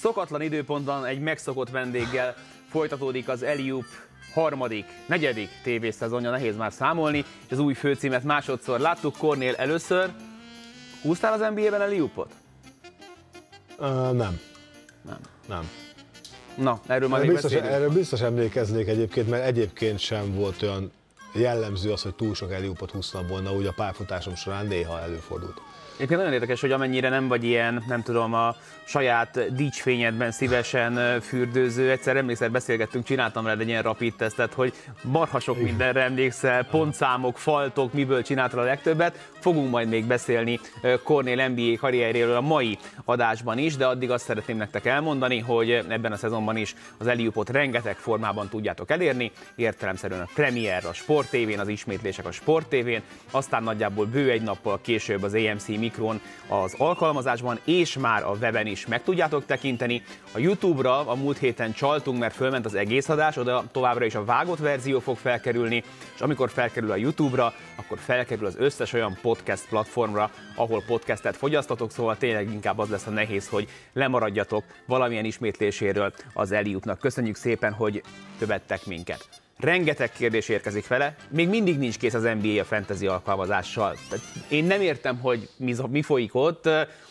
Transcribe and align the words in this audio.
Szokatlan 0.00 0.42
időpontban 0.42 1.04
egy 1.04 1.20
megszokott 1.20 1.70
vendéggel 1.70 2.34
folytatódik 2.70 3.28
az 3.28 3.42
Eliup 3.42 3.84
harmadik, 4.32 4.84
negyedik 5.06 5.48
tévészezonja, 5.62 6.30
nehéz 6.30 6.56
már 6.56 6.72
számolni, 6.72 7.24
az 7.50 7.58
új 7.58 7.74
főcímet 7.74 8.22
másodszor 8.24 8.80
láttuk, 8.80 9.16
Kornél 9.16 9.54
először. 9.54 10.10
Húztál 11.02 11.32
az 11.32 11.54
NBA-ben 11.54 11.80
Eliupot? 11.80 12.32
Uh, 13.78 13.86
nem. 14.12 14.40
Nem. 15.02 15.18
Nem. 15.48 15.70
Na, 16.56 16.80
erről 16.86 17.08
majd 17.08 17.22
Erről 17.22 17.34
biztos, 17.34 17.52
beszélünk. 17.52 17.76
erről 17.76 17.92
biztos 17.92 18.20
emlékeznék 18.20 18.88
egyébként, 18.88 19.28
mert 19.28 19.44
egyébként 19.44 19.98
sem 19.98 20.34
volt 20.34 20.62
olyan 20.62 20.92
jellemző 21.34 21.92
az, 21.92 22.02
hogy 22.02 22.14
túl 22.14 22.34
sok 22.34 22.52
eliupot 22.52 22.90
húztam 22.90 23.26
volna, 23.26 23.52
úgy 23.52 23.66
a 23.66 23.72
pályafutásom 23.76 24.34
során 24.34 24.66
néha 24.66 25.00
előfordult. 25.00 25.60
Egyébként 25.98 26.20
nagyon 26.20 26.34
érdekes, 26.34 26.60
hogy 26.60 26.72
amennyire 26.72 27.08
nem 27.08 27.28
vagy 27.28 27.44
ilyen, 27.44 27.84
nem 27.88 28.02
tudom, 28.02 28.34
a 28.34 28.56
saját 28.84 29.54
dicsfényedben 29.54 30.30
szívesen 30.30 31.20
fürdőző. 31.20 31.90
Egyszer 31.90 32.16
emlékszel, 32.16 32.48
beszélgettünk, 32.48 33.04
csináltam 33.04 33.46
rá 33.46 33.52
egy 33.52 33.68
ilyen 33.68 33.82
rapid 33.82 34.14
tesztet, 34.14 34.52
hogy 34.52 34.72
marha 35.02 35.40
sok 35.40 35.60
mindenre 35.60 36.02
emlékszel, 36.02 36.64
pontszámok, 36.64 37.38
faltok, 37.38 37.92
miből 37.92 38.22
csináltál 38.22 38.60
a 38.60 38.64
legtöbbet. 38.64 39.28
Fogunk 39.38 39.70
majd 39.70 39.88
még 39.88 40.04
beszélni 40.04 40.60
Cornél 41.02 41.48
NBA 41.48 41.78
karrierjéről 41.78 42.36
a 42.36 42.40
mai 42.40 42.78
adásban 43.04 43.58
is, 43.58 43.76
de 43.76 43.86
addig 43.86 44.10
azt 44.10 44.24
szeretném 44.24 44.56
nektek 44.56 44.86
elmondani, 44.86 45.38
hogy 45.38 45.70
ebben 45.70 46.12
a 46.12 46.16
szezonban 46.16 46.56
is 46.56 46.74
az 46.98 47.06
Eliupot 47.06 47.50
rengeteg 47.50 47.96
formában 47.96 48.48
tudjátok 48.48 48.90
elérni, 48.90 49.32
értelemszerűen 49.56 50.20
a 50.20 50.30
Premier, 50.34 50.84
a 50.86 50.92
Sport 50.92 51.28
TV-n, 51.28 51.58
az 51.58 51.68
ismétlések 51.68 52.26
a 52.26 52.32
Sport 52.32 52.68
TV-n, 52.68 53.02
aztán 53.30 53.62
nagyjából 53.62 54.06
bő 54.06 54.30
egy 54.30 54.42
nappal 54.42 54.78
később 54.82 55.22
az 55.22 55.34
AMC 55.34 55.66
Mikron 55.88 56.20
az 56.48 56.74
alkalmazásban, 56.78 57.58
és 57.64 57.98
már 57.98 58.22
a 58.22 58.30
weben 58.40 58.66
is 58.66 58.86
meg 58.86 59.02
tudjátok 59.02 59.46
tekinteni. 59.46 60.02
A 60.32 60.38
YouTube-ra 60.38 61.06
a 61.06 61.14
múlt 61.14 61.38
héten 61.38 61.72
csaltunk, 61.72 62.18
mert 62.18 62.34
fölment 62.34 62.64
az 62.64 62.74
egész 62.74 63.08
adás, 63.08 63.36
oda 63.36 63.64
továbbra 63.72 64.04
is 64.04 64.14
a 64.14 64.24
vágott 64.24 64.58
verzió 64.58 65.00
fog 65.00 65.16
felkerülni, 65.16 65.84
és 66.14 66.20
amikor 66.20 66.50
felkerül 66.50 66.90
a 66.90 66.96
YouTube-ra, 66.96 67.52
akkor 67.76 67.98
felkerül 67.98 68.46
az 68.46 68.56
összes 68.58 68.92
olyan 68.92 69.18
podcast 69.22 69.68
platformra, 69.68 70.30
ahol 70.54 70.82
podcastet 70.86 71.36
fogyasztatok, 71.36 71.90
szóval 71.90 72.16
tényleg 72.16 72.52
inkább 72.52 72.78
az 72.78 72.88
lesz 72.88 73.06
a 73.06 73.10
nehéz, 73.10 73.48
hogy 73.48 73.68
lemaradjatok 73.92 74.64
valamilyen 74.86 75.24
ismétléséről 75.24 76.12
az 76.34 76.52
Eliupnak. 76.52 76.98
Köszönjük 76.98 77.36
szépen, 77.36 77.72
hogy 77.72 78.02
követtek 78.38 78.86
minket. 78.86 79.37
Rengeteg 79.60 80.12
kérdés 80.12 80.48
érkezik 80.48 80.86
vele, 80.86 81.14
még 81.28 81.48
mindig 81.48 81.78
nincs 81.78 81.96
kész 81.96 82.14
az 82.14 82.22
NBA 82.22 82.60
a 82.60 82.64
fantasy 82.64 83.06
alkalmazással. 83.06 83.96
Tehát 84.08 84.24
én 84.48 84.64
nem 84.64 84.80
értem, 84.80 85.18
hogy 85.18 85.48
mi, 85.56 85.74
mi 85.88 86.02
folyik 86.02 86.34
ott, 86.34 86.64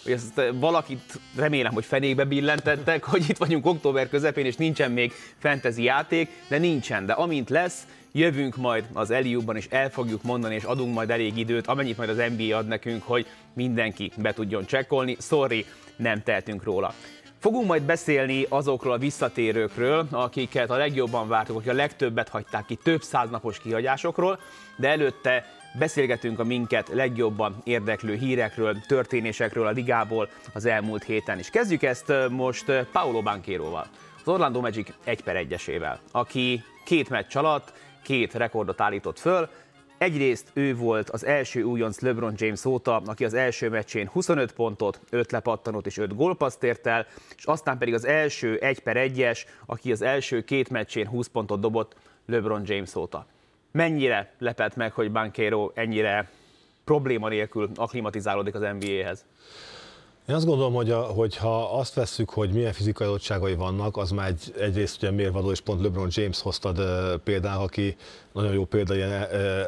hogy 0.04 0.12
ezt 0.12 0.42
valakit 0.54 1.20
remélem, 1.36 1.74
hogy 1.74 1.86
fenékbe 1.86 2.24
billentettek, 2.24 3.04
hogy 3.12 3.30
itt 3.30 3.38
vagyunk 3.38 3.66
október 3.66 4.10
közepén, 4.10 4.46
és 4.46 4.56
nincsen 4.56 4.92
még 4.92 5.14
fantasy 5.38 5.84
játék, 5.84 6.30
de 6.48 6.58
nincsen. 6.58 7.06
De 7.06 7.14
amint 7.14 7.50
lesz, 7.50 7.88
jövünk 8.12 8.56
majd 8.56 8.86
az 8.94 9.12
Eliubban, 9.12 9.56
és 9.56 9.68
el 9.70 9.90
fogjuk 9.90 10.24
mondani, 10.24 10.56
és 10.56 10.64
adunk 10.64 10.94
majd 10.94 11.10
elég 11.10 11.38
időt, 11.38 11.68
amennyit 11.68 11.98
majd 11.98 12.10
az 12.10 12.24
NBA 12.38 12.58
ad 12.58 12.68
nekünk, 12.68 13.04
hogy 13.04 13.26
mindenki 13.54 14.12
be 14.18 14.34
tudjon 14.34 14.66
csekkolni. 14.66 15.18
Sorry, 15.20 15.66
nem 15.96 16.24
tehetünk 16.24 16.64
róla. 16.64 16.94
Fogunk 17.40 17.68
majd 17.68 17.84
beszélni 17.84 18.46
azokról 18.50 18.94
a 18.94 18.98
visszatérőkről, 18.98 20.08
akiket 20.12 20.70
a 20.70 20.76
legjobban 20.76 21.28
vártuk, 21.28 21.56
akik 21.56 21.70
a 21.70 21.74
legtöbbet 21.74 22.30
hagyták 22.30 22.66
ki, 22.66 22.76
több 22.76 23.02
száznapos 23.02 23.60
kihagyásokról, 23.60 24.40
de 24.78 24.90
előtte 24.90 25.46
beszélgetünk 25.80 26.40
a 26.40 26.44
minket 26.44 26.88
legjobban 26.88 27.56
érdeklő 27.64 28.16
hírekről, 28.16 28.76
történésekről 28.88 29.68
a 29.68 29.72
ligából 29.72 30.30
az 30.54 30.66
elmúlt 30.66 31.04
héten 31.04 31.40
is. 31.40 31.50
Kezdjük 31.50 31.84
ezt 31.84 32.14
most 32.30 32.66
Paolo 32.92 33.22
Banqueroval, 33.22 33.88
az 34.22 34.28
Orlando 34.28 34.60
Magic 34.60 34.90
1 35.04 35.24
per 35.24 35.46
1-esével, 35.50 35.98
aki 36.12 36.64
két 36.86 37.10
meccs 37.10 37.36
alatt 37.36 37.74
két 38.04 38.34
rekordot 38.34 38.82
állított 38.82 39.20
föl, 39.20 39.50
Egyrészt 39.98 40.50
ő 40.54 40.76
volt 40.76 41.10
az 41.10 41.26
első 41.26 41.64
újonc 41.64 42.00
LeBron 42.00 42.34
James 42.36 42.66
óta, 42.66 43.02
aki 43.06 43.26
az 43.26 43.34
első 43.34 43.70
meccsén 43.70 44.08
25 44.08 44.52
pontot, 44.52 45.00
5 45.10 45.32
lepattanót 45.32 45.86
és 45.86 45.98
5 45.98 46.16
gólpaszt 46.16 46.64
ért 46.64 46.88
el, 46.88 47.06
és 47.38 47.46
aztán 47.46 47.78
pedig 47.78 47.94
az 47.94 48.06
első 48.06 48.58
1 48.58 48.80
per 48.80 48.96
1-es, 49.00 49.40
aki 49.66 49.92
az 49.92 50.02
első 50.02 50.44
két 50.44 50.70
meccsén 50.70 51.08
20 51.08 51.28
pontot 51.28 51.60
dobott 51.60 51.96
LeBron 52.26 52.62
James 52.66 52.96
óta. 52.96 53.26
Mennyire 53.72 54.34
lepett 54.38 54.76
meg, 54.76 54.92
hogy 54.94 55.12
Banquero 55.12 55.72
ennyire 55.74 56.30
probléma 56.84 57.28
nélkül 57.28 57.70
aklimatizálódik 57.76 58.56
az 58.56 58.62
NBA-hez? 58.62 59.26
Én 60.28 60.36
azt 60.36 60.46
gondolom, 60.46 60.74
hogy, 60.74 60.92
a, 60.92 61.02
hogy 61.02 61.36
ha 61.36 61.78
azt 61.80 61.94
vesszük, 61.94 62.30
hogy 62.30 62.52
milyen 62.52 62.74
fizikai 62.74 63.08
adottságai 63.08 63.56
vannak, 63.56 63.98
az 63.98 64.12
már 64.12 64.28
egy, 64.28 64.54
egyrészt 64.60 64.98
ugye 64.98 65.12
mérvadó, 65.12 65.52
és 65.52 65.62
pont 65.62 65.82
LeBron 65.82 66.08
James 66.12 66.42
hoztad 66.42 66.80
uh, 66.80 67.62
aki 67.62 67.96
nagyon 68.34 68.54
jó 68.54 68.66
példa 68.66 68.96
ilyen, 68.96 69.22
uh, 69.22 69.60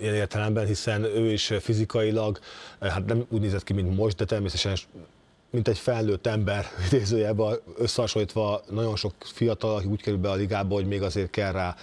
ilyen 0.00 0.14
értelemben, 0.14 0.66
hiszen 0.66 1.04
ő 1.04 1.32
is 1.32 1.52
fizikailag, 1.60 2.38
hát 2.80 3.04
nem 3.06 3.24
úgy 3.28 3.40
nézett 3.40 3.64
ki, 3.64 3.72
mint 3.72 3.96
most, 3.96 4.16
de 4.16 4.24
természetesen 4.24 4.76
mint 5.54 5.68
egy 5.68 5.78
felnőtt 5.78 6.26
ember, 6.26 6.66
idézőjelben 6.86 7.58
összehasonlítva 7.78 8.62
nagyon 8.70 8.96
sok 8.96 9.12
fiatal, 9.18 9.74
aki 9.74 9.86
úgy 9.86 10.02
kerül 10.02 10.18
be 10.18 10.30
a 10.30 10.34
ligába, 10.34 10.74
hogy 10.74 10.86
még 10.86 11.02
azért 11.02 11.30
kell 11.30 11.52
rá 11.52 11.76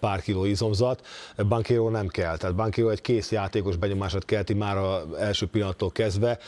pár 0.00 0.20
kiló 0.20 0.44
izomzat. 0.44 1.06
Bankero 1.48 1.90
nem 1.90 2.08
kell, 2.08 2.36
tehát 2.36 2.56
Bankero 2.56 2.88
egy 2.88 3.00
kész 3.00 3.30
játékos 3.30 3.76
benyomását 3.76 4.24
kelti 4.24 4.54
már 4.54 4.76
az 4.76 5.14
első 5.18 5.46
pillanattól 5.46 5.90
kezdve, 5.90 6.38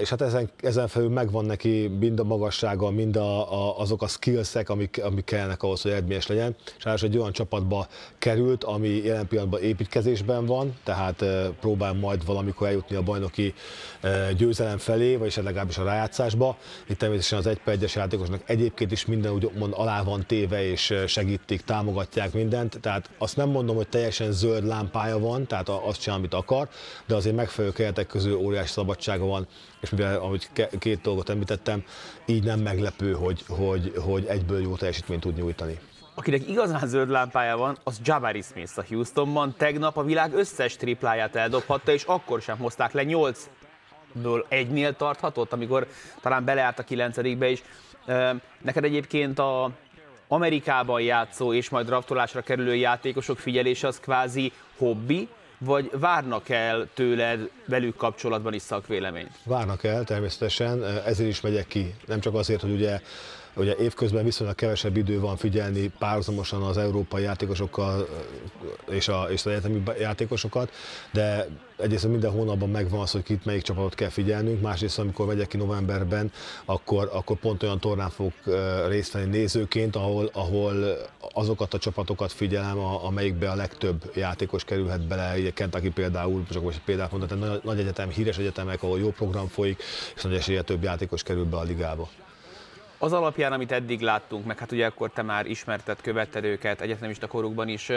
és 0.00 0.08
hát 0.08 0.20
ezen, 0.20 0.50
ezen 0.56 0.88
felül 0.88 1.08
megvan 1.08 1.44
neki 1.44 1.86
mind 1.86 2.20
a 2.20 2.24
magassága, 2.24 2.90
mind 2.90 3.16
a, 3.16 3.52
a, 3.52 3.78
azok 3.78 4.02
a 4.02 4.06
skillsek, 4.06 4.68
amik, 4.68 5.00
amik 5.04 5.24
kellnek 5.24 5.62
ahhoz, 5.62 5.82
hogy 5.82 5.90
eredményes 5.90 6.26
legyen, 6.26 6.56
és 6.76 6.84
ráadásul 6.84 7.08
egy 7.08 7.18
olyan 7.18 7.32
csapatba 7.32 7.86
került, 8.18 8.64
ami 8.64 8.88
jelen 8.88 9.26
pillanatban 9.26 9.62
építkezésben 9.62 10.46
van, 10.46 10.78
tehát 10.84 11.24
próbál 11.60 11.92
majd 11.92 12.24
valamikor 12.24 12.66
eljutni 12.66 12.96
a 12.96 13.02
bajnoki 13.02 13.54
győzelem 14.36 14.78
felé, 14.78 15.16
vagy 15.16 15.40
legalábbis 15.42 15.78
a 15.80 15.84
rájátszásba. 15.84 16.56
Itt 16.86 16.98
természetesen 16.98 17.38
az 17.38 17.46
egy 17.46 17.60
egyes 17.64 17.94
játékosnak 17.94 18.42
egyébként 18.46 18.92
is 18.92 19.06
minden 19.06 19.32
úgymond 19.32 19.72
alá 19.76 20.02
van 20.02 20.26
téve, 20.26 20.64
és 20.64 20.94
segítik, 21.06 21.60
támogatják 21.60 22.32
mindent. 22.32 22.80
Tehát 22.80 23.10
azt 23.18 23.36
nem 23.36 23.48
mondom, 23.48 23.76
hogy 23.76 23.88
teljesen 23.88 24.32
zöld 24.32 24.66
lámpája 24.66 25.18
van, 25.18 25.46
tehát 25.46 25.68
azt 25.68 26.00
csinál, 26.00 26.18
amit 26.18 26.34
akar, 26.34 26.68
de 27.06 27.14
azért 27.14 27.36
megfelelő 27.36 27.72
keretek 27.72 28.06
közül 28.06 28.34
óriási 28.34 28.72
szabadsága 28.72 29.24
van, 29.24 29.46
és 29.80 29.90
mivel, 29.90 30.18
ahogy 30.18 30.48
két 30.78 31.00
dolgot 31.00 31.28
említettem, 31.28 31.84
így 32.26 32.44
nem 32.44 32.60
meglepő, 32.60 33.12
hogy, 33.12 33.44
hogy, 33.48 33.92
hogy 33.96 34.24
egyből 34.26 34.60
jó 34.60 34.76
teljesítményt 34.76 35.20
tud 35.20 35.36
nyújtani. 35.36 35.78
Akinek 36.14 36.48
igazán 36.48 36.86
zöld 36.88 37.08
lámpája 37.08 37.56
van, 37.56 37.78
az 37.84 38.00
Jabari 38.04 38.42
Smith 38.42 38.78
a 38.78 38.84
Houstonban. 38.88 39.54
Tegnap 39.58 39.96
a 39.96 40.02
világ 40.02 40.32
összes 40.32 40.76
tripláját 40.76 41.36
eldobhatta, 41.36 41.92
és 41.92 42.02
akkor 42.02 42.40
sem 42.40 42.58
hozták 42.58 42.92
le 42.92 43.02
8 43.02 43.48
ből 44.12 44.46
egynél 44.48 44.96
tarthatott, 44.96 45.52
amikor 45.52 45.86
talán 46.20 46.44
beleállt 46.44 46.78
a 46.78 46.84
kilencedikbe 46.84 47.48
is. 47.48 47.62
Neked 48.62 48.84
egyébként 48.84 49.38
a 49.38 49.70
Amerikában 50.28 51.00
játszó 51.00 51.52
és 51.54 51.68
majd 51.68 51.86
draftolásra 51.86 52.40
kerülő 52.40 52.74
játékosok 52.74 53.38
figyelése 53.38 53.86
az 53.86 54.00
kvázi 54.00 54.52
hobbi, 54.76 55.28
vagy 55.58 55.90
várnak 55.92 56.48
el 56.48 56.88
tőled 56.94 57.50
velük 57.66 57.96
kapcsolatban 57.96 58.54
is 58.54 58.62
szakvéleményt? 58.62 59.30
Várnak 59.44 59.84
el, 59.84 60.04
természetesen, 60.04 60.84
ezért 60.84 61.28
is 61.28 61.40
megyek 61.40 61.66
ki. 61.66 61.94
Nem 62.06 62.20
csak 62.20 62.34
azért, 62.34 62.60
hogy 62.60 62.72
ugye 62.72 63.00
Ugye 63.54 63.76
évközben 63.76 64.24
viszonylag 64.24 64.54
kevesebb 64.54 64.96
idő 64.96 65.20
van 65.20 65.36
figyelni 65.36 65.92
párhuzamosan 65.98 66.62
az 66.62 66.76
európai 66.76 67.22
játékosokkal 67.22 68.08
és, 68.90 69.08
a, 69.08 69.26
és 69.30 69.40
az 69.44 69.52
egyetemi 69.52 69.82
játékosokat, 69.98 70.72
de 71.12 71.46
egyrészt 71.76 72.08
minden 72.08 72.30
hónapban 72.30 72.70
megvan 72.70 73.00
az, 73.00 73.10
hogy 73.10 73.22
kit 73.22 73.44
melyik 73.44 73.62
csapatot 73.62 73.94
kell 73.94 74.08
figyelnünk, 74.08 74.60
másrészt 74.60 74.98
amikor 74.98 75.26
megyek 75.26 75.48
ki 75.48 75.56
novemberben, 75.56 76.32
akkor, 76.64 77.10
akkor 77.12 77.36
pont 77.36 77.62
olyan 77.62 77.78
tornán 77.78 78.10
fogok 78.10 78.34
részt 78.88 79.12
venni 79.12 79.28
nézőként, 79.36 79.96
ahol, 79.96 80.30
ahol 80.32 80.96
azokat 81.32 81.74
a 81.74 81.78
csapatokat 81.78 82.32
figyelem, 82.32 82.78
amelyikbe 82.78 83.50
a 83.50 83.54
legtöbb 83.54 84.12
játékos 84.14 84.64
kerülhet 84.64 85.06
bele, 85.06 85.34
ugye 85.38 85.50
Kentucky 85.50 85.90
például, 85.90 86.46
csak 86.50 86.62
most 86.62 86.80
példát 86.84 87.10
mondani, 87.10 87.40
nagy, 87.40 87.60
nagy 87.64 87.78
egyetem, 87.78 88.08
híres 88.08 88.38
egyetemek, 88.38 88.82
ahol 88.82 88.98
jó 88.98 89.10
program 89.10 89.46
folyik, 89.46 89.82
és 90.16 90.22
nagy 90.22 90.34
esélye 90.34 90.62
több 90.62 90.82
játékos 90.82 91.22
kerül 91.22 91.44
be 91.44 91.56
a 91.56 91.62
ligába. 91.62 92.08
Az 93.02 93.12
alapján, 93.12 93.52
amit 93.52 93.72
eddig 93.72 94.00
láttunk, 94.00 94.44
meg 94.44 94.58
hát 94.58 94.72
ugye 94.72 94.86
akkor 94.86 95.10
te 95.10 95.22
már 95.22 95.46
ismerted, 95.46 96.00
követted 96.00 96.44
őket 96.44 96.80
egyetemista 96.80 97.26
korukban 97.26 97.68
is, 97.68 97.90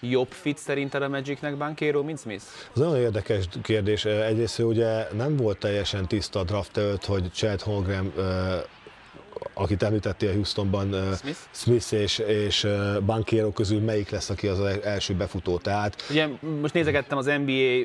jobb 0.00 0.30
fit 0.30 0.58
szerinted 0.58 1.02
a 1.02 1.08
Magicnek 1.08 1.56
Bankéro, 1.56 2.02
mint 2.02 2.20
Smith? 2.20 2.44
Ez 2.74 2.80
nagyon 2.80 2.96
érdekes 2.96 3.44
kérdés. 3.62 4.04
Egyrészt 4.04 4.58
ugye 4.58 5.06
nem 5.12 5.36
volt 5.36 5.58
teljesen 5.58 6.06
tiszta 6.06 6.38
a 6.38 6.44
draft 6.44 6.76
előtt, 6.76 7.04
hogy 7.04 7.30
Chad 7.32 7.60
Holmgren 7.60 8.12
akit 9.54 9.82
említettél 9.82 10.32
Houstonban, 10.32 10.94
Smith, 11.14 11.38
Smith 11.50 11.92
és, 11.92 12.18
és 12.18 12.66
Bankiero 13.06 13.50
közül 13.50 13.80
melyik 13.80 14.10
lesz, 14.10 14.30
aki 14.30 14.46
az 14.46 14.60
első 14.82 15.14
befutó. 15.14 15.58
Tehát... 15.58 16.02
Ugye 16.10 16.28
most 16.60 16.74
nézegettem 16.74 17.18
az 17.18 17.30
NBA 17.44 17.84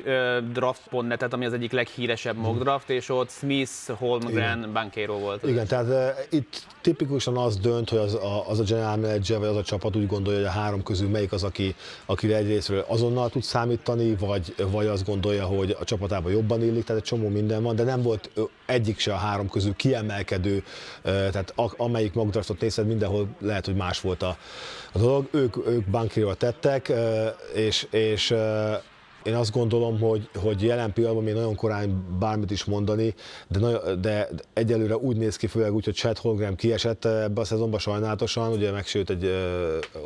draft.net-et, 0.52 1.32
ami 1.32 1.44
az 1.44 1.52
egyik 1.52 1.72
leghíresebb 1.72 2.36
mock 2.36 2.62
draft, 2.62 2.90
és 2.90 3.08
ott 3.08 3.30
Smith, 3.30 3.70
Holmgren, 3.88 4.70
Bankiero 4.72 5.18
volt. 5.18 5.42
Igen, 5.42 5.66
tehát 5.66 6.26
itt 6.30 6.66
tipikusan 6.80 7.36
az 7.36 7.56
dönt, 7.56 7.88
hogy 7.88 7.98
az 7.98 8.14
a, 8.14 8.48
az 8.48 8.58
a 8.58 8.62
general 8.62 8.96
manager, 8.96 9.38
vagy 9.38 9.48
az 9.48 9.56
a 9.56 9.62
csapat 9.62 9.96
úgy 9.96 10.06
gondolja, 10.06 10.38
hogy 10.38 10.48
a 10.48 10.60
három 10.60 10.82
közül 10.82 11.08
melyik 11.08 11.32
az, 11.32 11.42
aki, 11.42 11.74
aki 12.06 12.32
egyrésztről 12.32 12.84
azonnal 12.88 13.30
tud 13.30 13.42
számítani, 13.42 14.16
vagy, 14.18 14.54
vagy 14.70 14.86
azt 14.86 15.06
gondolja, 15.06 15.44
hogy 15.44 15.76
a 15.80 15.84
csapatában 15.84 16.32
jobban 16.32 16.62
illik, 16.62 16.84
tehát 16.84 17.02
egy 17.02 17.08
csomó 17.08 17.28
minden 17.28 17.62
van, 17.62 17.76
de 17.76 17.82
nem 17.82 18.02
volt 18.02 18.30
egyik 18.66 18.98
se 18.98 19.12
a 19.12 19.16
három 19.16 19.48
közül 19.48 19.74
kiemelkedő, 19.74 20.62
tehát 21.44 21.72
amelyik 21.76 22.12
magdraftot 22.12 22.60
nézed, 22.60 22.86
mindenhol 22.86 23.28
lehet, 23.40 23.64
hogy 23.64 23.76
más 23.76 24.00
volt 24.00 24.22
a, 24.22 24.36
a 24.92 24.98
dolog. 24.98 25.28
Ők, 25.30 25.56
ők 25.66 25.86
bankriról 25.86 26.36
tettek, 26.36 26.92
és, 27.54 27.86
és 27.90 28.34
én 29.26 29.34
azt 29.34 29.52
gondolom, 29.52 30.00
hogy, 30.00 30.28
hogy 30.34 30.62
jelen 30.62 30.92
pillanatban 30.92 31.24
még 31.24 31.34
nagyon 31.34 31.54
korán 31.54 32.18
bármit 32.18 32.50
is 32.50 32.64
mondani, 32.64 33.14
de, 33.48 33.58
nagyon, 33.58 34.00
de 34.00 34.28
egyelőre 34.52 34.96
úgy 34.96 35.16
néz 35.16 35.36
ki, 35.36 35.46
főleg 35.46 35.74
úgy, 35.74 35.84
hogy 35.84 35.94
Chad 35.94 36.18
Holgram 36.18 36.54
kiesett 36.54 37.04
ebbe 37.04 37.40
a 37.40 37.44
szezonban 37.44 37.78
sajnálatosan, 37.78 38.52
ugye 38.52 38.70
megsült 38.70 39.10
egy 39.10 39.30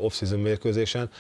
off-season 0.00 0.40
mérkőzésen, 0.40 1.10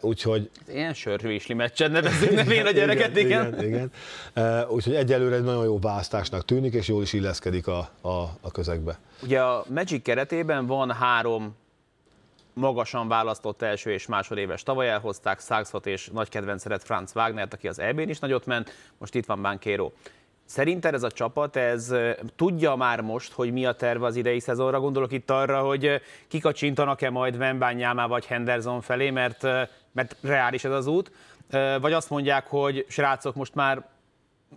úgyhogy... 0.00 0.50
Ilyen 0.68 0.94
sörvésli 0.94 1.54
meccsen 1.54 1.90
nevezünk, 1.90 2.34
nem 2.34 2.50
én 2.50 2.66
a 2.66 2.70
gyereket, 2.70 3.16
igen. 3.16 3.46
igen. 3.46 3.64
igen, 3.64 3.90
igen. 4.34 4.68
Úgyhogy 4.68 4.94
egyelőre 4.94 5.36
egy 5.36 5.42
nagyon 5.42 5.64
jó 5.64 5.78
választásnak 5.78 6.44
tűnik, 6.44 6.74
és 6.74 6.88
jól 6.88 7.02
is 7.02 7.12
illeszkedik 7.12 7.66
a, 7.66 7.90
a, 8.00 8.08
a 8.40 8.50
közegbe. 8.52 8.98
Ugye 9.22 9.40
a 9.40 9.64
Magic 9.68 10.02
keretében 10.02 10.66
van 10.66 10.92
három 10.92 11.56
magasan 12.58 13.08
választott 13.08 13.62
első 13.62 13.90
és 13.90 14.06
másodéves 14.06 14.62
tavaly 14.62 14.88
elhozták 14.88 15.40
Saxot 15.40 15.86
és 15.86 16.08
nagy 16.08 16.28
kedvenceret 16.28 16.82
Franz 16.82 17.12
Wagnert, 17.14 17.54
aki 17.54 17.68
az 17.68 17.78
EB-n 17.78 18.08
is 18.08 18.18
nagyot 18.18 18.46
ment, 18.46 18.72
most 18.98 19.14
itt 19.14 19.26
van 19.26 19.42
Bankéro. 19.42 19.90
Szerinted 20.44 20.94
ez 20.94 21.02
a 21.02 21.10
csapat, 21.10 21.56
ez 21.56 21.94
tudja 22.36 22.74
már 22.74 23.00
most, 23.00 23.32
hogy 23.32 23.52
mi 23.52 23.66
a 23.66 23.72
terve 23.72 24.06
az 24.06 24.16
idei 24.16 24.40
szezonra? 24.40 24.80
Gondolok 24.80 25.12
itt 25.12 25.30
arra, 25.30 25.60
hogy 25.60 26.00
kikacsintanak-e 26.28 27.10
majd 27.10 27.36
Wembanyama 27.36 28.08
vagy 28.08 28.26
Henderson 28.26 28.80
felé, 28.80 29.10
mert, 29.10 29.42
mert 29.92 30.16
reális 30.20 30.64
ez 30.64 30.72
az 30.72 30.86
út, 30.86 31.10
vagy 31.80 31.92
azt 31.92 32.10
mondják, 32.10 32.46
hogy 32.46 32.86
srácok, 32.88 33.34
most 33.34 33.54
már 33.54 33.88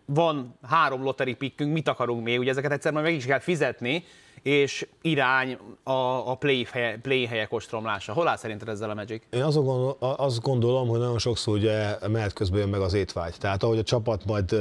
van 0.05 0.57
három 0.67 1.03
lottery 1.03 1.33
pickünk, 1.33 1.73
mit 1.73 1.87
akarunk 1.87 2.23
még, 2.23 2.39
ugye 2.39 2.51
ezeket 2.51 2.71
egyszer 2.71 2.91
majd 2.91 3.05
meg 3.05 3.13
is 3.13 3.25
kell 3.25 3.39
fizetni, 3.39 4.03
és 4.43 4.87
irány 5.01 5.57
a, 5.83 5.91
a 6.31 6.35
play, 6.35 6.67
helye, 6.71 6.97
play 6.97 7.25
helyek 7.25 7.53
ostromlása. 7.53 8.13
Hol 8.13 8.27
áll 8.27 8.37
szerinted 8.37 8.67
ezzel 8.67 8.89
a 8.89 8.93
Magic? 8.93 9.23
Én 9.29 9.43
azt 9.43 9.55
gondolom, 9.55 9.95
azt 9.99 10.41
gondolom, 10.41 10.87
hogy 10.87 10.99
nagyon 10.99 11.19
sokszor 11.19 11.53
ugye 11.53 11.97
menet 12.07 12.33
közben 12.33 12.59
jön 12.59 12.69
meg 12.69 12.81
az 12.81 12.93
étvágy. 12.93 13.35
Tehát 13.37 13.63
ahogy 13.63 13.77
a 13.77 13.83
csapat 13.83 14.25
majd 14.25 14.51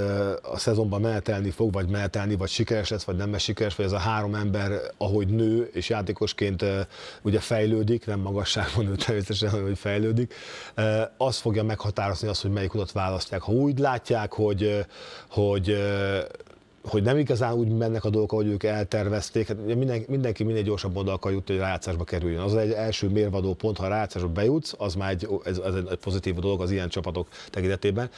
a 0.43 0.59
szezonban 0.59 1.01
menetelni 1.01 1.51
fog, 1.51 1.73
vagy 1.73 1.89
menetelni, 1.89 2.37
vagy 2.37 2.49
sikeres 2.49 2.89
lesz, 2.89 3.05
vagy 3.05 3.17
nem 3.17 3.33
lesz 3.33 3.43
sikeres, 3.43 3.77
vagy 3.77 3.87
ez 3.87 3.93
a 3.93 3.99
három 3.99 4.35
ember, 4.35 4.81
ahogy 4.97 5.29
nő 5.29 5.71
és 5.73 5.89
játékosként 5.89 6.65
ugye 7.23 7.41
fejlődik, 7.41 8.07
nem 8.07 8.21
magasságban 8.21 8.85
nő 8.85 8.95
természetesen, 8.95 9.51
hanem 9.51 9.67
hogy 9.67 9.79
fejlődik, 9.79 10.35
az 11.17 11.39
fogja 11.39 11.63
meghatározni 11.63 12.29
azt, 12.29 12.43
hogy 12.43 12.51
melyik 12.51 12.75
utat 12.75 12.93
választják. 12.93 13.43
Ha 13.43 13.53
úgy 13.53 13.79
látják, 13.79 14.33
hogy, 14.33 14.87
hogy 15.31 15.77
hogy 16.83 17.03
nem 17.03 17.19
igazán 17.19 17.53
úgy 17.53 17.69
mennek 17.69 18.05
a 18.05 18.11
dolgok, 18.11 18.33
ahogy 18.33 18.47
ők 18.47 18.63
eltervezték. 18.63 19.49
Hát 19.49 19.57
minden, 19.65 20.05
mindenki 20.09 20.45
minél 20.45 20.63
gyorsabban 20.63 21.03
oda 21.03 21.13
akar 21.13 21.33
jutni, 21.33 21.55
hogy 21.55 21.63
rájátszásba 21.63 22.05
kerüljön. 22.05 22.43
Az 22.43 22.55
egy 22.55 22.73
első 22.73 23.09
mérvadó 23.09 23.55
pont, 23.55 23.77
ha 23.77 23.89
rájátszásba 23.89 24.29
bejutsz, 24.29 24.75
az 24.79 24.95
már 24.95 25.11
egy, 25.11 25.29
ez, 25.45 25.59
ez 25.59 25.75
egy 25.75 25.99
pozitív 26.01 26.35
dolog 26.35 26.61
az 26.61 26.71
ilyen 26.71 26.89
csapatok 26.89 27.29
tekintetében. 27.51 28.11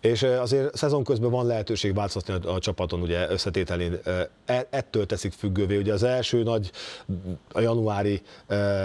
És 0.00 0.22
azért 0.22 0.76
szezon 0.76 1.04
közben 1.04 1.30
van 1.30 1.46
lehetőség 1.46 1.94
változtatni 1.94 2.48
a, 2.48 2.54
a 2.54 2.58
csapaton 2.58 3.00
ugye 3.00 3.30
összetételén. 3.30 3.98
E, 4.44 4.66
ettől 4.70 5.06
teszik 5.06 5.32
függővé. 5.32 5.76
Ugye 5.76 5.92
az 5.92 6.02
első 6.02 6.42
nagy 6.42 6.70
a 7.52 7.60
januári, 7.60 8.20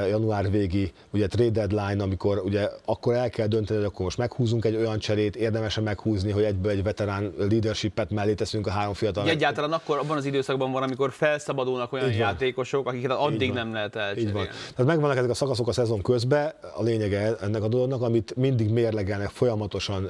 január 0.10 0.52
végi 0.52 0.92
ugye 1.12 1.28
trade 1.28 1.66
deadline, 1.66 2.04
amikor 2.04 2.42
ugye 2.46 2.70
akkor 2.86 3.14
el 3.14 3.30
kell 3.30 3.48
dönteni, 3.48 3.80
hogy 3.80 3.88
akkor 3.88 4.04
most 4.04 4.18
meghúzunk 4.18 4.66
egy 4.66 4.76
olyan 4.76 5.00
cserét, 5.00 5.36
érdemesen 5.36 5.84
meghúzni, 5.84 6.32
hogy 6.32 6.44
egyből 6.44 6.72
egy 6.72 6.84
veterán 6.84 7.34
leadershipet 7.38 8.12
mellé 8.12 8.34
teszünk 8.34 8.68
a 8.68 8.72
három 8.72 8.94
fiatal. 8.94 9.30
Egyáltalán 9.30 9.72
akkor 9.72 9.98
abban 9.98 10.18
az 10.18 10.26
időszakban 10.26 10.72
van, 10.72 10.84
amikor 10.84 11.12
felszabadulnak 11.12 11.94
olyan 11.94 12.10
Így 12.10 12.18
játékosok, 12.18 12.88
akiket 12.88 13.12
addig 13.12 13.54
nem 13.54 13.74
lehet 13.74 13.96
elcserélni. 13.96 14.30
Így 14.30 14.34
van. 14.34 14.46
Tehát 14.76 14.86
megvannak 14.86 15.18
ezek 15.18 15.30
a 15.30 15.34
szakaszok 15.34 15.68
a 15.68 15.72
szezon 15.72 16.02
közben, 16.02 16.54
a 16.76 16.84
lényege 16.84 17.36
ennek 17.42 17.64
a 17.64 17.68
dolognak, 17.68 18.02
amit 18.02 18.36
mindig 18.36 18.70
mérlegelnek 18.70 19.30
folyamatosan 19.30 20.06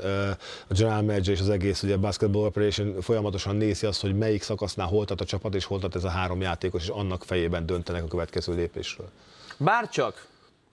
a 0.67 0.73
general 0.73 0.94
general 0.95 1.01
manager 1.01 1.33
és 1.33 1.39
az 1.39 1.49
egész 1.49 1.83
ugye 1.83 1.97
basketball 1.97 2.45
operation 2.45 3.01
folyamatosan 3.01 3.55
nézi 3.55 3.85
azt, 3.85 4.01
hogy 4.01 4.17
melyik 4.17 4.43
szakasznál 4.43 4.87
hol 4.87 5.05
tart 5.05 5.21
a 5.21 5.25
csapat, 5.25 5.55
és 5.55 5.65
hol 5.65 5.79
tart 5.79 5.95
ez 5.95 6.03
a 6.03 6.09
három 6.09 6.41
játékos, 6.41 6.83
és 6.83 6.89
annak 6.89 7.23
fejében 7.23 7.65
döntenek 7.65 8.03
a 8.03 8.07
következő 8.07 8.53
lépésről. 8.53 9.09
Bárcsak 9.57 10.27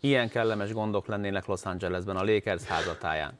ilyen 0.04 0.28
kellemes 0.28 0.72
gondok 0.72 1.06
lennének 1.06 1.46
Los 1.46 1.62
Angelesben, 1.64 2.16
a 2.16 2.24
Lakers 2.24 2.64
házatáján. 2.64 3.38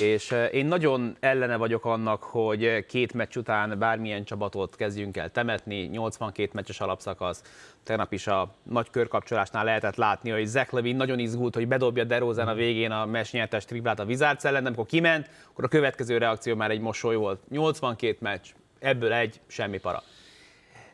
És 0.00 0.34
én 0.52 0.66
nagyon 0.66 1.16
ellene 1.20 1.56
vagyok 1.56 1.84
annak, 1.84 2.22
hogy 2.22 2.86
két 2.86 3.12
meccs 3.12 3.36
után 3.36 3.78
bármilyen 3.78 4.24
csapatot 4.24 4.76
kezdjünk 4.76 5.16
el 5.16 5.30
temetni, 5.30 5.76
82 5.76 6.50
meccses 6.52 6.80
alapszakasz, 6.80 7.42
tegnap 7.82 8.12
is 8.12 8.26
a 8.26 8.54
nagy 8.62 8.90
körkapcsolásnál 8.90 9.64
lehetett 9.64 9.96
látni, 9.96 10.30
hogy 10.30 10.46
Zach 10.46 10.74
Levin 10.74 10.96
nagyon 10.96 11.18
izgult, 11.18 11.54
hogy 11.54 11.68
bedobja 11.68 12.04
DeRozan 12.04 12.48
a 12.48 12.54
végén 12.54 12.90
a 12.90 13.06
mes 13.06 13.32
nyertes 13.32 13.64
triplát 13.64 14.00
a 14.00 14.04
Wizards 14.04 14.44
ellen, 14.44 14.62
de 14.62 14.68
amikor 14.68 14.86
kiment, 14.86 15.30
akkor 15.50 15.64
a 15.64 15.68
következő 15.68 16.18
reakció 16.18 16.54
már 16.54 16.70
egy 16.70 16.80
mosoly 16.80 17.16
volt. 17.16 17.40
82 17.50 18.16
meccs, 18.20 18.46
ebből 18.78 19.12
egy, 19.12 19.40
semmi 19.46 19.78
para. 19.78 20.02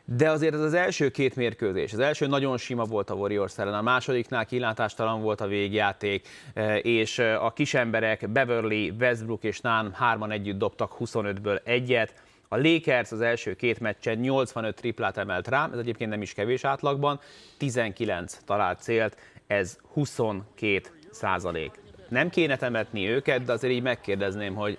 De 0.05 0.29
azért 0.29 0.53
ez 0.53 0.59
az 0.59 0.73
első 0.73 1.09
két 1.09 1.35
mérkőzés, 1.35 1.93
az 1.93 1.99
első 1.99 2.27
nagyon 2.27 2.57
sima 2.57 2.83
volt 2.83 3.09
a 3.09 3.13
Warriors 3.13 3.57
ellen, 3.57 3.73
a 3.73 3.81
másodiknál 3.81 4.45
kilátástalan 4.45 5.21
volt 5.21 5.41
a 5.41 5.47
végjáték, 5.47 6.27
e, 6.53 6.77
és 6.77 7.19
e, 7.19 7.41
a 7.43 7.53
kisemberek 7.53 8.29
Beverly, 8.29 8.93
Westbrook 8.99 9.43
és 9.43 9.61
Nán 9.61 9.93
hárman 9.93 10.31
együtt 10.31 10.57
dobtak 10.57 10.95
25-ből 10.99 11.59
egyet, 11.63 12.13
a 12.47 12.57
Lakers 12.57 13.11
az 13.11 13.21
első 13.21 13.55
két 13.55 13.79
meccsen 13.79 14.17
85 14.17 14.75
triplát 14.75 15.17
emelt 15.17 15.47
rá, 15.47 15.69
ez 15.73 15.79
egyébként 15.79 16.09
nem 16.09 16.21
is 16.21 16.33
kevés 16.33 16.63
átlagban, 16.63 17.19
19 17.57 18.39
talált 18.45 18.81
célt, 18.81 19.17
ez 19.47 19.77
22 19.93 20.81
százalék. 21.11 21.71
Nem 22.09 22.29
kéne 22.29 22.57
temetni 22.57 23.07
őket, 23.07 23.43
de 23.43 23.51
azért 23.51 23.73
így 23.73 23.81
megkérdezném, 23.81 24.55
hogy 24.55 24.77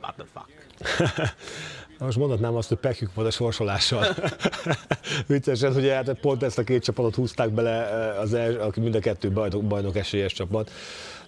what 0.00 0.14
the 0.14 0.24
fuck? 0.32 0.64
Most 1.98 2.18
mondhatnám 2.18 2.54
azt, 2.54 2.68
hogy 2.68 2.78
pekjük 2.78 3.14
volt 3.14 3.28
a 3.28 3.30
sorsolással. 3.30 4.06
Viccesen, 5.26 5.72
hogy 5.72 5.88
hát 5.88 6.12
pont 6.12 6.42
ezt 6.42 6.58
a 6.58 6.62
két 6.64 6.82
csapatot 6.82 7.14
húzták 7.14 7.50
bele, 7.50 7.90
eh, 7.90 8.20
az 8.20 8.34
el, 8.34 8.60
aki 8.60 8.80
mind 8.80 8.94
a 8.94 8.98
kettő 8.98 9.30
bajnok, 9.30 9.64
bajnok 9.64 9.96
esélyes 9.96 10.32
csapat. 10.32 10.70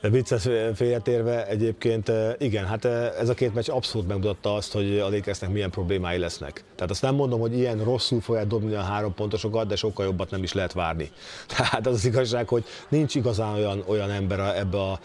De 0.01 0.09
vicces 0.09 0.49
félretérve 0.75 1.47
egyébként 1.47 2.09
eh, 2.09 2.35
igen, 2.39 2.67
hát 2.67 2.85
eh, 2.85 3.13
ez 3.19 3.29
a 3.29 3.35
két 3.35 3.55
meccs 3.55 3.69
abszolút 3.69 4.09
megmutatta 4.09 4.55
azt, 4.55 4.73
hogy 4.73 4.99
a 4.99 5.09
Lakersnek 5.09 5.51
milyen 5.51 5.71
problémái 5.71 6.19
lesznek. 6.19 6.65
Tehát 6.75 6.91
azt 6.91 7.03
nem 7.03 7.15
mondom, 7.15 7.41
hogy 7.41 7.59
ilyen 7.59 7.85
rosszul 7.85 8.21
fogják 8.21 8.47
dobni 8.47 8.75
a 8.75 8.83
három 8.83 9.15
pontosokat, 9.15 9.67
de 9.67 9.77
sokkal 9.77 10.05
jobbat 10.05 10.31
nem 10.31 10.43
is 10.43 10.53
lehet 10.53 10.73
várni. 10.73 11.11
Tehát 11.57 11.87
az 11.87 11.95
az 11.95 12.05
igazság, 12.05 12.49
hogy 12.49 12.65
nincs 12.89 13.15
igazán 13.15 13.55
olyan, 13.55 13.85
olyan 13.87 14.11
ember 14.11 14.41
ebbe 14.57 14.83
a 14.83 15.01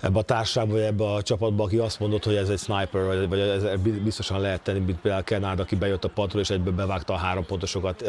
ebbe 0.00 0.18
a 0.18 0.22
társaságba, 0.22 0.72
vagy 0.72 0.82
ebbe 0.82 1.04
a 1.04 1.22
csapatba, 1.22 1.64
aki 1.64 1.76
azt 1.76 2.00
mondott, 2.00 2.24
hogy 2.24 2.34
ez 2.34 2.48
egy 2.48 2.58
sniper, 2.58 3.04
vagy, 3.04 3.28
vagy 3.28 3.38
ez 3.38 3.62
biztosan 4.02 4.40
lehet 4.40 4.60
tenni, 4.60 4.78
mint 4.78 5.00
például 5.00 5.24
Kenard, 5.24 5.60
aki 5.60 5.76
bejött 5.76 6.04
a 6.04 6.08
padról, 6.08 6.42
és 6.42 6.50
egyből 6.50 6.72
bevágta 6.72 7.12
a 7.12 7.16
három 7.16 7.46
pontosokat. 7.46 8.04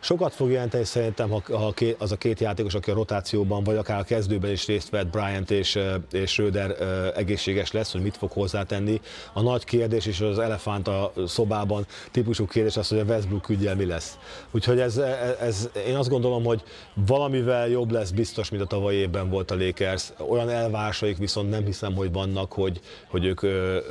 Sokat 0.00 0.34
fog 0.34 0.50
jelenteni 0.50 0.84
szerintem, 0.84 1.30
ha, 1.30 1.42
ha 1.46 1.74
az 1.98 2.12
a 2.12 2.16
két 2.16 2.40
játékos, 2.40 2.74
aki 2.74 2.90
a 2.90 2.94
rotációban, 2.94 3.64
vagy 3.64 3.76
akár 3.76 3.98
a 3.98 4.02
kezdőben 4.02 4.50
is 4.50 4.66
részt 4.66 4.90
vett, 4.90 5.06
Bryant 5.06 5.50
és, 5.50 5.78
és 6.12 6.30
Schröder 6.30 6.76
egészséges 7.16 7.72
lesz, 7.72 7.92
hogy 7.92 8.02
mit 8.02 8.16
fog 8.16 8.30
hozzátenni. 8.30 9.00
A 9.32 9.42
nagy 9.42 9.64
kérdés, 9.64 10.06
és 10.06 10.20
az 10.20 10.38
elefánt 10.38 10.88
a 10.88 11.12
szobában 11.26 11.86
típusú 12.10 12.46
kérdés 12.46 12.76
az, 12.76 12.88
hogy 12.88 12.98
a 12.98 13.04
Westbrook 13.04 13.48
ügyel 13.48 13.76
mi 13.76 13.86
lesz. 13.86 14.18
Úgyhogy 14.50 14.80
ez, 14.80 15.00
ez, 15.40 15.68
én 15.86 15.96
azt 15.96 16.08
gondolom, 16.08 16.44
hogy 16.44 16.62
valamivel 16.94 17.68
jobb 17.68 17.90
lesz 17.90 18.10
biztos, 18.10 18.50
mint 18.50 18.62
a 18.62 18.66
tavalyi 18.66 18.96
évben 18.96 19.30
volt 19.30 19.50
a 19.50 19.56
Lakers. 19.56 20.12
Olyan 20.28 20.48
elvárásaik 20.48 21.16
viszont 21.16 21.31
nem 21.40 21.64
hiszem, 21.64 21.94
hogy 21.94 22.12
vannak, 22.12 22.52
hogy, 22.52 22.80
hogy 23.08 23.24
ők 23.24 23.40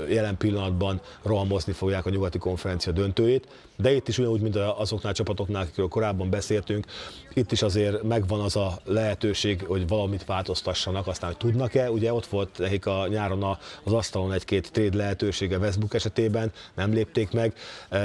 jelen 0.10 0.38
pillanatban 0.38 1.01
rohamozni 1.24 1.74
fogják 1.74 2.05
a 2.05 2.10
nyugati 2.10 2.38
konferencia 2.38 2.91
döntőjét, 2.91 3.48
de 3.77 3.93
itt 3.93 4.07
is 4.07 4.17
ugyanúgy, 4.17 4.41
mint 4.41 4.55
azoknál 4.55 5.12
a 5.12 5.15
csapatoknál, 5.15 5.62
akikről 5.62 5.88
korábban 5.88 6.29
beszéltünk, 6.29 6.86
itt 7.33 7.51
is 7.51 7.62
azért 7.62 8.03
megvan 8.03 8.39
az 8.39 8.55
a 8.55 8.79
lehetőség, 8.83 9.63
hogy 9.67 9.88
valamit 9.88 10.25
változtassanak, 10.25 11.07
aztán, 11.07 11.29
hogy 11.29 11.38
tudnak-e, 11.38 11.91
ugye 11.91 12.13
ott 12.13 12.25
volt 12.25 12.57
nekik 12.57 12.86
a 12.86 13.07
nyáron 13.07 13.57
az 13.83 13.93
asztalon 13.93 14.31
egy-két 14.31 14.71
trade 14.71 14.98
lehetősége 14.98 15.57
Westbrook 15.57 15.93
esetében, 15.93 16.51
nem 16.75 16.93
lépték 16.93 17.31
meg, 17.31 17.53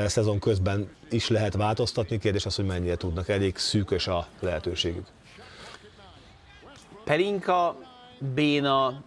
szezon 0.07 0.39
közben 0.39 0.89
is 1.11 1.29
lehet 1.29 1.55
változtatni, 1.55 2.19
kérdés 2.19 2.47
az, 2.47 2.57
hogy 2.57 2.65
mennyire 2.67 2.97
tudnak, 2.97 3.29
elég 3.29 3.57
szűkös 3.57 4.07
a 4.07 4.27
lehetőségük. 4.41 5.07
Pelinka, 7.05 7.77
Béna, 8.35 9.03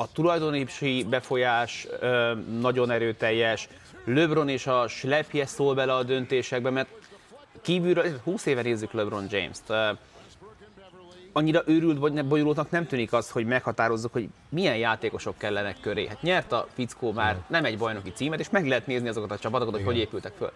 a 0.00 0.12
tulajdonosi 0.12 1.04
befolyás 1.08 1.86
ö, 2.00 2.32
nagyon 2.60 2.90
erőteljes, 2.90 3.68
LeBron 4.04 4.48
és 4.48 4.66
a 4.66 4.88
slepje 4.88 5.46
szól 5.46 5.74
bele 5.74 5.94
a 5.94 6.02
döntésekbe, 6.02 6.70
mert 6.70 6.88
kívülről, 7.62 8.20
20 8.24 8.46
éve 8.46 8.62
nézzük 8.62 8.92
LeBron 8.92 9.26
James-t, 9.30 9.72
annyira 11.32 11.62
őrült 11.66 11.98
vagy 11.98 12.24
bonyolultnak 12.24 12.70
nem 12.70 12.86
tűnik 12.86 13.12
az, 13.12 13.30
hogy 13.30 13.46
meghatározzuk, 13.46 14.12
hogy 14.12 14.28
milyen 14.48 14.76
játékosok 14.76 15.38
kellenek 15.38 15.80
köré. 15.80 16.06
Hát 16.06 16.22
nyert 16.22 16.52
a 16.52 16.66
fickó 16.72 17.12
már 17.12 17.36
nem 17.46 17.64
egy 17.64 17.78
bajnoki 17.78 18.12
címet, 18.12 18.40
és 18.40 18.50
meg 18.50 18.66
lehet 18.66 18.86
nézni 18.86 19.08
azokat 19.08 19.30
a 19.30 19.38
csapatokat, 19.38 19.72
hogy 19.72 19.80
Igen. 19.80 19.92
hogy 19.92 20.02
épültek 20.02 20.32
föl. 20.38 20.52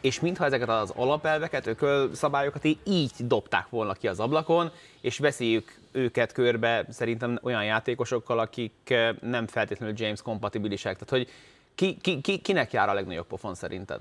És 0.00 0.20
mintha 0.20 0.44
ezeket 0.44 0.68
az 0.68 0.92
alapelveket, 0.96 1.66
ökölszabályokat 1.66 2.64
így 2.84 3.12
dobták 3.18 3.68
volna 3.68 3.92
ki 3.92 4.08
az 4.08 4.20
ablakon, 4.20 4.70
és 5.00 5.18
beszéljük 5.18 5.78
őket 5.92 6.32
körbe 6.32 6.84
szerintem 6.88 7.38
olyan 7.42 7.64
játékosokkal, 7.64 8.38
akik 8.38 8.94
nem 9.20 9.46
feltétlenül 9.46 9.94
James 9.98 10.22
kompatibilisek. 10.22 10.92
Tehát, 10.92 11.10
hogy 11.10 11.34
ki, 11.74 11.96
ki, 12.00 12.20
ki, 12.20 12.38
kinek 12.38 12.72
jár 12.72 12.88
a 12.88 12.94
legnagyobb 12.94 13.26
pofon 13.26 13.54
szerinted? 13.54 14.00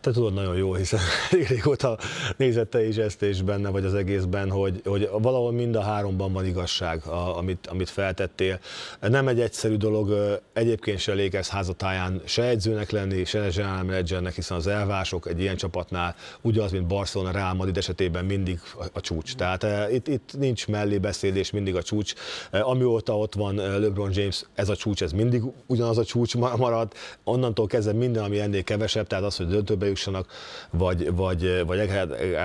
Te 0.00 0.10
tudod 0.10 0.34
nagyon 0.34 0.56
jó, 0.56 0.74
hiszen 0.74 1.00
régóta 1.48 1.98
nézette 2.36 2.86
is 2.86 2.96
ezt 2.96 3.22
és 3.22 3.42
benne, 3.42 3.68
vagy 3.68 3.84
az 3.84 3.94
egészben, 3.94 4.50
hogy, 4.50 4.80
hogy 4.84 5.08
valahol 5.12 5.52
mind 5.52 5.74
a 5.74 5.80
háromban 5.80 6.32
van 6.32 6.46
igazság, 6.46 7.06
a, 7.06 7.36
amit, 7.36 7.66
amit 7.66 7.90
feltettél. 7.90 8.58
Nem 9.00 9.28
egy 9.28 9.40
egyszerű 9.40 9.76
dolog 9.76 10.38
egyébként 10.52 10.98
se 10.98 11.14
Lakers 11.14 11.48
házatáján 11.48 12.20
se 12.24 12.42
edzőnek 12.42 12.90
lenni, 12.90 13.24
se 13.24 13.48
general 13.54 13.82
managernek, 13.82 14.34
hiszen 14.34 14.56
az 14.56 14.66
elvások 14.66 15.28
egy 15.28 15.40
ilyen 15.40 15.56
csapatnál 15.56 16.14
ugyanaz, 16.40 16.70
mint 16.70 16.86
Barcelona, 16.86 17.30
Real 17.30 17.54
Madrid 17.54 17.76
esetében 17.76 18.24
mindig 18.24 18.60
a, 18.78 18.84
a 18.92 19.00
csúcs. 19.00 19.34
Tehát 19.34 19.62
e, 19.64 19.90
itt, 19.90 20.08
itt 20.08 20.30
nincs 20.38 20.66
mellébeszélés, 20.66 21.50
mindig 21.50 21.76
a 21.76 21.82
csúcs. 21.82 22.14
E, 22.50 22.62
amióta 22.64 23.18
ott 23.18 23.34
van 23.34 23.54
LeBron 23.54 24.10
James, 24.12 24.44
ez 24.54 24.68
a 24.68 24.76
csúcs, 24.76 25.02
ez 25.02 25.12
mindig 25.12 25.42
ugyanaz 25.66 25.98
a 25.98 26.04
csúcs 26.04 26.34
marad. 26.36 26.92
Onnantól 27.24 27.66
kezdve 27.66 27.92
minden, 27.92 28.24
ami 28.24 28.40
ennél 28.40 28.62
kevesebb, 28.62 29.06
tehát 29.06 29.24
az, 29.24 29.36
hogy 29.36 29.46
döntőbe 29.46 29.87
bejussanak, 29.88 30.26
vagy, 30.70 31.14
vagy, 31.14 31.66
vagy 31.66 31.90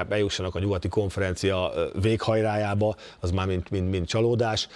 bejussanak 0.07 0.55
a 0.55 0.59
nyugati 0.59 0.87
konferencia 0.87 1.71
véghajrájába, 2.01 2.95
az 3.19 3.31
már 3.31 3.47
mind, 3.47 3.63
mind, 3.69 3.89
mind 3.89 4.05
csalódás 4.05 4.67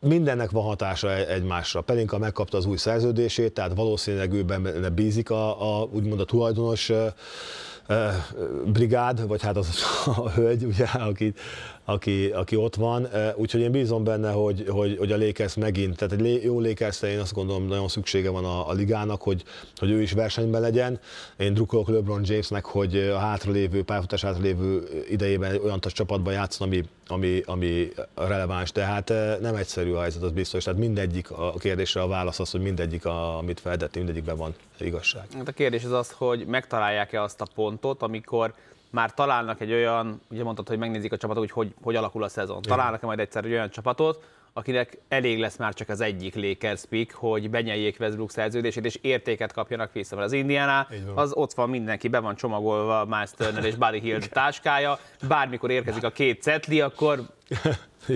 mindennek 0.00 0.50
van 0.50 0.64
hatása 0.64 1.10
e-, 1.10 1.26
egymásra. 1.26 1.80
Pelinka 1.80 2.18
megkapta 2.18 2.56
az 2.56 2.66
új 2.66 2.76
szerződését, 2.76 3.52
tehát 3.52 3.74
valószínűleg 3.74 4.32
ő 4.32 4.42
benne 4.42 4.88
bízik 4.88 5.30
a, 5.30 5.80
a 5.80 5.88
úgymond 5.92 6.20
a 6.20 6.24
tulajdonos 6.24 6.92
brigád, 8.64 9.26
vagy 9.26 9.42
hát 9.42 9.56
az 9.56 9.82
a 10.16 10.30
hölgy, 10.30 10.64
ugye, 10.64 10.84
aki, 10.84 11.34
aki, 11.88 12.26
aki 12.26 12.56
ott 12.56 12.74
van, 12.74 13.08
úgyhogy 13.34 13.60
én 13.60 13.70
bízom 13.70 14.04
benne, 14.04 14.30
hogy, 14.30 14.64
hogy, 14.68 14.96
hogy 14.98 15.12
a 15.12 15.16
Lakers 15.16 15.54
megint, 15.54 15.96
tehát 15.96 16.14
egy 16.14 16.44
jó 16.44 16.60
lakers 16.60 17.02
én 17.02 17.18
azt 17.18 17.34
gondolom 17.34 17.66
nagyon 17.66 17.88
szüksége 17.88 18.30
van 18.30 18.44
a, 18.44 18.68
a 18.68 18.72
ligának, 18.72 19.22
hogy, 19.22 19.42
hogy 19.76 19.90
ő 19.90 20.02
is 20.02 20.12
versenyben 20.12 20.60
legyen. 20.60 21.00
Én 21.36 21.54
drukkolok 21.54 21.88
LeBron 21.88 22.20
Jamesnek, 22.24 22.64
hogy 22.64 22.96
a 22.96 23.18
hátralévő, 23.18 23.84
pályafutás 23.84 24.22
hátralévő 24.22 24.88
idejében 25.10 25.58
olyan 25.64 25.80
csapatban 25.80 26.32
játszon, 26.32 26.68
ami, 26.68 26.84
ami, 27.06 27.42
ami 27.46 27.88
releváns, 28.14 28.72
tehát 28.72 29.12
nem 29.40 29.54
egyszerű 29.54 29.92
a 29.92 30.00
helyzet, 30.00 30.22
az 30.22 30.30
biztos. 30.30 30.64
Tehát 30.64 30.78
mindegyik 30.78 31.30
a 31.30 31.54
kérdésre 31.58 32.00
a 32.00 32.06
válasz 32.06 32.40
az, 32.40 32.50
hogy 32.50 32.60
mindegyik, 32.60 33.04
a, 33.04 33.38
amit 33.38 33.60
feltettünk, 33.60 34.04
mindegyikben 34.04 34.36
van 34.36 34.54
igazság. 34.80 35.26
Hát 35.36 35.48
a 35.48 35.52
kérdés 35.52 35.84
az 35.84 35.92
az, 35.92 36.10
hogy 36.10 36.46
megtalálják-e 36.46 37.22
azt 37.22 37.40
a 37.40 37.46
pontot, 37.54 38.02
amikor 38.02 38.54
már 38.96 39.14
találnak 39.14 39.60
egy 39.60 39.72
olyan, 39.72 40.20
ugye 40.30 40.42
mondtad, 40.42 40.68
hogy 40.68 40.78
megnézik 40.78 41.12
a 41.12 41.16
csapatot, 41.16 41.42
hogy 41.42 41.50
hogy, 41.50 41.74
hogy 41.82 41.96
alakul 41.96 42.22
a 42.22 42.28
szezon. 42.28 42.62
Találnak-e 42.62 43.06
majd 43.06 43.18
egyszer 43.18 43.44
egy 43.44 43.52
olyan 43.52 43.70
csapatot, 43.70 44.24
akinek 44.52 44.98
elég 45.08 45.38
lesz 45.38 45.56
már 45.56 45.74
csak 45.74 45.88
az 45.88 46.00
egyik 46.00 46.34
Lakers 46.34 46.84
pick, 46.88 47.14
hogy 47.14 47.50
benyeljék 47.50 47.96
Westbrook 48.00 48.30
szerződését, 48.30 48.84
és 48.84 48.98
értéket 49.02 49.52
kapjanak 49.52 49.92
vissza. 49.92 50.14
Mert 50.14 50.26
az 50.26 50.32
Indiana, 50.32 50.86
az 51.14 51.32
ott 51.32 51.52
van 51.52 51.70
mindenki, 51.70 52.08
be 52.08 52.18
van 52.18 52.34
csomagolva 52.34 53.04
Miles 53.04 53.30
Turner 53.30 53.64
és 53.64 53.74
Buddy 53.74 54.00
Hill 54.00 54.18
táskája, 54.18 54.98
bármikor 55.28 55.70
érkezik 55.70 56.04
a 56.04 56.10
két 56.10 56.42
cetli, 56.42 56.80
akkor 56.80 57.20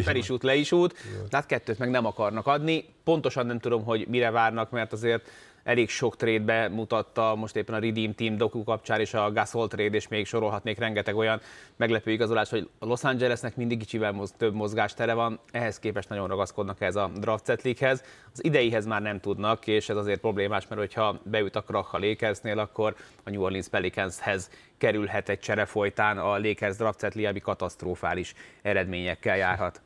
fel 0.03 0.17
is 0.17 0.31
út, 0.31 0.43
le 0.43 0.55
is 0.55 0.73
út, 0.73 0.95
de 1.31 1.37
hát 1.37 1.47
kettőt 1.47 1.79
meg 1.79 1.91
nem 1.91 2.07
akarnak 2.07 2.47
adni. 2.47 2.85
Pontosan 3.05 3.47
nem 3.47 3.59
tudom, 3.59 3.85
hogy 3.85 4.07
mire 4.09 4.31
várnak, 4.31 4.71
mert 4.71 4.93
azért 4.93 5.31
elég 5.71 5.89
sok 5.89 6.17
trade 6.17 6.69
mutatta 6.69 7.35
most 7.35 7.57
éppen 7.57 7.75
a 7.75 7.79
Redeem 7.79 8.15
Team 8.15 8.37
doku 8.37 8.65
kapcsán 8.65 9.01
és 9.01 9.15
a 9.15 9.33
Gasol 9.33 9.69
trade, 9.69 9.97
és 9.97 10.09
még 10.09 10.27
sorolhatnék 10.27 10.79
rengeteg 10.79 11.17
olyan 11.17 11.41
meglepő 11.77 12.11
igazolás, 12.11 12.51
hogy 12.51 12.69
a 12.79 12.87
Los 12.87 13.05
Angelesnek 13.05 13.57
mindig 13.57 13.79
kicsivel 13.79 14.13
moz, 14.13 14.35
több 14.37 14.55
mozgástere 14.55 15.15
van, 15.15 15.41
ehhez 15.51 15.79
képest 15.79 16.09
nagyon 16.09 16.29
ragaszkodnak 16.29 16.81
ez 16.81 16.97
a 16.97 17.11
draft 17.15 17.47
setlikhez. 17.47 18.05
Az 18.33 18.45
ideihez 18.45 18.87
már 18.87 19.03
nem 19.03 19.21
tudnak, 19.21 19.67
és 19.67 19.89
ez 19.89 19.97
azért 19.97 20.21
problémás, 20.21 20.67
mert 20.69 20.81
hogyha 20.81 21.21
beüt 21.25 21.57
a 21.57 21.63
Krach 21.63 21.95
a 21.95 21.99
Lakersnél, 21.99 22.59
akkor 22.59 22.95
a 23.25 23.31
New 23.31 23.43
Orleans 23.43 23.69
Pelicanshez 23.69 24.51
kerülhet 24.79 25.29
egy 25.29 25.39
csere 25.39 25.65
folytán 25.65 26.19
a 26.19 26.39
Lakers 26.39 26.77
draft 26.77 27.01
setli, 27.01 27.27
ami 27.27 27.41
katasztrofális 27.41 28.35
eredményekkel 28.63 29.37
járhat. 29.37 29.81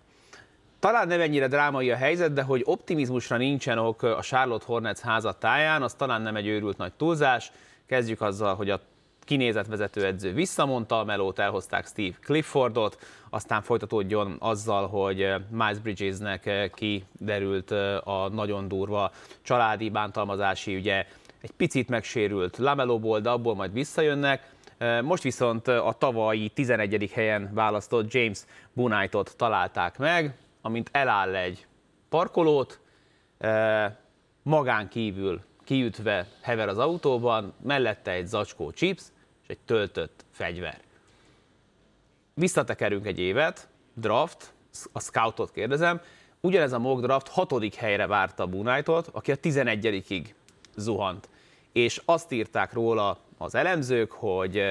Talán 0.84 1.08
nem 1.08 1.20
ennyire 1.20 1.46
drámai 1.46 1.90
a 1.90 1.96
helyzet, 1.96 2.32
de 2.32 2.42
hogy 2.42 2.62
optimizmusra 2.64 3.36
nincsen 3.36 3.78
ok 3.78 4.02
a 4.02 4.22
Charlotte 4.22 4.64
Hornets 4.66 4.98
házatáján, 4.98 5.82
az 5.82 5.94
talán 5.94 6.22
nem 6.22 6.36
egy 6.36 6.46
őrült 6.46 6.76
nagy 6.76 6.92
túlzás. 6.92 7.52
Kezdjük 7.86 8.20
azzal, 8.20 8.54
hogy 8.54 8.70
a 8.70 8.80
kinézett 9.20 9.66
vezetőedző 9.66 10.32
visszamondta 10.32 10.98
a 10.98 11.04
melót, 11.04 11.38
elhozták 11.38 11.86
Steve 11.86 12.16
Cliffordot, 12.20 12.98
aztán 13.30 13.62
folytatódjon 13.62 14.36
azzal, 14.38 14.86
hogy 14.86 15.34
Miles 15.50 15.78
Bridgesnek 15.78 16.70
kiderült 16.74 17.70
a 18.04 18.28
nagyon 18.32 18.68
durva 18.68 19.10
családi 19.42 19.90
bántalmazási 19.90 20.74
ügye, 20.74 21.06
egy 21.40 21.52
picit 21.52 21.88
megsérült 21.88 22.56
Lamelóból, 22.56 23.20
de 23.20 23.30
abból 23.30 23.54
majd 23.54 23.72
visszajönnek. 23.72 24.52
Most 25.02 25.22
viszont 25.22 25.68
a 25.68 25.94
tavalyi 25.98 26.48
11. 26.48 27.10
helyen 27.14 27.50
választott 27.54 28.12
James 28.12 28.38
Bunaitot 28.72 29.34
találták 29.36 29.98
meg, 29.98 30.34
amint 30.64 30.88
eláll 30.92 31.34
egy 31.34 31.66
parkolót, 32.08 32.80
magán 34.42 34.88
kívül 34.88 35.40
kiütve 35.64 36.28
hever 36.40 36.68
az 36.68 36.78
autóban, 36.78 37.54
mellette 37.62 38.10
egy 38.10 38.26
zacskó 38.26 38.70
chips 38.70 39.02
és 39.42 39.48
egy 39.48 39.58
töltött 39.58 40.24
fegyver. 40.30 40.80
Visszatekerünk 42.34 43.06
egy 43.06 43.18
évet, 43.18 43.68
draft, 43.94 44.52
a 44.92 45.00
scoutot 45.00 45.50
kérdezem, 45.52 46.00
ugyanez 46.40 46.72
a 46.72 46.78
mock 46.78 47.02
draft 47.02 47.28
hatodik 47.28 47.74
helyre 47.74 48.06
várta 48.06 48.42
a 48.42 48.46
Bunaitot, 48.46 49.08
aki 49.12 49.32
a 49.32 49.36
11-ig 49.36 50.26
zuhant. 50.76 51.28
És 51.72 52.02
azt 52.04 52.32
írták 52.32 52.72
róla 52.72 53.18
az 53.38 53.54
elemzők, 53.54 54.12
hogy 54.12 54.62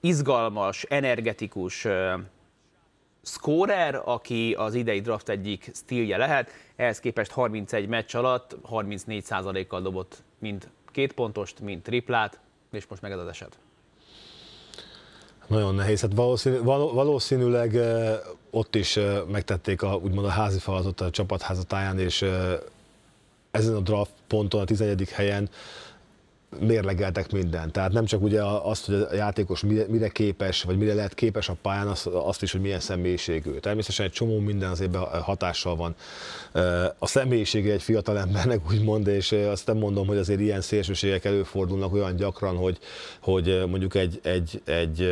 izgalmas, 0.00 0.82
energetikus, 0.82 1.86
scorer, 3.26 4.00
aki 4.04 4.54
az 4.58 4.74
idei 4.74 5.00
draft 5.00 5.28
egyik 5.28 5.70
stílje 5.74 6.16
lehet, 6.16 6.50
ehhez 6.76 7.00
képest 7.00 7.30
31 7.30 7.88
meccs 7.88 8.14
alatt 8.14 8.56
34%-kal 8.70 9.82
dobott 9.82 10.22
mind 10.38 10.68
két 10.92 11.12
pontost, 11.12 11.60
mind 11.60 11.82
triplát, 11.82 12.40
és 12.72 12.86
most 12.86 13.02
meg 13.02 13.12
ez 13.12 13.18
az 13.18 13.28
eset. 13.28 13.58
Nagyon 15.46 15.74
nehéz. 15.74 16.00
Hát 16.00 16.14
valószínű, 16.14 16.58
valószínűleg 16.62 17.78
ott 18.50 18.74
is 18.74 18.98
megtették 19.30 19.82
a, 19.82 19.94
úgymond 19.94 20.26
a 20.26 20.30
házi 20.30 20.58
feladatot 20.58 21.00
a 21.00 21.10
csapat 21.10 21.42
házatáján, 21.42 21.98
és 21.98 22.24
ezen 23.50 23.74
a 23.74 23.80
draft 23.80 24.12
ponton, 24.26 24.60
a 24.60 24.64
11. 24.64 25.08
helyen 25.10 25.48
mérlegeltek 26.60 27.32
mindent. 27.32 27.72
Tehát 27.72 27.92
nem 27.92 28.04
csak 28.04 28.22
ugye 28.22 28.42
azt, 28.44 28.86
hogy 28.86 28.94
a 28.94 29.14
játékos 29.14 29.62
mire, 29.62 29.84
mire 29.88 30.08
képes, 30.08 30.62
vagy 30.62 30.78
mire 30.78 30.94
lehet 30.94 31.14
képes 31.14 31.48
a 31.48 31.56
pályán, 31.62 31.86
azt, 31.86 32.06
azt 32.06 32.42
is, 32.42 32.52
hogy 32.52 32.60
milyen 32.60 32.80
személyiségű. 32.80 33.50
Természetesen 33.50 34.06
egy 34.06 34.12
csomó 34.12 34.38
minden 34.38 34.70
azért 34.70 34.96
hatással 34.96 35.76
van. 35.76 35.94
A 36.98 37.06
személyisége 37.06 37.72
egy 37.72 37.82
fiatal 37.82 38.18
embernek 38.18 38.60
úgymond, 38.70 39.06
és 39.06 39.32
azt 39.32 39.66
nem 39.66 39.76
mondom, 39.76 40.06
hogy 40.06 40.16
azért 40.16 40.40
ilyen 40.40 40.60
szélsőségek 40.60 41.24
előfordulnak 41.24 41.92
olyan 41.92 42.16
gyakran, 42.16 42.56
hogy, 42.56 42.78
hogy 43.20 43.64
mondjuk 43.68 43.94
egy, 43.94 44.20
egy, 44.22 44.62
egy 44.64 45.08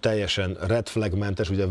teljesen 0.00 0.56
red 0.66 0.88
flagmentes, 0.88 1.50
ugye 1.50 1.64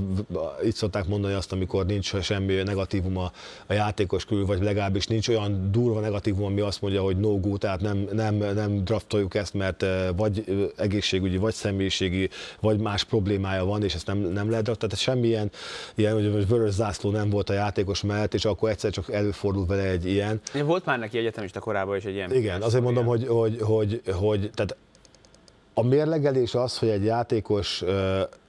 itt 0.64 0.76
szokták 0.76 1.08
mondani 1.08 1.34
azt, 1.34 1.52
amikor 1.52 1.86
nincs 1.86 2.20
semmi 2.20 2.54
negatívum 2.54 3.18
a, 3.18 3.32
a 3.68 3.74
játékos 3.74 4.26
körül, 4.26 4.46
vagy 4.46 4.62
legalábbis 4.62 5.08
nincs 5.08 5.28
olyan 5.28 5.72
durva 5.72 6.00
negatívum, 6.00 6.46
ami 6.46 6.62
azt 6.62 6.82
mondja, 6.82 7.02
hogy 7.02 7.18
no 7.18 7.40
go, 7.40 7.58
tehát 7.58 7.82
nem, 7.82 8.08
nem, 8.12 8.36
nem 8.36 8.84
draftoljuk 8.84 9.36
ezt, 9.36 9.54
mert 9.54 9.86
vagy 10.16 10.44
egészségügyi, 10.76 11.38
vagy 11.38 11.54
személyiségi, 11.54 12.30
vagy 12.60 12.80
más 12.80 13.04
problémája 13.04 13.66
van, 13.66 13.84
és 13.84 13.94
ezt 13.94 14.08
nem, 14.08 14.18
nem 14.18 14.50
lehet 14.50 14.64
draft. 14.64 14.80
Tehát 14.80 14.98
semmilyen 14.98 15.52
ilyen, 15.96 16.14
hogy 16.14 16.48
vörös 16.48 16.74
zászló 16.74 17.12
nem 17.12 17.30
volt 17.30 17.50
a 17.50 17.54
játékos 17.54 18.02
mellett, 18.02 18.34
és 18.34 18.46
akkor 18.46 18.70
egyszer 18.70 18.92
csak 18.92 19.12
előfordul 19.12 19.66
vele 19.66 19.84
egy 19.84 20.06
ilyen. 20.06 20.42
Volt 20.64 20.86
már 20.86 21.00
neki 21.00 21.18
egyetemista 21.18 21.60
korában 21.60 21.98
is 21.98 22.04
egy 22.04 22.14
ilyen. 22.14 22.34
Igen, 22.34 22.62
azért 22.62 22.84
mondom, 22.84 23.06
hogy, 23.06 23.28
hogy, 23.28 23.58
hogy, 23.62 24.02
hogy 24.14 24.50
tehát 24.54 24.76
a 25.80 25.84
mérlegelés 25.84 26.56
az, 26.56 26.78
hogy 26.78 26.90
egy 26.90 27.04
játékos 27.04 27.84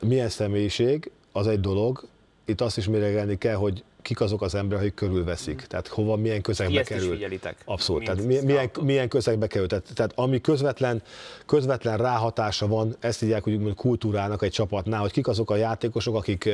milyen 0.02 0.28
személyiség, 0.28 1.10
az 1.32 1.46
egy 1.46 1.60
dolog. 1.60 2.06
Itt 2.44 2.60
azt 2.60 2.76
is 2.76 2.88
mérlegelni 2.88 3.38
kell, 3.38 3.54
hogy 3.54 3.84
kik 4.02 4.20
azok 4.20 4.42
az 4.42 4.54
emberek, 4.54 4.82
akik 4.82 4.94
körülveszik. 4.94 5.62
Tehát 5.62 5.88
hova, 5.88 6.16
milyen 6.16 6.40
közegbe 6.40 6.78
Ezt 6.78 6.88
kerül. 6.88 7.04
Is 7.04 7.10
figyelitek. 7.10 7.56
Abszolút. 7.64 8.04
Tehát 8.04 8.24
milyen, 8.24 8.44
milyen, 8.44 8.70
milyen 8.82 9.08
közegbe 9.08 9.46
kerül. 9.46 9.66
Tehát, 9.66 9.84
tehát 9.94 10.12
ami 10.14 10.40
közvetlen, 10.40 11.02
közvetlen 11.46 11.96
ráhatása 11.96 12.66
van, 12.66 12.96
ezt 13.00 13.20
hívják 13.20 13.46
úgymond 13.46 13.74
kultúrának 13.74 14.42
egy 14.42 14.50
csapatnál, 14.50 15.00
hogy 15.00 15.12
kik 15.12 15.28
azok 15.28 15.50
a 15.50 15.56
játékosok, 15.56 16.14
akik, 16.14 16.48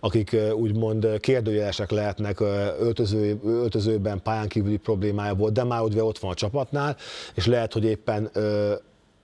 akik 0.00 0.36
úgymond 0.54 1.20
kérdőjelesek 1.20 1.90
lehetnek 1.90 2.40
öltöző, 2.80 3.40
öltözőben, 3.44 4.22
pályán 4.22 4.48
kívüli 4.48 4.76
problémája 4.76 5.34
volt, 5.34 5.52
de 5.52 5.64
már 5.64 5.82
ugye 5.82 6.04
ott 6.04 6.18
van 6.18 6.30
a 6.30 6.34
csapatnál, 6.34 6.96
és 7.34 7.46
lehet, 7.46 7.72
hogy 7.72 7.84
éppen 7.84 8.30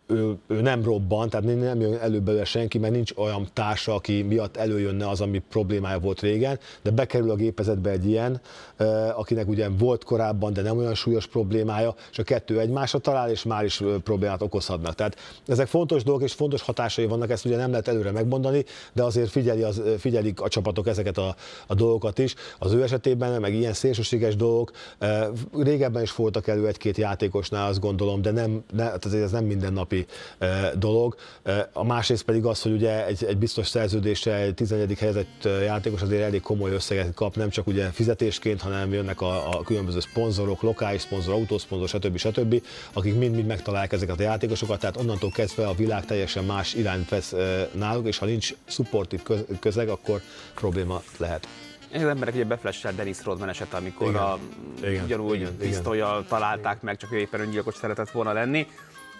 ő, 0.06 0.36
ő 0.46 0.60
nem 0.60 0.84
robban, 0.84 1.28
tehát 1.28 1.46
nem 1.46 1.80
jön 1.80 1.94
elő 1.94 2.20
belőle 2.20 2.44
senki, 2.44 2.78
mert 2.78 2.92
nincs 2.92 3.12
olyan 3.16 3.48
társa, 3.52 3.94
aki 3.94 4.22
miatt 4.22 4.56
előjönne 4.56 5.08
az, 5.08 5.20
ami 5.20 5.42
problémája 5.48 5.98
volt 5.98 6.20
régen, 6.20 6.58
de 6.82 6.90
bekerül 6.90 7.30
a 7.30 7.34
gépezetbe 7.34 7.90
egy 7.90 8.06
ilyen, 8.06 8.40
akinek 9.14 9.48
ugye 9.48 9.68
volt 9.68 10.04
korábban, 10.04 10.52
de 10.52 10.62
nem 10.62 10.78
olyan 10.78 10.94
súlyos 10.94 11.26
problémája, 11.26 11.94
és 12.10 12.18
a 12.18 12.22
kettő 12.22 12.60
egymásra 12.60 12.98
talál, 12.98 13.30
és 13.30 13.42
már 13.42 13.64
is 13.64 13.82
problémát 14.04 14.42
okozhatnak. 14.42 14.94
Tehát 14.94 15.16
ezek 15.46 15.66
fontos 15.66 16.02
dolgok 16.02 16.22
és 16.22 16.32
fontos 16.32 16.62
hatásai 16.62 17.06
vannak, 17.06 17.30
ezt 17.30 17.44
ugye 17.44 17.56
nem 17.56 17.70
lehet 17.70 17.88
előre 17.88 18.10
megmondani, 18.10 18.64
de 18.92 19.02
azért 19.02 19.30
figyeli 19.30 19.62
az, 19.62 19.82
figyelik 19.98 20.40
a 20.40 20.48
csapatok 20.48 20.86
ezeket 20.86 21.18
a, 21.18 21.36
a 21.66 21.74
dolgokat 21.74 22.18
is. 22.18 22.34
Az 22.58 22.72
ő 22.72 22.82
esetében 22.82 23.40
meg 23.40 23.54
ilyen 23.54 23.72
szélsőséges 23.72 24.36
dolgok, 24.36 24.72
régebben 25.58 26.02
is 26.02 26.14
voltak 26.14 26.46
elő 26.46 26.66
egy-két 26.66 26.96
játékosnál, 26.96 27.68
azt 27.68 27.80
gondolom, 27.80 28.22
de 28.22 28.30
nem, 28.30 28.64
ne, 28.72 28.84
tehát 28.84 29.22
ez 29.22 29.30
nem 29.30 29.44
mindennapi 29.44 29.95
mindennapi 29.96 30.78
dolog. 30.78 31.16
A 31.72 31.84
másrészt 31.84 32.22
pedig 32.22 32.44
az, 32.44 32.62
hogy 32.62 32.72
ugye 32.72 33.06
egy, 33.06 33.24
egy 33.24 33.36
biztos 33.36 33.66
szerződésre 33.66 34.34
egy 34.34 34.54
11. 34.54 34.98
helyezett 34.98 35.48
játékos 35.64 36.02
azért 36.02 36.22
elég 36.22 36.40
komoly 36.40 36.70
összeget 36.70 37.14
kap, 37.14 37.36
nem 37.36 37.48
csak 37.48 37.66
ugye 37.66 37.90
fizetésként, 37.90 38.60
hanem 38.60 38.92
jönnek 38.92 39.20
a, 39.20 39.58
a 39.58 39.62
különböző 39.62 40.00
szponzorok, 40.00 40.62
lokális 40.62 41.00
szponzor, 41.00 41.34
autószponzor, 41.34 41.88
stb. 41.88 42.16
stb., 42.16 42.62
akik 42.92 43.14
mind-mind 43.18 43.46
megtalálják 43.46 43.92
ezeket 43.92 44.18
a 44.18 44.22
játékosokat, 44.22 44.80
tehát 44.80 44.96
onnantól 44.96 45.30
kezdve 45.30 45.66
a 45.66 45.74
világ 45.74 46.04
teljesen 46.04 46.44
más 46.44 46.74
irányt 46.74 47.08
vesz 47.08 47.34
náluk, 47.72 48.06
és 48.06 48.18
ha 48.18 48.26
nincs 48.26 48.54
supportív 48.64 49.22
közeg, 49.60 49.88
akkor 49.88 50.20
probléma 50.54 51.02
lehet. 51.16 51.48
Az 51.94 52.02
emberek 52.02 52.34
ugye 52.34 52.44
beflessel 52.44 52.92
Dennis 52.94 53.24
Rodman 53.24 53.48
eset, 53.48 53.74
amikor 53.74 54.08
igen. 54.08 54.20
a, 54.20 54.38
igen. 54.82 55.04
ugyanúgy 55.04 55.50
pisztolyjal 55.50 56.24
találták 56.28 56.82
meg, 56.82 56.96
csak 56.96 57.12
ő 57.12 57.18
éppen 57.18 57.40
öngyilkos 57.40 57.74
szeretett 57.74 58.10
volna 58.10 58.32
lenni. 58.32 58.66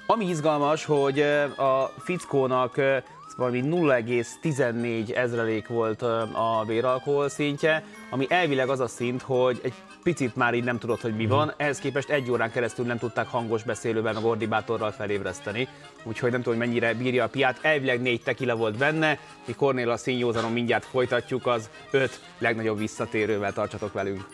Ami 0.07 0.29
izgalmas, 0.29 0.85
hogy 0.85 1.21
a 1.57 1.93
fickónak 1.99 2.81
valami 3.37 3.63
0,14 3.65 5.17
ezrelék 5.17 5.69
volt 5.69 6.03
a 6.33 6.65
véralkohol 6.67 7.29
szintje, 7.29 7.85
ami 8.11 8.27
elvileg 8.29 8.69
az 8.69 8.81
a 8.81 8.87
szint, 8.87 9.23
hogy 9.23 9.61
egy 9.63 9.73
picit 10.03 10.37
már 10.37 10.55
így 10.55 10.65
nem 10.65 10.79
tudod, 10.79 11.01
hogy 11.01 11.17
mi 11.17 11.25
mhm. 11.25 11.33
van, 11.33 11.53
ehhez 11.57 11.79
képest 11.79 12.09
egy 12.09 12.31
órán 12.31 12.51
keresztül 12.51 12.85
nem 12.85 12.99
tudták 12.99 13.29
hangos 13.29 13.63
beszélővel, 13.63 14.13
meg 14.13 14.25
ordibátorral 14.25 14.91
felébreszteni, 14.91 15.69
úgyhogy 16.03 16.31
nem 16.31 16.43
tudom, 16.43 16.59
hogy 16.59 16.69
mennyire 16.69 16.95
bírja 16.95 17.25
a 17.25 17.29
piát. 17.29 17.59
Elvileg 17.63 18.01
négy 18.01 18.23
tekila 18.23 18.57
volt 18.57 18.79
benne, 18.79 19.19
mi 19.47 19.55
Kornél 19.55 19.91
a 19.91 19.97
színjózanon 19.97 20.53
mindjárt 20.53 20.85
folytatjuk, 20.85 21.47
az 21.47 21.71
öt 21.91 22.21
legnagyobb 22.39 22.79
visszatérővel 22.79 23.53
tartsatok 23.53 23.93
velünk. 23.93 24.27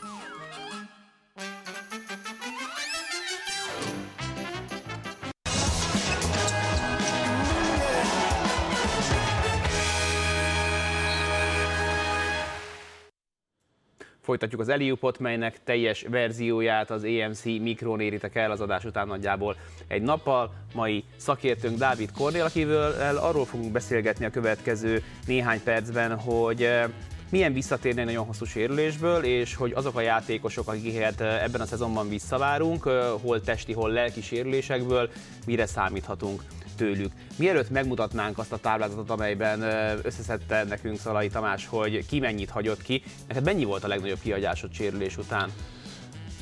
Folytatjuk 14.33 14.61
az 14.61 14.69
Eliupot, 14.69 15.19
melynek 15.19 15.61
teljes 15.65 16.05
verzióját 16.09 16.91
az 16.91 17.05
EMC 17.05 17.45
Mikron 17.45 18.01
éritek 18.01 18.35
el 18.35 18.51
az 18.51 18.61
adás 18.61 18.85
után 18.85 19.07
nagyjából 19.07 19.57
egy 19.89 20.03
nappal. 20.03 20.55
Mai 20.75 21.05
szakértőnk 21.17 21.79
Dávid 21.79 22.11
Kornél, 22.13 22.45
akivel 22.45 23.17
arról 23.17 23.45
fogunk 23.45 23.73
beszélgetni 23.73 24.25
a 24.25 24.31
következő 24.31 25.03
néhány 25.27 25.63
percben, 25.63 26.19
hogy 26.19 26.63
eh, 26.63 26.85
milyen 27.31 27.53
visszatérni 27.53 28.01
egy 28.01 28.07
nagyon 28.07 28.27
hosszú 28.27 28.45
sérülésből, 28.45 29.25
és 29.25 29.55
hogy 29.55 29.73
azok 29.73 29.97
a 29.97 30.01
játékosok, 30.01 30.69
akiket 30.69 31.21
eh, 31.21 31.43
ebben 31.43 31.61
a 31.61 31.67
szezonban 31.67 32.09
visszavárunk, 32.09 32.87
eh, 32.87 33.05
hol 33.23 33.41
testi, 33.41 33.73
hol 33.73 33.91
lelki 33.91 34.23
sérülésekből, 34.23 35.11
mire 35.47 35.67
számíthatunk 35.67 36.43
tőlük. 36.83 37.13
Mielőtt 37.37 37.71
megmutatnánk 37.71 38.39
azt 38.39 38.53
a 38.53 38.57
táblázatot, 38.57 39.11
amelyben 39.11 39.63
összeszedte 40.03 40.65
nekünk 40.65 40.99
Szalai 40.99 41.29
Tamás, 41.29 41.67
hogy 41.67 42.07
ki 42.07 42.19
mennyit 42.19 42.51
hagyott 42.51 42.83
ki, 42.83 43.03
neked 43.29 43.45
mennyi 43.45 43.65
volt 43.65 43.85
a 43.85 43.89
legnagyobb 43.89 44.21
kihagyásod 44.23 44.73
sérülés 44.73 45.17
után? 45.17 45.53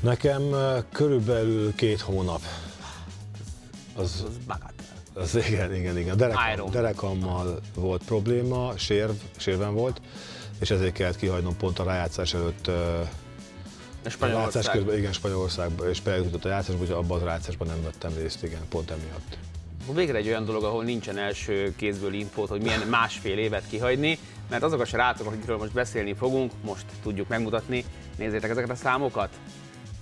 Nekem 0.00 0.42
körülbelül 0.92 1.74
két 1.74 2.00
hónap. 2.00 2.40
Az, 3.94 4.24
az 4.26 4.57
Az 5.14 5.37
igen, 5.48 5.74
igen, 5.74 5.98
igen. 5.98 6.16
Derekam, 6.16 6.70
derekammal 6.70 7.61
volt 7.74 8.03
probléma, 8.05 8.72
sérv, 8.76 9.14
sérven 9.37 9.74
volt, 9.74 10.00
és 10.61 10.70
ezért 10.70 10.92
kellett 10.92 11.16
kihagynom 11.16 11.57
pont 11.57 11.79
a 11.79 11.85
rájátszás 11.85 12.35
előtt 12.35 12.70
Spanyolország. 14.07 14.64
Közben, 14.72 14.98
igen, 14.98 15.12
Spanyolországban, 15.12 15.88
és 15.88 16.00
bejutott 16.00 16.44
a 16.44 16.48
játszásba, 16.48 16.79
hogy 16.79 16.90
abban 16.90 17.20
a 17.20 17.24
rájátszásban 17.24 17.66
nem 17.66 17.83
vettem 17.83 18.12
részt, 18.16 18.42
igen, 18.42 18.61
pont 18.68 18.90
emiatt 18.90 19.38
végre 19.94 20.16
egy 20.16 20.26
olyan 20.26 20.44
dolog, 20.44 20.64
ahol 20.64 20.85
nincsen 20.85 21.18
első 21.18 21.74
kézből 21.76 22.12
infót, 22.12 22.48
hogy 22.48 22.62
milyen 22.62 22.81
másfél 22.81 23.38
évet 23.38 23.68
kihagyni, 23.70 24.18
mert 24.50 24.62
azok 24.62 24.81
a 24.81 24.85
srácok, 24.85 25.26
akikről 25.26 25.57
most 25.57 25.72
beszélni 25.72 26.14
fogunk, 26.14 26.53
most 26.64 26.85
tudjuk 27.03 27.29
megmutatni, 27.29 27.85
nézzétek 28.18 28.50
ezeket 28.50 28.70
a 28.70 28.74
számokat. 28.74 29.29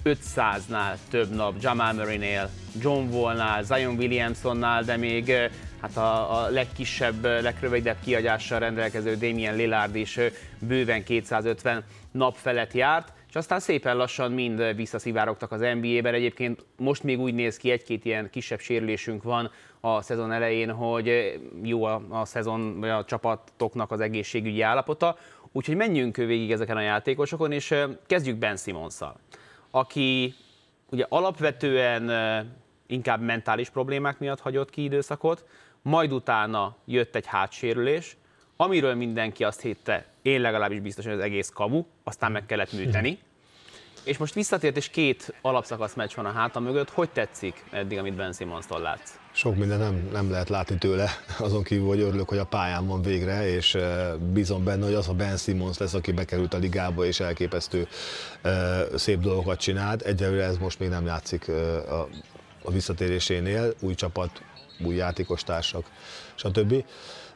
500-nál 0.04 0.96
több 1.10 1.34
nap 1.34 1.54
Jamal 1.60 1.92
Murray-nél, 1.92 2.50
John 2.80 3.08
Wall-nál, 3.12 3.62
Zion 3.62 3.96
Williamsonnál, 3.96 4.82
de 4.82 4.96
még 4.96 5.32
hát 5.80 5.96
a, 5.96 6.42
a 6.42 6.48
legkisebb, 6.48 7.24
legrövidebb 7.24 7.96
kiadással 8.04 8.58
rendelkező 8.58 9.16
Damien 9.16 9.56
Lillard 9.56 9.96
is 9.96 10.18
bőven 10.58 11.04
250 11.04 11.84
nap 12.12 12.36
felett 12.36 12.72
járt 12.72 13.12
és 13.28 13.34
aztán 13.34 13.60
szépen 13.60 13.96
lassan 13.96 14.32
mind 14.32 14.74
visszaszivárogtak 14.76 15.52
az 15.52 15.60
NBA-ben. 15.60 16.14
Egyébként 16.14 16.64
most 16.76 17.02
még 17.02 17.20
úgy 17.20 17.34
néz 17.34 17.56
ki, 17.56 17.70
egy-két 17.70 18.04
ilyen 18.04 18.30
kisebb 18.30 18.60
sérülésünk 18.60 19.22
van 19.22 19.50
a 19.80 20.02
szezon 20.02 20.32
elején, 20.32 20.70
hogy 20.70 21.38
jó 21.62 21.84
a, 21.84 22.02
a 22.08 22.24
szezon, 22.24 22.82
a 22.82 23.04
csapatoknak 23.04 23.90
az 23.90 24.00
egészségügyi 24.00 24.60
állapota. 24.60 25.16
Úgyhogy 25.52 25.76
menjünk 25.76 26.16
végig 26.16 26.52
ezeken 26.52 26.76
a 26.76 26.80
játékosokon, 26.80 27.52
és 27.52 27.74
kezdjük 28.06 28.36
Ben 28.36 28.56
simmons 28.56 28.98
aki 29.70 30.34
ugye 30.90 31.06
alapvetően 31.08 32.10
inkább 32.86 33.20
mentális 33.20 33.68
problémák 33.68 34.18
miatt 34.18 34.40
hagyott 34.40 34.70
ki 34.70 34.82
időszakot, 34.82 35.44
majd 35.82 36.12
utána 36.12 36.76
jött 36.84 37.14
egy 37.14 37.26
hátsérülés, 37.26 38.16
amiről 38.56 38.94
mindenki 38.94 39.44
azt 39.44 39.60
hitte, 39.60 40.06
én 40.28 40.40
legalábbis 40.40 40.80
biztos, 40.80 41.04
hogy 41.04 41.14
az 41.14 41.20
egész 41.20 41.50
kamu, 41.54 41.84
aztán 42.04 42.32
meg 42.32 42.46
kellett 42.46 42.72
műteni. 42.72 43.18
És 44.04 44.16
most 44.16 44.34
visszatért, 44.34 44.76
és 44.76 44.88
két 44.88 45.34
alapszakasz 45.42 45.94
meccs 45.94 46.14
van 46.14 46.24
a 46.24 46.32
háta 46.32 46.60
mögött. 46.60 46.90
Hogy 46.90 47.10
tetszik 47.10 47.64
eddig, 47.70 47.98
amit 47.98 48.14
Ben 48.14 48.32
Simmons-tól 48.32 48.80
látsz? 48.80 49.10
Sok 49.32 49.56
minden 49.56 49.78
nem, 49.78 50.08
nem 50.12 50.30
lehet 50.30 50.48
látni 50.48 50.78
tőle, 50.78 51.10
azon 51.38 51.62
kívül, 51.62 51.86
hogy 51.86 52.00
örülök, 52.00 52.28
hogy 52.28 52.38
a 52.38 52.44
pályán 52.44 52.86
van 52.86 53.02
végre, 53.02 53.48
és 53.48 53.78
bízom 54.32 54.64
benne, 54.64 54.84
hogy 54.84 54.94
az 54.94 55.08
a 55.08 55.12
Ben 55.12 55.36
Simmons 55.36 55.78
lesz, 55.78 55.94
aki 55.94 56.12
bekerült 56.12 56.54
a 56.54 56.58
ligába, 56.58 57.04
és 57.04 57.20
elképesztő 57.20 57.88
szép 58.94 59.20
dolgokat 59.20 59.60
csinált. 59.60 60.02
Egyelőre 60.02 60.44
ez 60.44 60.58
most 60.58 60.78
még 60.78 60.88
nem 60.88 61.06
látszik 61.06 61.48
a, 61.48 62.08
a 62.62 62.70
visszatérésénél, 62.70 63.74
új 63.80 63.94
csapat, 63.94 64.42
új 64.84 64.94
játékostársak, 64.94 65.86
stb. 66.34 66.84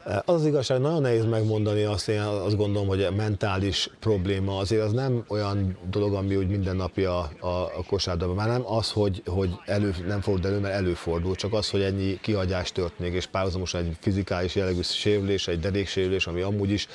Az 0.05 0.23
az 0.43 0.47
igazság, 0.47 0.81
nagyon 0.81 1.01
nehéz 1.01 1.25
megmondani 1.25 1.83
azt, 1.83 2.09
én 2.09 2.21
azt 2.21 2.57
gondolom, 2.57 2.88
hogy 2.88 3.03
a 3.03 3.11
mentális 3.11 3.91
probléma 4.01 4.57
azért 4.57 4.83
az 4.83 4.93
nem 4.93 5.25
olyan 5.29 5.79
dolog, 5.91 6.15
ami 6.15 6.37
úgy 6.37 6.49
mindennapi 6.49 7.05
a, 7.05 7.31
a, 7.41 7.47
a 7.47 7.85
kosárlabdában. 7.87 8.35
Már 8.35 8.49
nem 8.49 8.73
az, 8.73 8.91
hogy, 8.91 9.23
hogy 9.27 9.51
elő, 9.65 9.95
nem 10.07 10.21
fordul 10.21 10.51
elő, 10.51 10.61
mert 10.61 10.75
előfordul, 10.75 11.35
csak 11.35 11.53
az, 11.53 11.71
hogy 11.71 11.83
ennyi 11.83 12.19
kihagyás 12.21 12.73
történik, 12.73 13.15
és 13.15 13.27
párhuzamosan 13.27 13.81
egy 13.81 13.97
fizikális 14.01 14.55
jellegű 14.55 14.83
sérülés, 14.83 15.49
egy 15.49 15.61
deréksérülés, 15.61 16.27
ami 16.27 16.41
amúgy 16.41 16.71
is 16.71 16.88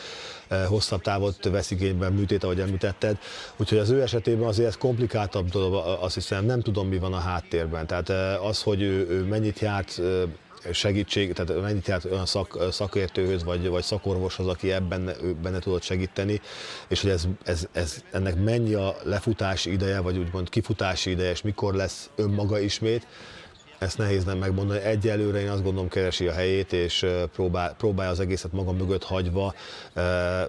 hosszabb 0.68 1.02
távot 1.02 1.50
vesz 1.50 1.72
igénybe 1.72 2.10
műtét, 2.10 2.44
ahogy 2.44 2.60
említetted. 2.60 3.18
Úgyhogy 3.58 3.78
az 3.78 3.90
ő 3.90 4.02
esetében 4.02 4.48
azért 4.48 4.68
ez 4.68 4.78
komplikáltabb 4.78 5.50
dolog, 5.50 5.98
azt 6.00 6.14
hiszem, 6.14 6.46
nem 6.46 6.62
tudom, 6.62 6.88
mi 6.88 6.98
van 6.98 7.14
a 7.14 7.20
háttérben. 7.20 7.88
Tehát 7.88 8.10
az, 8.44 8.62
hogy 8.62 8.82
ő, 8.82 9.08
ő 9.10 9.24
mennyit 9.24 9.60
járt 9.60 10.02
segítség, 10.72 11.34
tehát 11.34 11.62
mennyit 11.62 11.88
járt 11.88 12.06
olyan 12.06 12.26
szak, 12.26 12.58
szakértőhöz, 12.72 13.44
vagy, 13.44 13.68
vagy 13.68 13.84
szakorvoshoz, 13.84 14.48
aki 14.48 14.72
ebben 14.72 15.12
benne 15.42 15.60
tudott 15.60 15.82
segíteni, 15.82 16.42
és 16.88 17.02
hogy 17.02 17.12
ez, 17.12 17.28
ez, 17.44 17.68
ez, 17.72 18.04
ennek 18.12 18.36
mennyi 18.44 18.74
a 18.74 18.96
lefutási 19.04 19.72
ideje, 19.72 20.00
vagy 20.00 20.18
úgymond 20.18 20.50
kifutási 20.50 21.10
ideje, 21.10 21.32
és 21.32 21.42
mikor 21.42 21.74
lesz 21.74 22.10
önmaga 22.16 22.60
ismét, 22.60 23.08
ezt 23.80 23.98
nehéz 23.98 24.24
nem 24.24 24.38
megmondani. 24.38 24.80
Egyelőre 24.80 25.40
én 25.40 25.50
azt 25.50 25.64
gondolom 25.64 25.90
keresi 25.90 26.28
a 26.28 26.34
helyét, 26.34 26.74
és 26.74 27.06
próbál, 27.34 27.76
próbálja 27.76 28.12
az 28.12 28.20
egészet 28.20 28.52
maga 28.52 28.72
mögött 28.72 29.04
hagyva 29.04 29.54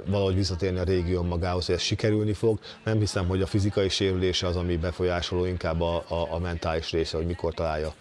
valahogy 0.06 0.34
visszatérni 0.34 0.78
a 0.78 0.82
régió 0.82 1.22
magához, 1.22 1.66
hogy 1.66 1.74
ez 1.74 1.80
sikerülni 1.80 2.32
fog. 2.32 2.58
Nem 2.84 2.98
hiszem, 2.98 3.26
hogy 3.26 3.42
a 3.42 3.46
fizikai 3.46 3.88
sérülése 3.88 4.46
az, 4.46 4.56
ami 4.56 4.76
befolyásoló, 4.76 5.44
inkább 5.44 5.80
a, 5.80 6.04
a, 6.08 6.34
a 6.34 6.38
mentális 6.38 6.90
része, 6.90 7.16
hogy 7.16 7.26
mikor 7.26 7.54
találja, 7.54 7.94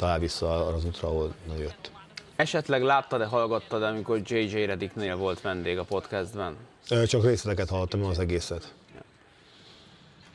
talál 0.00 0.18
vissza 0.18 0.66
arra 0.66 0.76
az 0.76 0.84
útra, 0.84 1.08
ahol 1.08 1.34
jött. 1.58 1.90
Esetleg 2.36 2.82
láttad-e, 2.82 3.24
hallgattad, 3.24 3.82
amikor 3.82 4.20
J.J. 4.24 4.64
Redicknél 4.64 5.16
volt 5.16 5.40
vendég 5.40 5.78
a 5.78 5.84
podcastben? 5.84 6.56
Csak 7.06 7.24
részleteket 7.24 7.68
hallottam, 7.68 8.04
az 8.04 8.18
egészet 8.18 8.74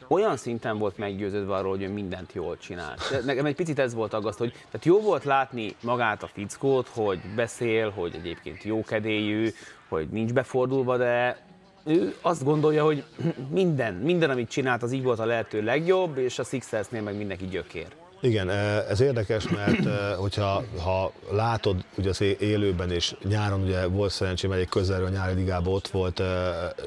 olyan 0.07 0.37
szinten 0.37 0.77
volt 0.77 0.97
meggyőződve 0.97 1.55
arról, 1.55 1.69
hogy 1.69 1.81
ő 1.81 1.89
mindent 1.89 2.33
jól 2.33 2.57
csinál. 2.57 2.95
De 3.11 3.21
nekem 3.25 3.45
egy 3.45 3.55
picit 3.55 3.79
ez 3.79 3.93
volt 3.93 4.13
aggaszt, 4.13 4.37
hogy 4.37 4.51
tehát 4.51 4.85
jó 4.85 5.01
volt 5.01 5.23
látni 5.23 5.75
magát 5.81 6.23
a 6.23 6.27
fickót, 6.27 6.87
hogy 6.87 7.19
beszél, 7.35 7.89
hogy 7.89 8.15
egyébként 8.15 8.63
jókedélyű, 8.63 9.49
hogy 9.87 10.07
nincs 10.07 10.33
befordulva, 10.33 10.97
de 10.97 11.43
ő 11.83 12.15
azt 12.21 12.43
gondolja, 12.43 12.83
hogy 12.83 13.03
minden, 13.49 13.93
minden, 13.93 14.29
amit 14.29 14.49
csinált, 14.49 14.83
az 14.83 14.91
így 14.91 15.03
volt 15.03 15.19
a 15.19 15.25
lehető 15.25 15.63
legjobb, 15.63 16.17
és 16.17 16.39
a 16.39 16.43
Sixersnél 16.43 17.01
meg 17.01 17.17
mindenki 17.17 17.45
gyökér. 17.45 17.87
Igen, 18.25 18.49
ez 18.89 18.99
érdekes, 18.99 19.47
mert 19.47 20.15
hogyha 20.15 20.63
ha 20.83 21.11
látod 21.31 21.85
ugye 21.97 22.09
az 22.09 22.21
élőben, 22.39 22.91
és 22.91 23.15
nyáron 23.23 23.61
ugye 23.61 23.87
volt 23.87 24.11
szerencsém 24.11 24.51
egy 24.51 24.69
közelről 24.69 25.07
a 25.07 25.09
nyári 25.09 25.33
ligában 25.33 25.73
ott 25.73 25.87
volt, 25.87 26.19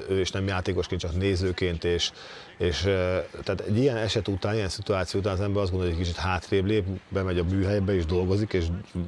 ő 0.08 0.18
és 0.18 0.30
nem 0.30 0.46
játékosként, 0.46 1.00
csak 1.00 1.16
nézőként, 1.16 1.84
és 1.84 2.10
és 2.58 2.80
tehát 3.44 3.60
egy 3.66 3.78
ilyen 3.78 3.96
eset 3.96 4.28
után, 4.28 4.54
ilyen 4.54 4.68
szituáció 4.68 5.20
után 5.20 5.32
az 5.32 5.40
ember 5.40 5.62
azt 5.62 5.70
gondolja, 5.70 5.94
hogy 5.94 6.02
egy 6.02 6.08
kicsit 6.08 6.24
hátrébb 6.24 6.66
lép, 6.66 6.84
bemegy 7.08 7.38
a 7.38 7.44
műhelybe 7.44 7.94
és 7.94 8.06
dolgozik, 8.06 8.52
és 8.52 8.66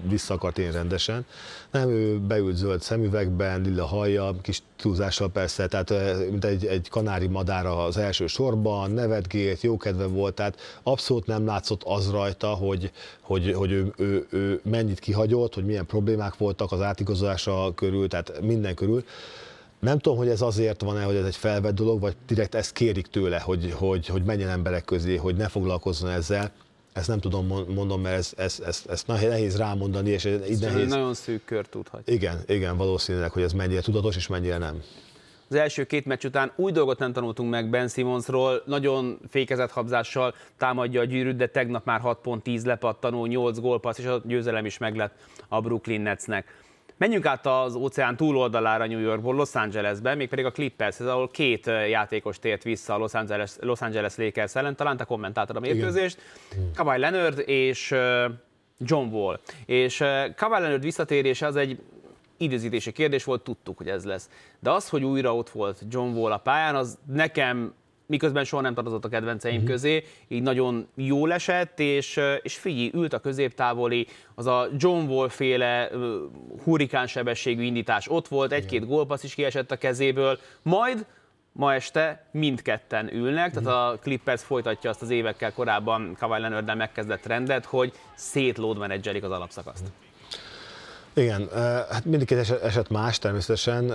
vissza 0.09 0.35
akart 0.35 0.59
én 0.59 0.73
rendesen. 0.73 1.27
Nem, 1.71 1.89
ő 1.89 2.19
beült 2.19 2.57
zöld 2.57 2.83
szemüvegben, 2.83 3.61
lila 3.61 3.87
hajja, 3.87 4.35
kis 4.43 4.63
túlzással 4.77 5.31
persze, 5.31 5.67
tehát 5.67 5.93
mint 6.31 6.45
egy, 6.45 6.67
egy 6.67 6.89
kanári 6.89 7.27
madára 7.27 7.85
az 7.85 7.97
első 7.97 8.27
sorban, 8.27 8.91
nevetgélt, 8.91 9.61
jókedve 9.61 10.07
volt, 10.07 10.35
tehát 10.35 10.61
abszolút 10.83 11.27
nem 11.27 11.47
látszott 11.47 11.83
az 11.85 12.11
rajta, 12.11 12.49
hogy, 12.49 12.91
hogy, 13.21 13.53
hogy 13.53 13.73
ő, 13.73 13.93
ő, 13.97 14.27
ő 14.31 14.61
mennyit 14.65 14.99
kihagyott, 14.99 15.55
hogy 15.55 15.65
milyen 15.65 15.87
problémák 15.87 16.37
voltak 16.37 16.73
az 16.73 16.81
átigazolása 16.81 17.73
körül, 17.75 18.09
tehát 18.09 18.41
minden 18.41 18.75
körül. 18.75 19.05
Nem 19.81 19.99
tudom, 19.99 20.19
hogy 20.19 20.29
ez 20.29 20.41
azért 20.41 20.83
van-e, 20.83 21.03
hogy 21.03 21.15
ez 21.15 21.25
egy 21.25 21.37
felvett 21.37 21.75
dolog, 21.75 22.01
vagy 22.01 22.17
direkt 22.27 22.55
ezt 22.55 22.73
kérik 22.73 23.07
tőle, 23.07 23.41
hogy, 23.41 23.73
hogy, 23.77 24.07
hogy 24.07 24.23
menjen 24.23 24.49
emberek 24.49 24.85
közé, 24.85 25.17
hogy 25.17 25.37
ne 25.37 25.49
foglalkozzon 25.49 26.11
ezzel. 26.11 26.53
Ezt 26.93 27.09
nem 27.09 27.21
tudom 27.21 27.47
mondom, 27.75 28.01
mert 28.01 28.17
ez, 28.17 28.33
ez, 28.37 28.63
ez, 28.67 28.83
ez 28.89 29.05
nehéz 29.07 29.57
rámondani, 29.57 30.11
és 30.11 30.25
így 30.25 30.61
nehéz... 30.61 30.89
Nagyon 30.89 31.15
szűk 31.15 31.45
kör 31.45 31.67
tudhat. 31.67 32.09
Igen, 32.09 32.41
igen, 32.47 32.77
valószínűleg, 32.77 33.31
hogy 33.31 33.43
ez 33.43 33.53
mennyire 33.53 33.81
tudatos, 33.81 34.17
és 34.17 34.27
mennyire 34.27 34.59
nem. 34.59 34.83
Az 35.49 35.57
első 35.57 35.85
két 35.85 36.07
meccs 36.07 36.25
után 36.25 36.53
új 36.57 36.73
dolgot 36.73 36.99
nem 36.99 37.13
tanultunk 37.13 37.51
meg 37.51 37.71
Ben 37.71 37.89
Simonsról, 37.89 38.63
nagyon 38.67 39.19
fékezett 39.29 39.71
habzással 39.71 40.35
támadja 40.59 41.01
a 41.01 41.05
gyűrűt, 41.05 41.37
de 41.37 41.47
tegnap 41.47 41.85
már 41.85 42.01
6 42.01 42.19
pont 42.21 42.43
10 42.43 42.65
lepattanó, 42.65 43.27
8 43.27 43.59
gólpassz, 43.59 43.99
és 43.99 44.05
a 44.05 44.21
győzelem 44.25 44.65
is 44.65 44.79
meglett 44.79 45.13
a 45.49 45.61
Brooklyn 45.61 46.01
Netsnek. 46.01 46.60
Menjünk 47.01 47.27
át 47.27 47.47
az 47.47 47.75
óceán 47.75 48.17
túloldalára 48.17 48.87
New 48.87 48.99
Yorkból, 48.99 49.35
Los 49.35 49.55
Angelesbe, 49.55 50.15
mégpedig 50.15 50.45
a 50.45 50.51
Clippers, 50.51 51.01
ahol 51.01 51.29
két 51.29 51.67
játékos 51.67 52.39
tért 52.39 52.63
vissza 52.63 52.95
a 52.95 52.99
Los 52.99 53.15
Angeles, 53.15 53.53
Los 53.61 53.81
Angeles 53.81 54.17
Lakers 54.17 54.55
ellen, 54.55 54.77
talán 54.77 54.97
te 54.97 55.05
kommentáltad 55.05 55.57
a 55.57 55.61
mérkőzést, 55.61 56.21
Kawhi 56.75 56.99
Leonard 56.99 57.43
és 57.47 57.95
John 58.79 59.15
Wall. 59.15 59.41
És 59.67 59.97
Kawhi 60.37 60.61
Leonard 60.61 60.83
visszatérése 60.83 61.47
az 61.47 61.57
egy 61.57 61.81
időzítési 62.37 62.93
kérdés 62.93 63.25
volt, 63.25 63.43
tudtuk, 63.43 63.77
hogy 63.77 63.89
ez 63.89 64.05
lesz. 64.05 64.31
De 64.59 64.71
az, 64.71 64.89
hogy 64.89 65.05
újra 65.05 65.37
ott 65.37 65.51
volt 65.51 65.83
John 65.89 66.17
Wall 66.17 66.33
a 66.33 66.39
pályán, 66.39 66.75
az 66.75 66.99
nekem 67.07 67.75
miközben 68.11 68.45
soha 68.45 68.63
nem 68.63 68.75
tartozott 68.75 69.05
a 69.05 69.09
kedvenceim 69.09 69.55
uh-huh. 69.55 69.71
közé, 69.71 70.05
így 70.29 70.43
nagyon 70.43 70.89
jól 70.95 71.33
esett, 71.33 71.81
és, 71.81 72.21
és 72.43 72.57
figyelj, 72.57 72.91
ült 72.95 73.13
a 73.13 73.19
középtávoli, 73.19 74.07
az 74.35 74.47
a 74.47 74.69
John 74.77 75.09
Wall 75.09 75.29
féle 75.29 75.89
uh, 75.93 76.15
hurikán 76.65 77.07
sebességű 77.07 77.63
indítás 77.63 78.09
ott 78.09 78.29
volt, 78.29 78.53
egy-két 78.53 78.87
gólpassz 78.87 79.23
is 79.23 79.35
kiesett 79.35 79.71
a 79.71 79.77
kezéből, 79.77 80.39
majd 80.63 81.07
ma 81.53 81.75
este 81.75 82.27
mindketten 82.31 83.15
ülnek, 83.15 83.53
tehát 83.53 83.69
a 83.69 83.99
Clippers 84.03 84.43
folytatja 84.43 84.91
azt 84.91 85.03
az 85.03 85.11
évekkel 85.11 85.53
korábban 85.53 86.17
Kawhi 86.19 86.41
Leonard 86.41 86.77
megkezdett 86.77 87.27
rendet, 87.27 87.65
hogy 87.65 87.93
szétlód 88.15 88.79
menedzselik 88.79 89.23
az 89.23 89.31
alapszakaszt. 89.31 89.87
Igen, 91.15 91.49
hát 91.91 92.05
mindkét 92.05 92.39
eset, 92.39 92.63
eset 92.63 92.89
más 92.89 93.19
természetesen. 93.19 93.93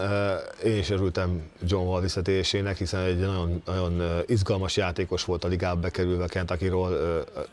Én 0.63 0.77
is 0.77 0.89
örültem 0.89 1.41
John 1.67 1.87
Wall 1.87 2.01
visszatérésének, 2.01 2.77
hiszen 2.77 3.01
egy 3.01 3.19
nagyon, 3.19 3.61
nagyon 3.65 4.23
izgalmas 4.25 4.77
játékos 4.77 5.23
volt 5.23 5.43
a 5.43 5.47
ligába 5.47 5.79
bekerülve 5.79 6.27
Kentucky-ról, 6.27 6.93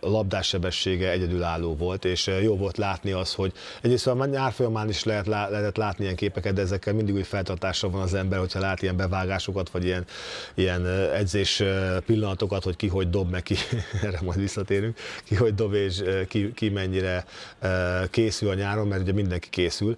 a 0.01 0.09
labdás 0.09 0.47
sebessége 0.47 1.11
egyedülálló 1.11 1.77
volt, 1.77 2.05
és 2.05 2.31
jó 2.43 2.57
volt 2.57 2.77
látni 2.77 3.13
az, 3.13 3.35
hogy 3.35 3.53
egyrészt 3.83 4.07
a 4.07 4.27
nyár 4.27 4.53
folyamán 4.53 4.89
is 4.89 5.05
lehet, 5.05 5.27
lehetett 5.27 5.77
látni 5.77 6.05
ilyen 6.05 6.17
képeket, 6.17 6.55
de 6.55 6.61
ezekkel 6.61 6.95
mindig 6.95 7.15
úgy 7.15 7.27
feltartásra 7.27 7.91
van 7.91 8.03
az 8.03 8.15
ember, 8.15 8.39
hogyha 8.39 8.61
lát 8.61 8.83
ilyen 8.83 8.97
bevágásokat, 8.97 9.71
vagy 9.71 9.85
ilyen, 9.85 10.05
ilyen 10.55 10.87
edzés 11.15 11.63
pillanatokat, 12.07 12.63
hogy 12.63 12.77
ki 12.77 12.89
hogy 12.89 13.11
dob, 13.11 13.31
meg 13.31 13.43
ki, 13.43 13.55
erre 14.03 14.19
majd 14.23 14.39
visszatérünk, 14.39 14.99
ki 15.25 15.35
hogy 15.35 15.55
dob, 15.55 15.75
és 15.75 16.03
ki, 16.29 16.53
ki 16.53 16.69
mennyire 16.69 17.25
készül 18.11 18.49
a 18.49 18.55
nyáron, 18.55 18.87
mert 18.87 19.03
ugye 19.03 19.13
mindenki 19.13 19.49
készül. 19.53 19.97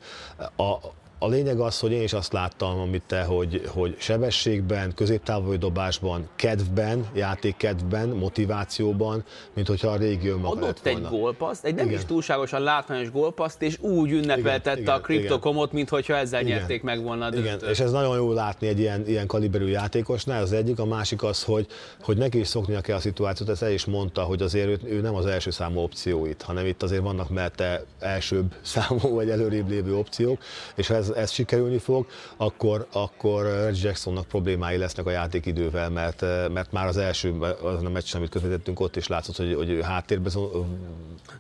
A, 0.57 0.77
a 1.25 1.29
lényeg 1.29 1.61
az, 1.61 1.81
hogy 1.81 1.93
én 1.93 2.03
is 2.03 2.13
azt 2.13 2.33
láttam, 2.33 2.79
amit 2.79 3.03
te, 3.07 3.23
hogy, 3.23 3.63
hogy 3.67 3.97
sebességben, 3.99 4.95
középtávoli 4.95 5.57
dobásban, 5.57 6.29
kedvben, 6.37 7.07
játékkedvben, 7.15 8.09
motivációban, 8.09 9.25
mint 9.55 9.67
hogyha 9.67 9.89
a 9.89 9.97
régi 9.97 10.29
önmaga 10.29 10.57
Adott 10.57 10.87
egy 10.87 11.03
gólpaszt, 11.03 11.65
egy 11.65 11.75
nem 11.75 11.87
igen. 11.87 11.99
is 11.99 12.05
túlságosan 12.05 12.61
látványos 12.61 13.11
gólpaszt, 13.11 13.63
és 13.63 13.79
úgy 13.81 14.11
ünnepeltette 14.11 14.81
igen, 14.81 14.95
a 14.95 15.01
kriptokomot, 15.01 15.73
mint 15.73 15.89
hogyha 15.89 16.17
ezzel 16.17 16.41
igen. 16.41 16.59
nyerték 16.59 16.83
meg 16.83 17.03
volna 17.03 17.25
a 17.25 17.31
döntőt. 17.31 17.57
Igen, 17.57 17.71
és 17.71 17.81
ez 17.81 17.91
nagyon 17.91 18.17
jó 18.17 18.33
látni 18.33 18.67
egy 18.67 18.79
ilyen, 18.79 19.07
ilyen 19.07 19.27
kaliberű 19.27 19.67
játékosnál, 19.67 20.43
az 20.43 20.53
egyik, 20.53 20.79
a 20.79 20.85
másik 20.85 21.23
az, 21.23 21.43
hogy, 21.43 21.67
hogy 22.01 22.17
neki 22.17 22.39
is 22.39 22.49
szoknia 22.49 22.81
kell 22.81 22.97
a 22.97 23.01
szituációt, 23.01 23.49
ezt 23.49 23.63
el 23.63 23.73
is 23.73 23.85
mondta, 23.85 24.23
hogy 24.23 24.43
azért 24.43 24.69
ő, 24.69 24.79
ő 24.85 25.01
nem 25.01 25.15
az 25.15 25.27
első 25.27 25.51
számú 25.51 25.81
opció 25.81 26.27
itt, 26.27 26.43
hanem 26.43 26.67
itt 26.67 26.83
azért 26.83 27.03
vannak 27.03 27.31
mellette 27.31 27.85
elsőbb 27.99 28.55
számú 28.63 29.15
vagy 29.15 29.31
előrébb 29.31 29.69
lévő 29.69 29.97
opciók, 29.97 30.43
és 30.75 30.91
ez 30.91 31.13
ez 31.17 31.31
sikerülni 31.31 31.79
fog, 31.79 32.07
akkor, 32.37 32.87
akkor 32.93 33.43
Reggie 33.43 33.87
Jacksonnak 33.87 34.27
problémái 34.27 34.77
lesznek 34.77 35.07
a 35.07 35.11
játékidővel, 35.11 35.91
mert, 35.91 36.21
mert 36.53 36.73
már 36.73 36.87
az 36.87 36.97
első 36.97 37.33
azon 37.63 37.87
a 37.87 37.91
meccsen, 37.91 38.21
amit 38.21 38.31
közvetettünk, 38.31 38.81
ott 38.81 38.97
is 38.97 39.07
látszott, 39.07 39.37
hogy, 39.37 39.55
hogy 39.55 39.79
háttérbe 39.83 40.31
szorul. 40.31 40.67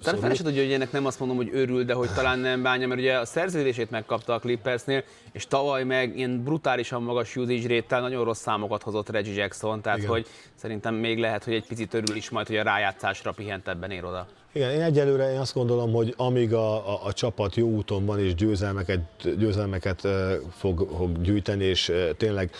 Talán 0.02 0.20
fel 0.20 0.36
tudja, 0.36 0.62
hogy 0.62 0.72
ennek 0.72 0.92
nem 0.92 1.06
azt 1.06 1.18
mondom, 1.18 1.36
hogy 1.36 1.50
örül, 1.52 1.84
de 1.84 1.94
hogy 1.94 2.10
talán 2.14 2.38
nem 2.38 2.62
bánja, 2.62 2.86
mert 2.86 3.00
ugye 3.00 3.18
a 3.18 3.24
szerződését 3.24 3.90
megkapta 3.90 4.34
a 4.34 4.38
Clippersnél, 4.38 5.04
és 5.32 5.46
tavaly 5.46 5.84
meg 5.84 6.16
ilyen 6.16 6.42
brutálisan 6.42 7.02
magas 7.02 7.36
usage 7.36 7.66
réttel 7.66 8.00
nagyon 8.00 8.24
rossz 8.24 8.40
számokat 8.40 8.82
hozott 8.82 9.10
Reggie 9.10 9.34
Jackson, 9.34 9.80
tehát 9.80 9.98
Igen. 9.98 10.10
hogy 10.10 10.26
szerintem 10.54 10.94
még 10.94 11.18
lehet, 11.18 11.44
hogy 11.44 11.54
egy 11.54 11.66
picit 11.66 11.94
örül 11.94 12.16
is 12.16 12.30
majd, 12.30 12.46
hogy 12.46 12.56
a 12.56 12.62
rájátszásra 12.62 13.32
pihentebben 13.32 13.90
ér 13.90 14.04
oda. 14.04 14.26
Igen, 14.54 14.70
én 14.70 14.82
egyelőre 14.82 15.32
én 15.32 15.38
azt 15.38 15.54
gondolom, 15.54 15.92
hogy 15.92 16.14
amíg 16.16 16.52
a, 16.52 16.92
a, 16.92 17.06
a 17.06 17.12
csapat 17.12 17.54
jó 17.54 17.68
úton 17.68 18.04
van 18.04 18.18
és 18.18 18.34
győzelmeket, 18.34 19.00
győzelmeket 19.38 20.08
fog, 20.50 20.88
fog 20.96 21.22
gyűjteni, 21.22 21.64
és 21.64 21.92
tényleg 22.16 22.50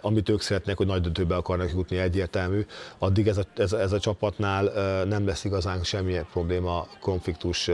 amit 0.00 0.28
ők 0.28 0.40
szeretnek, 0.40 0.76
hogy 0.76 0.86
nagy 0.86 1.00
döntőbe 1.00 1.36
akarnak 1.36 1.70
jutni, 1.70 1.96
egyértelmű, 1.96 2.66
addig 2.98 3.26
ez 3.28 3.38
a, 3.38 3.42
ez, 3.56 3.72
ez 3.72 3.92
a 3.92 3.98
csapatnál 3.98 4.64
nem 5.04 5.26
lesz 5.26 5.44
igazán 5.44 5.84
semmilyen 5.84 6.26
probléma, 6.32 6.86
konfliktus, 7.00 7.70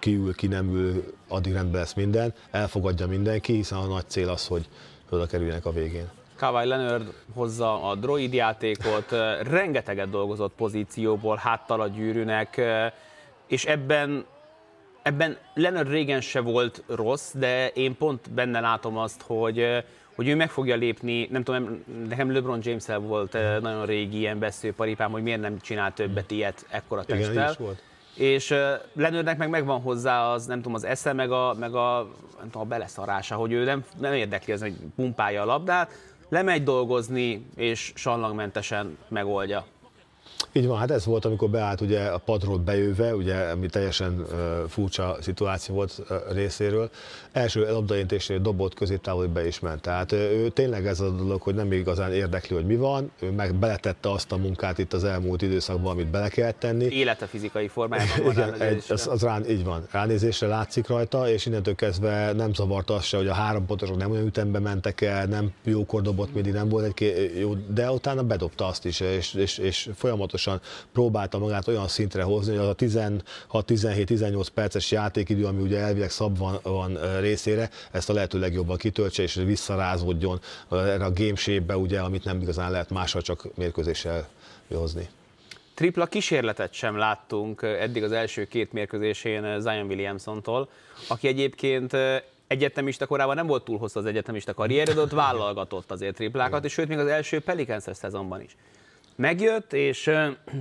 kiül, 0.00 0.34
ki 0.34 0.46
nem 0.46 0.74
ül, 0.74 1.12
addig 1.28 1.52
rendben 1.52 1.80
lesz 1.80 1.94
minden, 1.94 2.34
elfogadja 2.50 3.06
mindenki, 3.06 3.52
hiszen 3.52 3.78
a 3.78 3.86
nagy 3.86 4.08
cél 4.08 4.28
az, 4.28 4.46
hogy 4.46 4.68
oda 5.10 5.26
kerüljenek 5.26 5.66
a 5.66 5.72
végén. 5.72 6.08
Kawhi 6.36 6.66
Leonard 6.66 7.12
hozza 7.34 7.82
a 7.82 7.94
droid 7.94 8.32
játékot, 8.32 9.10
rengeteget 9.42 10.10
dolgozott 10.10 10.52
pozícióból, 10.56 11.36
háttal 11.36 11.80
a 11.80 11.88
gyűrűnek, 11.88 12.60
és 13.46 13.64
ebben, 13.64 14.24
ebben 15.02 15.36
Leonard 15.54 15.88
régen 15.88 16.20
se 16.20 16.40
volt 16.40 16.82
rossz, 16.86 17.32
de 17.34 17.68
én 17.68 17.96
pont 17.96 18.30
benne 18.30 18.60
látom 18.60 18.98
azt, 18.98 19.22
hogy, 19.26 19.84
hogy 20.14 20.28
ő 20.28 20.34
meg 20.34 20.50
fogja 20.50 20.76
lépni, 20.76 21.28
nem 21.30 21.42
tudom, 21.42 21.84
nekem 22.08 22.32
LeBron 22.32 22.60
james 22.62 22.86
volt 23.00 23.32
nagyon 23.60 23.86
régi 23.86 24.18
ilyen 24.18 24.38
beszélparipám, 24.38 25.10
hogy 25.10 25.22
miért 25.22 25.40
nem 25.40 25.58
csinál 25.58 25.92
többet 25.92 26.30
ilyet 26.30 26.66
ekkora 26.70 27.04
testtel. 27.04 27.32
Igen, 27.32 27.54
volt. 27.58 27.82
És 28.16 28.54
Lenőrnek 28.92 29.38
meg 29.38 29.48
megvan 29.48 29.80
hozzá 29.80 30.26
az, 30.32 30.46
nem 30.46 30.56
tudom, 30.56 30.74
az 30.74 30.84
esze, 30.84 31.12
meg 31.12 31.30
a, 31.30 31.54
meg 31.58 31.74
a, 31.74 32.08
nem 32.38 32.50
tudom, 32.50 32.62
a 32.62 32.64
beleszarása, 32.64 33.34
hogy 33.34 33.52
ő 33.52 33.64
nem, 33.64 33.84
nem 34.00 34.12
érdekli 34.12 34.52
az, 34.52 34.60
hogy 34.60 34.76
pumpálja 34.96 35.42
a 35.42 35.44
labdát, 35.44 35.90
lemegy 36.28 36.62
dolgozni, 36.62 37.46
és 37.56 37.92
sallangmentesen 37.94 38.98
megoldja. 39.08 39.64
Így 40.52 40.66
van, 40.66 40.78
hát 40.78 40.90
ez 40.90 41.04
volt, 41.04 41.24
amikor 41.24 41.50
beállt 41.50 41.80
ugye 41.80 42.04
a 42.04 42.18
padról 42.18 42.58
bejöve, 42.58 43.14
ugye, 43.14 43.34
ami 43.34 43.66
teljesen 43.66 44.20
uh, 44.20 44.68
furcsa 44.68 45.16
szituáció 45.20 45.74
volt 45.74 46.02
uh, 46.10 46.16
részéről. 46.32 46.90
Első 47.32 47.70
labdaintésnél 47.70 48.38
dobott 48.38 48.74
középtávol, 48.74 49.26
be 49.26 49.46
is 49.46 49.60
ment. 49.60 49.80
Tehát 49.80 50.12
uh, 50.12 50.18
ő 50.18 50.48
tényleg 50.48 50.86
ez 50.86 51.00
a 51.00 51.10
dolog, 51.10 51.42
hogy 51.42 51.54
nem 51.54 51.72
igazán 51.72 52.12
érdekli, 52.12 52.54
hogy 52.54 52.66
mi 52.66 52.76
van, 52.76 53.10
ő 53.20 53.30
meg 53.30 53.54
beletette 53.54 54.10
azt 54.10 54.32
a 54.32 54.36
munkát 54.36 54.78
itt 54.78 54.92
az 54.92 55.04
elmúlt 55.04 55.42
időszakban, 55.42 55.92
amit 55.92 56.06
bele 56.06 56.28
kellett 56.28 56.58
tenni. 56.58 56.84
Élete 56.84 57.26
fizikai 57.26 57.68
formájában 57.76 58.24
van 58.24 58.32
Igen, 58.32 58.60
egy, 58.60 58.84
az, 58.88 59.06
az 59.06 59.22
rá, 59.22 59.40
így 59.48 59.64
van, 59.64 59.86
ránézésre 59.90 60.46
látszik 60.46 60.86
rajta, 60.86 61.30
és 61.30 61.46
innentől 61.46 61.74
kezdve 61.74 62.32
nem 62.32 62.54
zavarta 62.54 62.94
azt 62.94 63.06
se, 63.06 63.16
hogy 63.16 63.28
a 63.28 63.34
három 63.34 63.66
pontosok 63.66 63.96
nem 63.96 64.10
olyan 64.10 64.26
ütembe 64.26 64.58
mentek 64.58 65.00
el, 65.00 65.26
nem 65.26 65.52
jókor 65.64 66.02
dobott 66.02 66.34
mindig, 66.34 66.52
nem 66.52 66.68
volt 66.68 67.00
egy 67.00 67.32
jó, 67.38 67.54
de 67.54 67.90
utána 67.90 68.22
bedobta 68.22 68.66
azt 68.66 68.84
is, 68.84 69.00
és, 69.00 69.34
és, 69.34 69.58
és 69.58 69.88
folyamatosan 69.94 70.35
folyamatosan 70.36 70.60
próbálta 70.92 71.38
magát 71.38 71.68
olyan 71.68 71.88
szintre 71.88 72.22
hozni, 72.22 72.56
hogy 72.56 72.66
az 72.66 72.68
a 72.68 72.74
16-17-18 73.52 74.46
perces 74.54 74.90
játékidő, 74.90 75.44
ami 75.44 75.62
ugye 75.62 75.78
elvileg 75.78 76.10
szab 76.10 76.38
van, 76.38 76.58
van 76.62 77.20
részére, 77.20 77.70
ezt 77.90 78.10
a 78.10 78.12
lehető 78.12 78.38
legjobban 78.38 78.76
kitöltse, 78.76 79.22
és 79.22 79.34
visszarázódjon 79.34 80.40
erre 80.70 81.04
a 81.04 81.12
game 81.12 81.76
ugye, 81.76 82.00
amit 82.00 82.24
nem 82.24 82.40
igazán 82.40 82.70
lehet 82.70 82.90
mással 82.90 83.22
csak 83.22 83.48
mérkőzéssel 83.54 84.28
hozni. 84.74 85.08
Tripla 85.74 86.06
kísérletet 86.06 86.72
sem 86.72 86.96
láttunk 86.96 87.62
eddig 87.62 88.02
az 88.02 88.12
első 88.12 88.44
két 88.44 88.72
mérkőzésén 88.72 89.60
Zion 89.60 89.86
Williamson-tól, 89.86 90.68
aki 91.08 91.28
egyébként 91.28 91.96
egyetemista 92.46 93.06
korában 93.06 93.34
nem 93.34 93.46
volt 93.46 93.64
túl 93.64 93.78
hosszú 93.78 93.98
az 93.98 94.06
egyetemista 94.06 94.54
karrierje, 94.54 94.94
de 94.94 95.00
ott 95.00 95.12
vállalgatott 95.24 95.90
azért 95.90 96.14
triplákat, 96.14 96.64
és 96.64 96.72
sőt 96.72 96.88
még 96.88 96.98
az 96.98 97.06
első 97.06 97.40
Pelicans 97.40 97.84
szezonban 97.92 98.40
is 98.40 98.56
megjött, 99.16 99.72
és 99.72 100.10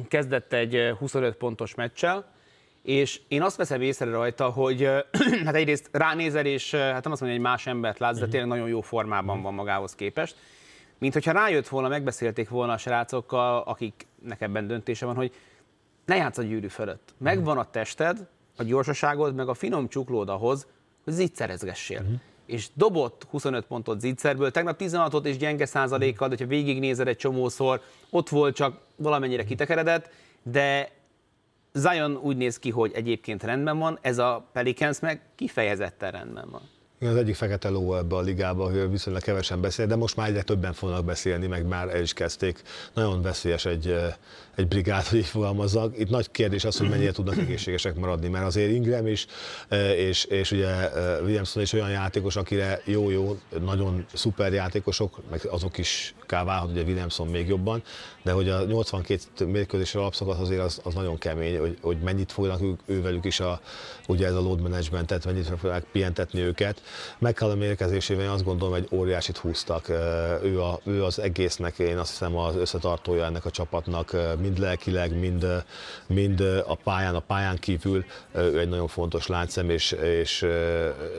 kezdett 0.07 0.53
egy 0.53 0.93
25 0.99 1.35
pontos 1.35 1.75
meccsel, 1.75 2.33
és 2.81 3.21
én 3.27 3.41
azt 3.41 3.57
veszem 3.57 3.81
észre 3.81 4.09
rajta, 4.09 4.49
hogy 4.49 4.89
hát 5.45 5.55
egyrészt 5.55 5.89
ránézel, 5.91 6.45
és 6.45 6.71
hát 6.71 7.03
nem 7.03 7.11
azt 7.11 7.21
mondja, 7.21 7.27
hogy 7.27 7.35
egy 7.35 7.51
más 7.51 7.67
embert 7.67 7.99
látsz, 7.99 8.15
de 8.15 8.21
mhm. 8.21 8.29
tényleg 8.29 8.49
nagyon 8.49 8.67
jó 8.67 8.81
formában 8.81 9.41
van 9.41 9.53
magához 9.53 9.95
képest. 9.95 10.35
Mint 10.97 11.13
hogyha 11.13 11.31
rájött 11.31 11.67
volna, 11.67 11.87
megbeszélték 11.87 12.49
volna 12.49 12.73
a 12.73 12.77
srácokkal, 12.77 13.61
akiknek 13.61 14.41
ebben 14.41 14.67
döntése 14.67 15.05
van, 15.05 15.15
hogy 15.15 15.33
ne 16.05 16.15
játsz 16.15 16.37
a 16.37 16.43
gyűrű 16.43 16.67
fölött. 16.67 17.13
Megvan 17.17 17.57
a 17.57 17.69
tested, 17.69 18.27
a 18.57 18.63
gyorsaságod, 18.63 19.35
meg 19.35 19.47
a 19.47 19.53
finom 19.53 19.87
csuklód 19.87 20.29
ahhoz, 20.29 20.67
hogy 21.03 21.13
zicserezgessél. 21.13 22.01
Uh-huh 22.01 22.19
és 22.45 22.67
dobott 22.73 23.23
25 23.29 23.65
pontot 23.65 23.99
zicserből, 23.99 24.51
tegnap 24.51 24.75
16-ot 24.79 25.25
és 25.25 25.37
gyenge 25.37 25.65
százalékkal, 25.65 26.27
de 26.27 26.35
ha 26.39 26.45
végignézed 26.45 27.07
egy 27.07 27.17
csomószor, 27.17 27.81
ott 28.09 28.29
volt 28.29 28.55
csak 28.55 28.81
valamennyire 28.95 29.43
kitekeredett, 29.43 30.09
de 30.43 30.91
Zion 31.73 32.17
úgy 32.17 32.37
néz 32.37 32.59
ki, 32.59 32.69
hogy 32.69 32.91
egyébként 32.93 33.43
rendben 33.43 33.77
van, 33.77 33.99
ez 34.01 34.17
a 34.17 34.49
Pelicans 34.53 34.99
meg 34.99 35.21
kifejezetten 35.35 36.11
rendben 36.11 36.49
van. 36.49 36.61
Az 36.99 37.15
egyik 37.15 37.35
fekete 37.35 37.69
ló 37.69 37.97
ebbe 37.97 38.15
a 38.15 38.21
ligába, 38.21 38.71
hogy 38.71 38.91
viszonylag 38.91 39.21
kevesen 39.21 39.61
beszél, 39.61 39.85
de 39.87 39.95
most 39.95 40.15
már 40.15 40.27
egyre 40.27 40.41
többen 40.41 40.73
fognak 40.73 41.05
beszélni, 41.05 41.47
meg 41.47 41.65
már 41.65 41.89
el 41.89 42.01
is 42.01 42.13
kezdték. 42.13 42.61
Nagyon 42.93 43.21
veszélyes 43.21 43.65
egy, 43.65 43.95
egy 44.55 44.67
brigád, 44.67 45.03
hogy 45.03 45.19
így 45.19 45.25
fogalmazzak. 45.25 45.99
Itt 45.99 46.09
nagy 46.09 46.31
kérdés 46.31 46.65
az, 46.65 46.77
hogy 46.77 46.89
mennyire 46.89 47.11
tudnak 47.11 47.37
egészségesek 47.37 47.95
maradni, 47.95 48.27
mert 48.27 48.45
azért 48.45 48.71
Ingram 48.71 49.07
is, 49.07 49.25
és, 49.95 50.23
és 50.23 50.51
ugye 50.51 50.89
Williamson 51.21 51.63
is 51.63 51.73
olyan 51.73 51.89
játékos, 51.89 52.35
akire 52.35 52.81
jó-jó, 52.85 53.37
nagyon 53.61 54.05
szuper 54.13 54.53
játékosok, 54.53 55.21
meg 55.29 55.41
azok 55.49 55.77
is 55.77 56.15
káválhat, 56.25 56.69
ugye 56.69 56.81
Williamson 56.81 57.27
még 57.27 57.47
jobban, 57.47 57.83
de 58.23 58.31
hogy 58.31 58.49
a 58.49 58.63
82 58.63 59.45
mérkőzésre 59.45 59.99
alapszakasz 59.99 60.39
azért 60.39 60.61
az, 60.61 60.81
az 60.83 60.93
nagyon 60.93 61.17
kemény, 61.17 61.59
hogy, 61.59 61.77
hogy 61.81 61.97
mennyit 61.97 62.31
fognak 62.31 62.61
ő, 62.61 62.75
ővelük 62.85 63.25
is 63.25 63.39
a, 63.39 63.61
ugye 64.07 64.27
ez 64.27 64.33
a 64.33 64.41
load 64.41 64.61
management, 64.61 65.07
tehát 65.07 65.25
mennyit 65.25 65.47
fogják 65.59 65.83
pihentetni 65.91 66.39
őket. 66.39 66.81
McCallum 67.17 67.61
érkezésével 67.61 68.23
én 68.23 68.29
azt 68.29 68.43
gondolom, 68.43 68.73
hogy 68.73 68.87
óriásit 68.91 69.37
húztak. 69.37 69.89
Ő, 70.43 70.61
a, 70.61 70.79
ő 70.83 71.03
az 71.03 71.19
egésznek, 71.19 71.79
én 71.79 71.97
azt 71.97 72.09
hiszem 72.09 72.37
az 72.37 72.55
összetartója 72.55 73.25
ennek 73.25 73.45
a 73.45 73.49
csapatnak, 73.49 74.15
mind 74.39 74.59
lelkileg, 74.59 75.19
mind, 75.19 75.45
mind 76.07 76.41
a 76.67 76.75
pályán, 76.83 77.15
a 77.15 77.19
pályán 77.19 77.57
kívül. 77.57 78.05
Ő 78.31 78.59
egy 78.59 78.69
nagyon 78.69 78.87
fontos 78.87 79.27
láncszem, 79.27 79.69
és, 79.69 79.91
és 79.91 80.45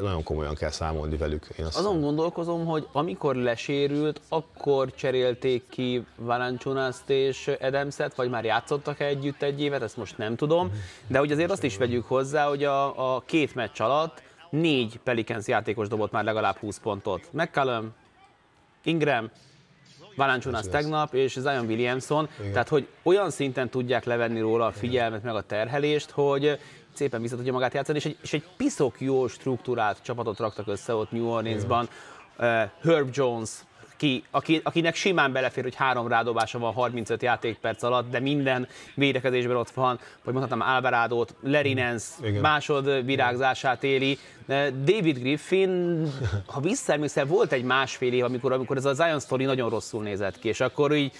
nagyon 0.00 0.22
komolyan 0.22 0.54
kell 0.54 0.70
számolni 0.70 1.16
velük. 1.16 1.46
Én 1.58 1.64
azt 1.64 1.76
Azon 1.76 1.92
hiszem. 1.92 2.06
gondolkozom, 2.06 2.64
hogy 2.64 2.86
amikor 2.92 3.34
lesérült, 3.34 4.20
akkor 4.28 4.94
cserélték 4.94 5.64
ki 5.70 6.06
Valanciunaszt 6.16 7.10
és 7.10 7.50
Edemszet, 7.60 8.14
vagy 8.14 8.30
már 8.30 8.44
játszottak 8.44 9.00
együtt 9.00 9.42
egy 9.42 9.60
évet, 9.60 9.82
ezt 9.82 9.96
most 9.96 10.18
nem 10.18 10.36
tudom, 10.36 10.72
de 11.06 11.18
hogy 11.18 11.32
azért 11.32 11.50
azt 11.50 11.64
is 11.64 11.76
vegyük 11.76 12.04
hozzá, 12.04 12.48
hogy 12.48 12.64
a, 12.64 13.14
a 13.14 13.22
két 13.26 13.54
meccs 13.54 13.80
alatt 13.80 14.22
négy 14.60 14.98
Pelicans 15.04 15.46
játékos 15.46 15.88
dobott 15.88 16.12
már 16.12 16.24
legalább 16.24 16.56
20 16.56 16.78
pontot. 16.78 17.28
McCallum, 17.32 17.92
Ingram, 18.84 19.30
Valanciunas 20.16 20.68
tegnap, 20.68 21.14
és 21.14 21.32
Zion 21.32 21.66
Williamson, 21.66 22.28
Igen. 22.38 22.52
tehát 22.52 22.68
hogy 22.68 22.88
olyan 23.02 23.30
szinten 23.30 23.68
tudják 23.68 24.04
levenni 24.04 24.40
róla 24.40 24.66
a 24.66 24.72
figyelmet, 24.72 25.22
meg 25.22 25.34
a 25.34 25.40
terhelést, 25.40 26.10
hogy 26.10 26.58
szépen 26.92 27.20
vissza 27.20 27.36
tudja 27.36 27.52
magát 27.52 27.74
játszani, 27.74 27.98
és 27.98 28.04
egy, 28.04 28.16
és 28.22 28.32
egy 28.32 28.44
piszok 28.56 29.00
jó 29.00 29.26
struktúrát 29.26 30.02
csapatot 30.02 30.38
raktak 30.38 30.66
össze 30.66 30.94
ott 30.94 31.10
New 31.10 31.28
Orleansban. 31.28 31.88
Uh, 32.38 32.46
Herb 32.82 33.08
Jones, 33.12 33.50
ki, 33.96 34.22
aki, 34.30 34.60
akinek 34.64 34.94
simán 34.94 35.32
belefér, 35.32 35.62
hogy 35.62 35.74
három 35.74 36.08
rádobása 36.08 36.58
van 36.58 36.72
35 36.72 37.22
játékperc 37.22 37.82
alatt, 37.82 38.10
de 38.10 38.20
minden 38.20 38.68
védekezésben 38.94 39.56
ott 39.56 39.70
van, 39.70 39.98
vagy 40.24 40.34
mondhatom 40.34 40.68
Alvarado-t, 40.68 41.34
Larry 41.42 41.74
Nance 41.74 42.06
másod 42.40 43.04
virágzását 43.04 43.84
éli. 43.84 44.18
David 44.84 45.18
Griffin, 45.18 46.02
ha 46.46 46.60
visszaemlékszel, 46.60 47.26
volt 47.26 47.52
egy 47.52 47.64
másfél 47.64 48.12
év, 48.12 48.24
amikor, 48.24 48.52
amikor 48.52 48.76
ez 48.76 48.84
a 48.84 48.94
Zion 48.94 49.20
story 49.20 49.44
nagyon 49.44 49.70
rosszul 49.70 50.02
nézett 50.02 50.38
ki, 50.38 50.48
és 50.48 50.60
akkor 50.60 50.94
így 50.94 51.12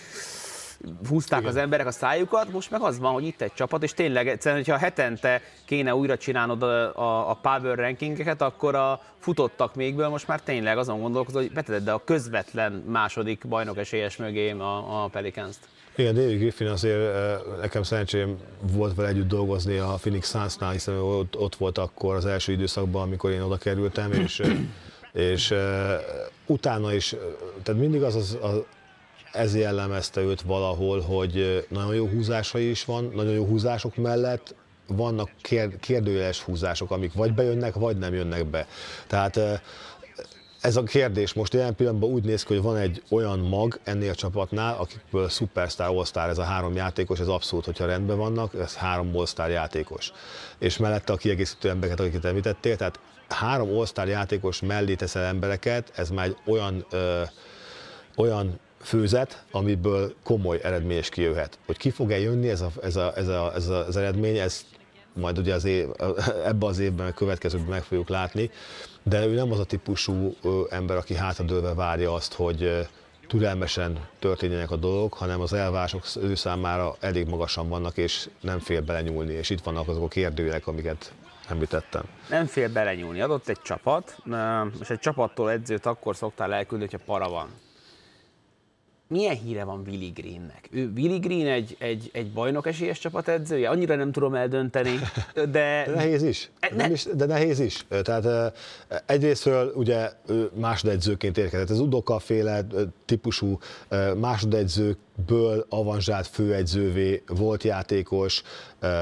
húzták 1.09 1.41
Igen. 1.41 1.51
az 1.51 1.57
emberek 1.57 1.87
a 1.87 1.91
szájukat, 1.91 2.53
most 2.53 2.71
meg 2.71 2.81
az 2.81 2.99
van, 2.99 3.13
hogy 3.13 3.25
itt 3.25 3.41
egy 3.41 3.53
csapat, 3.53 3.83
és 3.83 3.93
tényleg 3.93 4.29
egyszerűen, 4.29 4.65
hogyha 4.65 4.79
hetente 4.79 5.43
kéne 5.65 5.95
újra 5.95 6.17
csinálnod 6.17 6.63
a, 6.63 6.97
a, 6.97 7.31
a 7.31 7.35
power 7.35 7.79
rankingeket, 7.79 8.43
akkor 8.43 8.75
a 8.75 9.01
futottak 9.19 9.75
mégből 9.75 10.09
most 10.09 10.29
már 10.29 10.41
tényleg 10.41 10.79
azon 10.79 11.01
gondolkozol, 11.01 11.41
hogy 11.43 11.53
beteted 11.53 11.85
de 11.85 11.93
a 11.93 12.05
közvetlen 12.05 12.73
második 12.73 13.47
bajnok 13.49 13.79
esélyes 13.79 14.17
mögé 14.17 14.51
a, 14.51 15.03
a 15.05 15.09
Pelicans-t. 15.09 15.69
Igen, 15.97 16.15
David 16.15 16.39
Griffin 16.39 16.67
azért 16.67 17.13
nekem 17.61 17.83
szerencsém 17.83 18.37
volt 18.73 18.95
vele 18.95 19.09
együtt 19.09 19.29
dolgozni 19.29 19.77
a 19.77 19.95
Phoenix 20.01 20.31
Suns-nál, 20.31 20.73
hiszen 20.73 20.95
ott, 20.95 21.37
ott 21.39 21.57
volt 21.57 21.79
akkor 21.79 22.15
az 22.15 22.27
első 22.27 22.53
időszakban, 22.53 23.03
amikor 23.03 23.31
én 23.31 23.41
oda 23.41 23.57
kerültem, 23.57 24.13
és, 24.13 24.43
és 25.13 25.55
utána 26.47 26.93
is, 26.93 27.15
tehát 27.63 27.81
mindig 27.81 28.03
az, 28.03 28.15
az, 28.15 28.39
az 28.41 28.63
ez 29.37 29.57
jellemezte 29.57 30.21
őt 30.21 30.43
valahol, 30.43 31.01
hogy 31.01 31.67
nagyon 31.69 31.95
jó 31.95 32.07
húzásai 32.07 32.71
is 32.71 32.85
van, 32.85 33.13
nagyon 33.15 33.33
jó 33.33 33.45
húzások 33.45 33.97
mellett 33.97 34.55
vannak 34.87 35.31
kérdőjeles 35.81 36.41
húzások, 36.41 36.91
amik 36.91 37.13
vagy 37.13 37.35
bejönnek, 37.35 37.75
vagy 37.75 37.97
nem 37.97 38.15
jönnek 38.15 38.47
be. 38.47 38.67
Tehát 39.07 39.41
ez 40.61 40.77
a 40.77 40.83
kérdés 40.83 41.33
most 41.33 41.55
jelen 41.55 41.75
pillanatban 41.75 42.11
úgy 42.11 42.25
néz 42.25 42.43
ki, 42.43 42.55
hogy 42.55 42.63
van 42.63 42.77
egy 42.77 43.03
olyan 43.11 43.39
mag 43.39 43.81
ennél 43.85 44.11
a 44.11 44.15
csapatnál, 44.15 44.77
akikből 44.79 45.29
Superstar, 45.29 45.87
All-Star, 45.87 46.29
ez 46.29 46.39
a 46.39 46.43
három 46.43 46.75
játékos, 46.75 47.21
ez 47.21 47.27
abszolút, 47.27 47.65
hogyha 47.65 47.87
rendben 47.87 48.17
vannak, 48.17 48.55
ez 48.55 48.77
három 48.77 49.17
All-Star 49.17 49.51
játékos. 49.51 50.13
És 50.59 50.77
mellette 50.77 51.13
a 51.13 51.17
kiegészítő 51.17 51.69
embereket, 51.69 52.01
akiket 52.01 52.25
említettél, 52.25 52.77
tehát 52.77 52.99
három 53.29 53.77
All-Star 53.77 54.09
játékos 54.09 54.61
mellé 54.61 54.95
teszel 54.95 55.25
embereket, 55.25 55.93
ez 55.95 56.11
már 56.11 56.27
egy 56.27 56.37
olyan, 56.47 56.87
ö, 56.91 57.23
olyan 58.17 58.61
főzet, 58.81 59.45
amiből 59.51 60.15
komoly 60.23 60.61
eredmény 60.63 60.99
is 60.99 61.09
kijöhet. 61.09 61.59
Hogy 61.67 61.77
ki 61.77 61.91
fog-e 61.91 62.19
jönni 62.19 62.49
ez, 62.49 62.61
a, 62.61 62.71
ez, 62.83 62.97
a, 62.97 63.13
ez, 63.17 63.29
a, 63.29 63.53
ez 63.55 63.69
a, 63.69 63.87
az 63.87 63.97
eredmény, 63.97 64.37
ez 64.39 64.65
majd 65.13 65.39
ugye 65.39 65.55
az 65.55 65.65
év, 65.65 65.87
ebben 66.51 66.69
az 66.69 66.79
évben, 66.79 67.07
a 67.07 67.13
következőben 67.13 67.69
meg 67.69 67.83
fogjuk 67.83 68.09
látni, 68.09 68.51
de 69.03 69.27
ő 69.27 69.35
nem 69.35 69.53
az 69.53 69.59
a 69.59 69.65
típusú 69.65 70.37
ember, 70.71 70.97
aki 70.97 71.15
hátadőlve 71.15 71.75
várja 71.75 72.15
azt, 72.15 72.33
hogy 72.33 72.89
türelmesen 73.27 74.09
történjenek 74.19 74.71
a 74.71 74.77
dolgok, 74.77 75.15
hanem 75.15 75.41
az 75.41 75.53
elvások 75.53 76.05
ő 76.23 76.35
számára 76.35 76.97
elég 77.01 77.27
magasan 77.27 77.69
vannak, 77.69 77.97
és 77.97 78.29
nem 78.41 78.59
fél 78.59 78.81
belenyúlni, 78.81 79.33
és 79.33 79.51
itt 79.51 79.63
vannak 79.63 79.89
azok 79.89 80.03
a 80.03 80.09
kérdőjelek, 80.09 80.67
amiket 80.67 81.13
említettem. 81.49 82.03
Nem 82.29 82.47
fél 82.47 82.69
belenyúlni. 82.69 83.21
Adott 83.21 83.49
egy 83.49 83.61
csapat, 83.63 84.17
és 84.81 84.91
egy 84.91 84.99
csapattól 84.99 85.51
edzőt 85.51 85.87
akkor 85.87 86.17
szoktál 86.17 86.55
elküldni, 86.55 86.89
hogyha 86.91 87.05
para 87.07 87.29
van 87.29 87.49
milyen 89.09 89.37
híre 89.37 89.65
van 89.65 89.83
Willy 89.87 90.09
Greennek? 90.09 90.69
Ő 90.71 90.93
Willy 90.97 91.19
Green 91.19 91.47
egy, 91.47 91.77
egy, 91.79 92.11
egy 92.13 92.33
bajnok 92.33 92.67
esélyes 92.67 92.99
csapat 92.99 93.29
edzője? 93.29 93.69
Annyira 93.69 93.97
nem 93.97 94.13
tudom 94.13 94.35
eldönteni, 94.35 94.99
de... 95.35 95.47
de 95.47 95.91
nehéz 95.95 96.23
is. 96.23 96.51
E, 96.61 96.75
ne... 96.75 96.91
is. 96.91 97.07
De 97.15 97.27
nehéz 97.27 97.61
is. 97.61 97.87
Tehát 98.03 98.57
egyrésztről 99.07 99.73
ugye 99.75 100.11
másodedzőként 100.55 101.39
érkezett. 101.39 101.71
Ez 101.71 101.81
Udoka 101.81 102.19
féle 102.19 102.67
típusú 103.05 103.59
másodedzőkből 104.21 105.67
avanzsált 105.69 106.27
főedzővé 106.27 107.23
volt 107.27 107.63
játékos, 107.63 108.43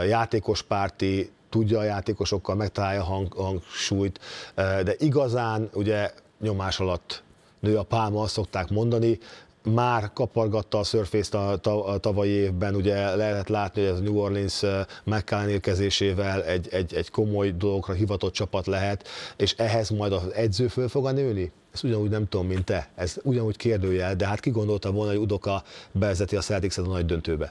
játékos 0.08 0.62
párti, 0.62 1.30
tudja 1.50 1.78
a 1.78 1.84
játékosokkal, 1.84 2.54
megtalálja 2.54 3.00
a 3.00 3.04
hang, 3.04 3.32
hangsúlyt, 3.32 4.20
de 4.54 4.94
igazán 4.98 5.68
ugye 5.72 6.10
nyomás 6.40 6.80
alatt 6.80 7.22
nő 7.60 7.76
a 7.76 7.82
pálma, 7.82 8.22
azt 8.22 8.32
szokták 8.32 8.68
mondani, 8.68 9.18
már 9.64 10.12
kapargatta 10.12 10.78
a 10.78 10.82
surface 10.82 11.38
a, 11.38 11.92
a 11.92 11.98
tavalyi 11.98 12.30
évben, 12.30 12.74
ugye 12.74 13.14
lehetett 13.14 13.48
látni, 13.48 13.80
hogy 13.80 13.90
ez 13.90 13.98
a 13.98 14.02
New 14.02 14.18
Orleans 14.18 14.62
McCann 15.04 15.48
érkezésével 15.48 16.44
egy, 16.44 16.68
egy, 16.70 16.94
egy 16.94 17.10
komoly 17.10 17.50
dologra 17.50 17.92
hivatott 17.92 18.32
csapat 18.32 18.66
lehet, 18.66 19.08
és 19.36 19.52
ehhez 19.52 19.90
majd 19.90 20.12
az 20.12 20.32
edző 20.34 20.68
föl 20.68 20.88
fog 20.88 21.10
nőni? 21.10 21.52
Ezt 21.72 21.84
ugyanúgy 21.84 22.10
nem 22.10 22.28
tudom, 22.28 22.46
mint 22.46 22.64
te. 22.64 22.88
Ez 22.94 23.16
ugyanúgy 23.22 23.56
kérdőjel, 23.56 24.16
de 24.16 24.26
hát 24.26 24.40
ki 24.40 24.50
gondolta 24.50 24.90
volna, 24.90 25.10
hogy 25.10 25.20
Udoka 25.20 25.62
bevezeti 25.92 26.36
a 26.36 26.40
celtics 26.40 26.78
a 26.78 26.82
nagy 26.82 27.06
döntőbe. 27.06 27.50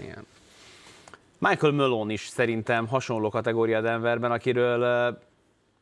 Igen. 0.00 0.26
Michael 1.38 1.72
Malone 1.72 2.12
is 2.12 2.26
szerintem 2.26 2.86
hasonló 2.86 3.28
kategória 3.28 3.80
Denverben, 3.80 4.30
akiről 4.30 5.18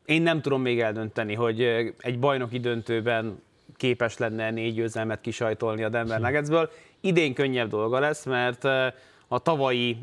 én 0.04 0.22
nem 0.22 0.40
tudom 0.40 0.62
még 0.62 0.80
eldönteni, 0.80 1.34
hogy 1.34 1.62
egy 1.98 2.18
bajnoki 2.18 2.58
döntőben 2.58 3.42
képes 3.76 4.18
lenne 4.18 4.50
négy 4.50 4.74
győzelmet 4.74 5.20
kisajtolni 5.20 5.82
a 5.82 5.88
Denver 5.88 6.20
Nuggetsből. 6.20 6.70
Idén 7.00 7.34
könnyebb 7.34 7.68
dolga 7.68 7.98
lesz, 7.98 8.24
mert 8.24 8.64
a 9.28 9.38
tavalyi 9.38 9.98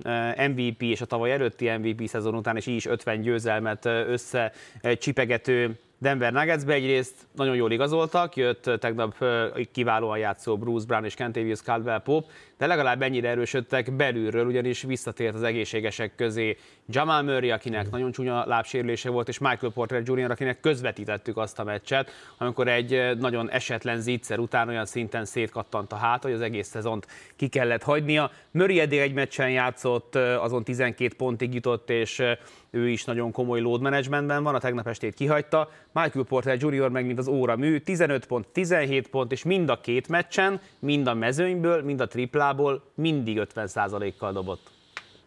MVP 0.48 0.82
és 0.82 1.02
a 1.02 1.06
tavaly 1.06 1.32
előtti 1.32 1.70
MVP 1.70 2.08
szezon 2.08 2.36
után 2.36 2.58
is 2.58 2.66
így 2.66 2.76
is 2.76 2.86
50 2.86 3.22
győzelmet 3.22 3.86
össze 3.86 4.52
csipegető 4.98 5.80
Denver 5.98 6.34
Nuggetsbe 6.34 6.74
egyrészt 6.74 7.16
nagyon 7.36 7.56
jól 7.56 7.72
igazoltak, 7.72 8.36
jött 8.36 8.70
tegnap 8.80 9.26
kiválóan 9.72 10.18
játszó 10.18 10.58
Bruce 10.58 10.86
Brown 10.86 11.06
és 11.06 11.14
Kentavious 11.14 11.62
Caldwell 11.62 12.02
Pope, 12.02 12.32
de 12.58 12.66
legalább 12.68 13.02
ennyire 13.02 13.30
erősödtek 13.30 13.92
belülről, 13.92 14.46
ugyanis 14.46 14.82
visszatért 14.82 15.36
az 15.36 15.44
egészségesek 15.44 16.16
közé 16.16 16.58
Jamal 16.88 17.22
Murray, 17.22 17.52
akinek 17.52 17.90
nagyon 17.92 18.12
csúnya 18.12 18.46
lábsérülése 18.46 19.10
volt, 19.10 19.28
és 19.28 19.38
Michael 19.38 19.72
Porter 19.72 20.02
Jr., 20.06 20.32
akinek 20.32 20.60
közvetítettük 20.60 21.38
azt 21.38 21.60
a 21.60 21.64
meccset, 21.64 22.12
amikor 22.38 22.68
egy 22.68 23.18
nagyon 23.20 23.50
esetlen 23.50 24.00
zicser 24.02 24.40
után 24.40 24.68
olyan 24.68 24.86
szinten 24.86 25.26
szétkattant 25.26 25.92
a 25.92 25.96
hát, 25.96 26.24
hogy 26.24 26.34
az 26.34 26.42
egész 26.42 26.68
szezont 26.68 27.08
ki 27.36 27.48
kellett 27.48 27.84
hagynia. 27.84 28.32
Murray 28.52 28.80
eddig 28.80 29.00
egy 29.00 29.14
meccsen 29.14 29.50
játszott, 29.50 30.16
azon 30.16 30.64
12 30.64 31.16
pontig 31.16 31.54
jutott, 31.54 31.90
és 31.90 32.24
ő 32.70 32.90
is 32.90 33.06
nagyon 33.06 33.32
komoly 33.32 33.60
load 33.60 33.82
managementben 33.82 34.44
van, 34.44 34.56
a 34.56 34.60
tegnap 34.60 34.88
estét 34.88 35.14
kihagyta. 35.14 35.70
Michael 35.92 36.26
Porter 36.26 36.58
Jr. 36.60 36.90
meg 36.90 37.06
mint 37.06 37.20
az 37.20 37.28
óra 37.28 37.56
mű, 37.56 37.80
15 37.80 38.26
pont, 38.26 38.48
17 38.48 39.08
pont, 39.08 39.32
és 39.32 39.44
mind 39.44 39.70
a 39.70 39.82
két 39.82 40.08
meccsen, 40.08 40.62
mind 40.80 41.08
a 41.08 41.14
mezőnyből, 41.14 41.84
mind 41.84 42.02
a 42.02 42.08
triplából 42.46 42.82
mindig 42.96 43.48
50%-kal 43.56 44.32
dobott. 44.32 44.74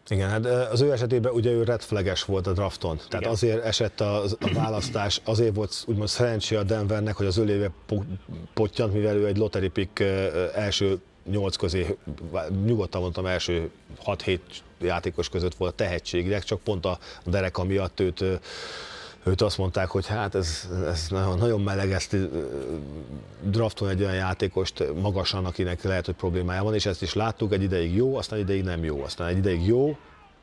Igen, 0.07 0.29
hát 0.29 0.45
az 0.45 0.81
ő 0.81 0.91
esetében 0.91 1.33
ugye 1.33 1.51
ő 1.51 1.63
red 1.63 1.81
flages 1.81 2.23
volt 2.23 2.47
a 2.47 2.53
drafton, 2.53 2.97
tehát 2.97 3.13
Igen. 3.13 3.29
azért 3.29 3.63
esett 3.63 4.01
a, 4.01 4.23
a 4.23 4.53
választás, 4.53 5.21
azért 5.23 5.55
volt 5.55 5.83
úgymond 5.85 6.07
szerencsé 6.07 6.55
a 6.55 6.63
Denvernek, 6.63 7.15
hogy 7.15 7.25
az 7.25 7.37
öléve 7.37 7.71
pottyant, 8.53 8.93
mivel 8.93 9.15
ő 9.15 9.25
egy 9.25 9.37
lottery 9.37 9.67
pick 9.67 9.99
első 10.55 10.99
nyolc 11.25 11.55
közé, 11.55 11.97
nyugodtan 12.65 13.01
mondtam, 13.01 13.25
első 13.25 13.69
6-7 14.05 14.39
játékos 14.81 15.29
között 15.29 15.55
volt 15.55 15.71
a 15.71 15.75
tehetségileg, 15.75 16.43
csak 16.43 16.59
pont 16.59 16.85
a 16.85 16.97
dereka 17.25 17.63
miatt 17.63 17.99
őt 17.99 18.23
őt 19.23 19.41
azt 19.41 19.57
mondták, 19.57 19.89
hogy 19.89 20.07
hát 20.07 20.35
ez, 20.35 20.69
ez 20.87 21.07
nagyon, 21.09 21.37
nagyon 21.37 21.61
meleg, 21.61 21.91
ezt 21.91 22.15
drafton 23.41 23.89
egy 23.89 24.01
olyan 24.01 24.15
játékost 24.15 24.83
magasan, 25.01 25.45
akinek 25.45 25.83
lehet, 25.83 26.05
hogy 26.05 26.15
problémája 26.15 26.63
van, 26.63 26.73
és 26.73 26.85
ezt 26.85 27.01
is 27.01 27.13
láttuk, 27.13 27.53
egy 27.53 27.63
ideig 27.63 27.95
jó, 27.95 28.15
aztán 28.15 28.39
ideig 28.39 28.63
nem 28.63 28.83
jó, 28.83 29.03
aztán 29.03 29.27
egy 29.27 29.37
ideig 29.37 29.65
jó, 29.65 29.97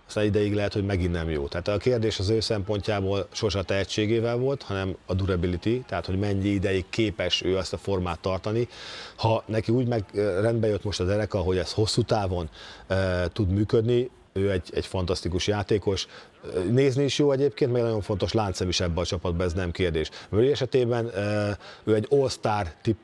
aztán 0.06 0.24
ideig 0.24 0.54
lehet, 0.54 0.72
hogy 0.72 0.84
megint 0.84 1.12
nem 1.12 1.30
jó. 1.30 1.46
Tehát 1.46 1.68
a 1.68 1.76
kérdés 1.76 2.18
az 2.18 2.28
ő 2.28 2.40
szempontjából 2.40 3.26
sose 3.32 3.58
a 3.58 3.62
tehetségével 3.62 4.36
volt, 4.36 4.62
hanem 4.62 4.96
a 5.06 5.14
durability, 5.14 5.84
tehát 5.86 6.06
hogy 6.06 6.18
mennyi 6.18 6.48
ideig 6.48 6.84
képes 6.90 7.42
ő 7.42 7.56
ezt 7.56 7.72
a 7.72 7.78
formát 7.78 8.18
tartani. 8.18 8.68
Ha 9.16 9.42
neki 9.46 9.72
úgy 9.72 9.86
meg 9.86 10.04
rendbe 10.40 10.66
jött 10.66 10.84
most 10.84 11.00
a 11.00 11.04
dereka, 11.04 11.38
hogy 11.38 11.56
ez 11.56 11.72
hosszú 11.72 12.02
távon 12.02 12.48
e, 12.86 13.28
tud 13.28 13.50
működni, 13.50 14.10
ő 14.32 14.50
egy, 14.50 14.70
egy 14.74 14.86
fantasztikus 14.86 15.46
játékos. 15.46 16.06
Nézni 16.70 17.04
is 17.04 17.18
jó 17.18 17.32
egyébként, 17.32 17.72
meg 17.72 17.82
nagyon 17.82 18.00
fontos 18.00 18.32
láncem 18.32 18.68
is 18.68 18.80
ebben 18.80 18.96
a 18.96 19.06
csapatban, 19.06 19.46
ez 19.46 19.52
nem 19.52 19.70
kérdés. 19.70 20.10
Murray 20.28 20.50
esetében 20.50 21.10
ő 21.84 21.94
egy 21.94 22.06
all-star 22.10 22.72
tip 22.82 22.96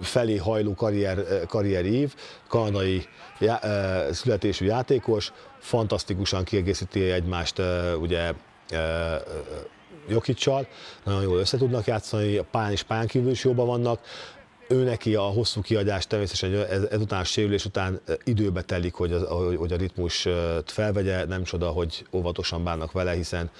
felé 0.00 0.36
hajló 0.36 0.74
karrier, 0.74 1.46
karrierív, 1.46 2.14
kanadai 2.48 3.06
já, 3.38 3.60
születésű 4.12 4.64
játékos, 4.66 5.32
fantasztikusan 5.58 6.44
kiegészíti 6.44 7.10
egymást 7.10 7.62
ugye 8.00 8.32
Jokicsal, 10.08 10.66
nagyon 11.04 11.22
jól 11.22 11.38
össze 11.38 11.56
tudnak 11.56 11.86
játszani, 11.86 12.36
a 12.36 12.44
pályán 12.50 12.72
is 12.72 12.82
pályán 12.82 13.06
kívül 13.06 13.30
is 13.30 13.44
jobban 13.44 13.66
vannak, 13.66 14.00
ő 14.68 14.84
neki 14.84 15.14
a 15.14 15.22
hosszú 15.22 15.60
kiadás 15.60 16.06
természetesen 16.06 16.66
ez, 16.70 16.82
ezután 16.82 17.20
a 17.20 17.24
sérülés 17.24 17.64
után 17.64 18.00
időbe 18.24 18.62
telik, 18.62 18.94
hogy, 18.94 19.12
az, 19.12 19.26
hogy 19.56 19.72
a 19.72 19.76
ritmus 19.76 20.28
felvegye, 20.64 21.24
nem 21.24 21.42
csoda, 21.42 21.68
hogy 21.68 22.04
óvatosan 22.10 22.64
bánnak 22.64 22.92
vele, 22.92 23.12
hiszen, 23.12 23.50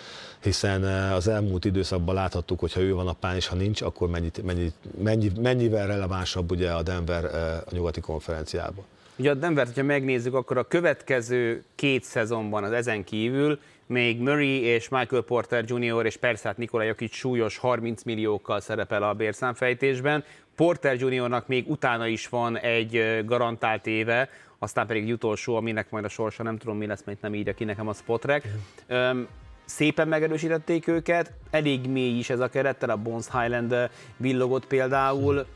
hiszen 0.42 0.82
az 1.12 1.28
elmúlt 1.28 1.64
időszakban 1.64 2.14
láthattuk, 2.14 2.60
hogy 2.60 2.72
ha 2.72 2.80
ő 2.80 2.94
van 2.94 3.08
a 3.08 3.12
pályán 3.12 3.36
és 3.36 3.46
ha 3.46 3.56
nincs, 3.56 3.82
akkor 3.82 4.08
mennyit, 4.08 4.42
mennyit, 4.42 4.74
mennyi, 5.02 5.32
mennyivel 5.40 5.86
relevánsabb 5.86 6.50
ugye 6.50 6.70
a 6.70 6.82
Denver 6.82 7.24
a 7.66 7.70
nyugati 7.70 8.00
konferenciában. 8.00 8.84
Ugye 9.18 9.30
a 9.30 9.34
Denver, 9.34 9.68
ha 9.74 9.82
megnézzük, 9.82 10.34
akkor 10.34 10.58
a 10.58 10.64
következő 10.64 11.64
két 11.74 12.04
szezonban 12.04 12.64
az 12.64 12.72
ezen 12.72 13.04
kívül 13.04 13.58
még 13.86 14.20
Murray 14.20 14.60
és 14.60 14.88
Michael 14.88 15.22
Porter 15.22 15.64
Jr. 15.66 16.06
és 16.06 16.16
persze 16.16 16.48
hát 16.48 16.56
Nikola 16.56 16.82
Jokic 16.82 17.14
súlyos 17.14 17.58
30 17.58 18.02
milliókkal 18.02 18.60
szerepel 18.60 19.02
a 19.02 19.14
bérszámfejtésben. 19.14 20.24
Porter 20.56 20.94
Jr.-nak 20.94 21.46
még 21.46 21.70
utána 21.70 22.06
is 22.06 22.28
van 22.28 22.58
egy 22.58 23.22
garantált 23.24 23.86
éve, 23.86 24.28
aztán 24.58 24.86
pedig 24.86 25.02
egy 25.02 25.12
utolsó, 25.12 25.56
aminek 25.56 25.90
majd 25.90 26.04
a 26.04 26.08
sorsa 26.08 26.42
nem 26.42 26.58
tudom 26.58 26.76
mi 26.76 26.86
lesz, 26.86 27.02
mert 27.04 27.20
nem 27.20 27.34
írja 27.34 27.54
ki 27.54 27.64
nekem 27.64 27.88
a 27.88 27.92
spotrek. 27.92 28.48
Um, 28.88 29.26
szépen 29.64 30.08
megerősítették 30.08 30.86
őket, 30.86 31.32
elég 31.50 31.88
mély 31.88 32.18
is 32.18 32.30
ez 32.30 32.40
a 32.40 32.48
kerettel, 32.48 32.90
a 32.90 32.96
Bones 32.96 33.26
Highland 33.32 33.90
villogott 34.16 34.66
például. 34.66 35.46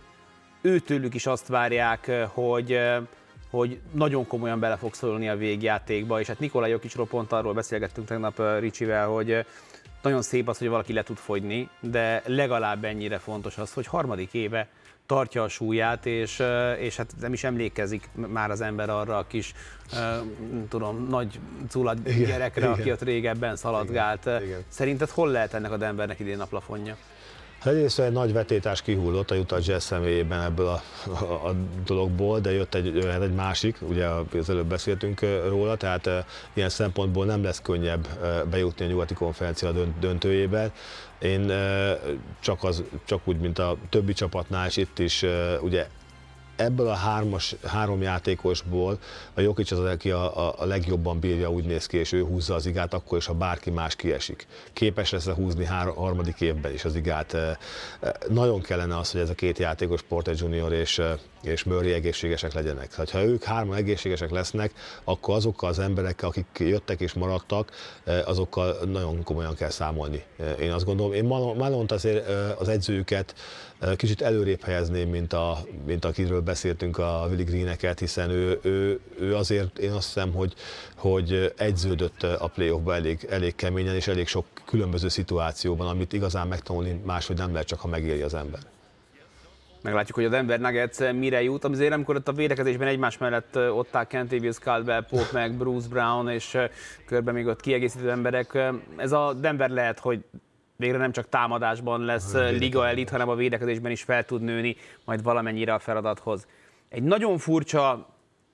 Őtőlük 0.61 1.15
is 1.15 1.27
azt 1.27 1.47
várják, 1.47 2.11
hogy 2.29 2.81
hogy 3.51 3.81
nagyon 3.93 4.27
komolyan 4.27 4.61
bele 4.61 4.77
fog 4.77 4.95
szólni 4.95 5.29
a 5.29 5.37
végjátékba, 5.37 6.21
és 6.21 6.27
hát 6.27 6.39
Nikola 6.39 6.67
Jokicsról 6.67 7.07
pont 7.07 7.33
arról 7.33 7.53
beszélgettünk 7.53 8.07
tegnap 8.07 8.43
Ricsivel, 8.59 9.07
hogy 9.07 9.45
nagyon 10.03 10.23
szép 10.23 10.49
az, 10.49 10.59
hogy 10.59 10.69
valaki 10.69 10.93
le 10.93 11.03
tud 11.03 11.17
fogyni, 11.17 11.69
de 11.81 12.23
legalább 12.27 12.85
ennyire 12.85 13.19
fontos 13.19 13.59
az, 13.59 13.73
hogy 13.73 13.87
harmadik 13.87 14.35
éve 14.35 14.69
tartja 15.07 15.43
a 15.43 15.49
súlyát, 15.49 16.07
és, 16.07 16.43
és 16.79 16.97
hát 16.97 17.13
nem 17.21 17.33
is 17.33 17.45
emlékezik 17.45 18.09
már 18.15 18.51
az 18.51 18.61
ember 18.61 18.91
arra 18.91 19.17
a 19.17 19.27
kis, 19.27 19.55
tudom, 20.69 21.07
nagy 21.09 21.39
culat 21.69 22.03
gyerekre, 22.03 22.67
igen, 22.67 22.79
aki 22.79 22.93
ott 22.93 23.03
régebben 23.03 23.57
szaladgált. 23.57 24.25
Igen, 24.27 24.43
igen. 24.43 24.65
Szerinted 24.69 25.11
hol 25.11 25.31
lehet 25.31 25.55
ennek 25.55 25.73
a 25.73 25.77
Denvernek 25.77 26.21
idén 26.21 26.37
naplafonja? 26.37 26.93
Hát 26.93 27.20
egyrészt 27.65 27.99
egy 28.01 28.13
nagy 28.13 28.33
vetétás 28.33 28.83
kihullott 28.83 29.31
a 29.31 29.35
Utah 29.35 29.67
Jazz 29.67 29.85
személyében 29.85 30.43
ebből 30.43 30.67
a, 30.67 30.83
a, 31.11 31.49
a 31.49 31.55
dologból, 31.85 32.41
de 32.41 32.53
jött 32.53 32.75
egy, 32.75 32.99
egy 32.99 33.35
másik, 33.35 33.77
ugye 33.81 34.07
az 34.39 34.51
előbb 34.51 34.67
beszéltünk 34.67 35.21
róla, 35.49 35.77
tehát 35.77 36.11
ilyen 36.53 36.69
szempontból 36.69 37.25
nem 37.25 37.43
lesz 37.43 37.61
könnyebb 37.63 38.09
bejutni 38.51 38.85
a 38.85 38.89
nyugati 38.89 39.15
konferencia 39.15 39.73
döntőjében. 40.01 40.73
Én 41.19 41.53
csak, 42.41 42.65
az, 42.65 42.83
csak 43.05 43.21
úgy, 43.25 43.39
mint 43.39 43.59
a 43.59 43.77
többi 43.89 44.13
csapatnál, 44.13 44.67
és 44.67 44.77
itt 44.77 44.99
is 44.99 45.25
ugye 45.61 45.87
ebből 46.61 46.89
a 46.89 46.95
hármas, 46.95 47.55
három 47.67 48.03
játékosból 48.03 48.99
a 49.35 49.41
Jokic 49.41 49.71
az, 49.71 49.79
aki 49.79 50.11
a, 50.11 50.49
a, 50.49 50.55
a 50.59 50.65
legjobban 50.65 51.19
bírja, 51.19 51.51
úgy 51.51 51.65
néz 51.65 51.87
ki, 51.87 51.97
és 51.97 52.13
ő 52.13 52.25
húzza 52.25 52.55
az 52.55 52.67
igát, 52.67 52.95
akkor 52.95 53.19
is, 53.19 53.27
ha 53.27 53.35
bárki 53.35 53.71
más 53.71 53.97
kiesik. 53.97 54.47
Képes 54.73 55.11
lesz 55.11 55.29
húzni 55.29 55.65
három, 55.65 55.95
harmadik 55.95 56.41
évben 56.41 56.73
is 56.73 56.85
az 56.85 56.95
igát. 56.95 57.37
Nagyon 58.29 58.61
kellene 58.61 58.99
az, 58.99 59.11
hogy 59.11 59.21
ez 59.21 59.31
a 59.31 59.35
két 59.35 59.59
játékos, 59.59 60.03
Porter 60.03 60.35
Junior 60.39 60.73
és, 60.73 61.01
és 61.43 61.65
Murray 61.65 61.93
egészségesek 61.93 62.53
legyenek. 62.53 62.95
Hát, 62.95 63.11
ha 63.11 63.23
ők 63.23 63.43
hárman 63.43 63.77
egészségesek 63.77 64.31
lesznek, 64.31 64.73
akkor 65.05 65.35
azokkal 65.35 65.69
az 65.69 65.79
emberekkel, 65.79 66.29
akik 66.29 66.47
jöttek 66.59 67.01
és 67.01 67.13
maradtak, 67.13 67.71
azokkal 68.25 68.77
nagyon 68.85 69.23
komolyan 69.23 69.55
kell 69.55 69.71
számolni. 69.71 70.25
Én 70.61 70.73
azt 70.73 70.85
gondolom, 70.85 71.13
én 71.13 71.25
Malont 71.25 71.93
azért 71.93 72.29
az 72.59 72.69
edzőjüket 72.69 73.35
kicsit 73.97 74.23
előrébb 74.23 74.63
helyezném, 74.63 75.09
mint, 75.09 75.33
a, 75.33 75.59
mint 75.87 76.05
akiről 76.05 76.41
beszéltünk 76.41 76.99
a 76.99 77.27
Willi 77.29 77.45
Greeneket, 77.45 77.99
hiszen 77.99 78.31
ő, 78.31 78.59
ő, 78.63 79.01
ő, 79.19 79.37
azért, 79.37 79.79
én 79.79 79.91
azt 79.91 80.07
hiszem, 80.07 80.33
hogy, 80.33 80.55
hogy 80.97 81.53
egyződött 81.57 82.23
a 82.23 82.47
playoffba 82.47 82.95
elég, 82.95 83.27
elég 83.31 83.55
keményen, 83.55 83.95
és 83.95 84.07
elég 84.07 84.27
sok 84.27 84.47
különböző 84.65 85.09
szituációban, 85.09 85.89
amit 85.89 86.13
igazán 86.13 86.49
megtanulni 86.49 87.01
máshogy 87.05 87.37
nem 87.37 87.53
lehet, 87.53 87.67
csak 87.67 87.81
ha 87.81 87.89
megéri 87.89 88.23
az 88.23 88.35
ember. 88.35 88.61
Meglátjuk, 89.83 90.17
hogy 90.17 90.25
a 90.25 90.29
Denver 90.29 90.61
Nuggets 90.61 91.13
mire 91.13 91.43
jut. 91.43 91.65
Azért 91.65 91.93
amikor 91.93 92.17
ott 92.17 92.29
a 92.29 92.33
védekezésben 92.33 92.89
egymás 92.89 93.19
mellett 93.19 93.57
ott 93.57 93.95
áll 93.95 94.05
Kentavious 94.05 94.59
Caldwell, 94.59 95.05
Pope 95.05 95.29
meg 95.33 95.57
Bruce 95.57 95.89
Brown, 95.89 96.29
és 96.29 96.59
körbe 97.07 97.33
még 97.33 97.47
ott 97.47 97.61
kiegészítő 97.61 98.11
emberek. 98.11 98.59
Ez 98.97 99.13
a 99.13 99.33
Denver 99.33 99.71
lehet, 99.71 99.99
hogy 99.99 100.25
végre 100.77 100.99
nem 100.99 101.13
csak 101.13 101.29
támadásban 101.29 102.05
lesz 102.05 102.35
liga 102.35 102.87
elit, 102.87 103.11
hanem 103.11 103.29
a 103.29 103.35
védekezésben 103.35 103.91
is 103.91 104.03
fel 104.03 104.25
tud 104.25 104.43
nőni 104.43 104.77
majd 105.05 105.23
valamennyire 105.23 105.75
a 105.75 105.79
feladathoz. 105.79 106.47
Egy 106.89 107.03
nagyon 107.03 107.39
furcsa 107.39 108.09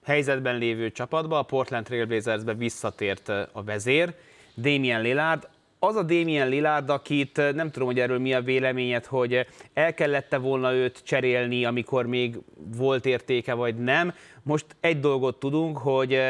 helyzetben 0.04 0.58
lévő 0.58 0.90
csapatba, 0.90 1.38
a 1.38 1.42
Portland 1.42 1.84
Trailblazersbe 1.84 2.54
visszatért 2.54 3.28
a 3.28 3.62
vezér, 3.64 4.14
Damien 4.56 5.02
Lillard, 5.02 5.48
az 5.86 5.96
a 5.96 6.02
Damien 6.02 6.48
Lillard, 6.48 6.90
akit 6.90 7.36
nem 7.54 7.70
tudom, 7.70 7.88
hogy 7.88 8.00
erről 8.00 8.18
mi 8.18 8.34
a 8.34 8.40
véleményed, 8.40 9.04
hogy 9.04 9.46
el 9.74 9.94
kellette 9.94 10.38
volna 10.38 10.72
őt 10.72 11.02
cserélni, 11.04 11.64
amikor 11.64 12.06
még 12.06 12.38
volt 12.76 13.06
értéke, 13.06 13.54
vagy 13.54 13.74
nem. 13.74 14.14
Most 14.42 14.66
egy 14.80 15.00
dolgot 15.00 15.38
tudunk, 15.38 15.78
hogy 15.78 16.20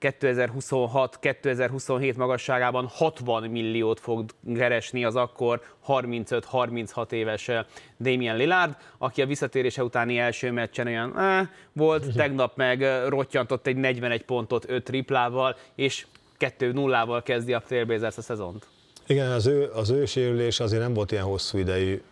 2026-2027 0.00 2.16
magasságában 2.16 2.86
60 2.86 3.50
milliót 3.50 4.00
fog 4.00 4.24
keresni 4.54 5.04
az 5.04 5.16
akkor 5.16 5.62
35-36 5.86 7.12
éves 7.12 7.50
Damien 7.98 8.36
Lillard, 8.36 8.76
aki 8.98 9.22
a 9.22 9.26
visszatérése 9.26 9.84
utáni 9.84 10.18
első 10.18 10.50
meccsen 10.50 10.86
olyan 10.86 11.18
eh, 11.18 11.48
volt, 11.72 12.14
tegnap 12.14 12.56
meg 12.56 12.86
rottyantott 13.08 13.66
egy 13.66 13.76
41 13.76 14.24
pontot 14.24 14.70
5 14.70 14.84
triplával, 14.84 15.56
és 15.74 16.06
2-0-val 16.38 17.20
kezdi 17.24 17.52
a 17.52 17.60
Trailblazers 17.60 18.16
a 18.16 18.22
szezont. 18.22 18.66
Igen, 19.06 19.30
az 19.30 19.46
ő, 19.46 19.70
az 19.74 19.90
ő 19.90 20.04
sérülés 20.04 20.60
azért 20.60 20.82
nem 20.82 20.94
volt 20.94 21.12
ilyen 21.12 21.24
hosszú 21.24 21.58
idejű, 21.58 22.02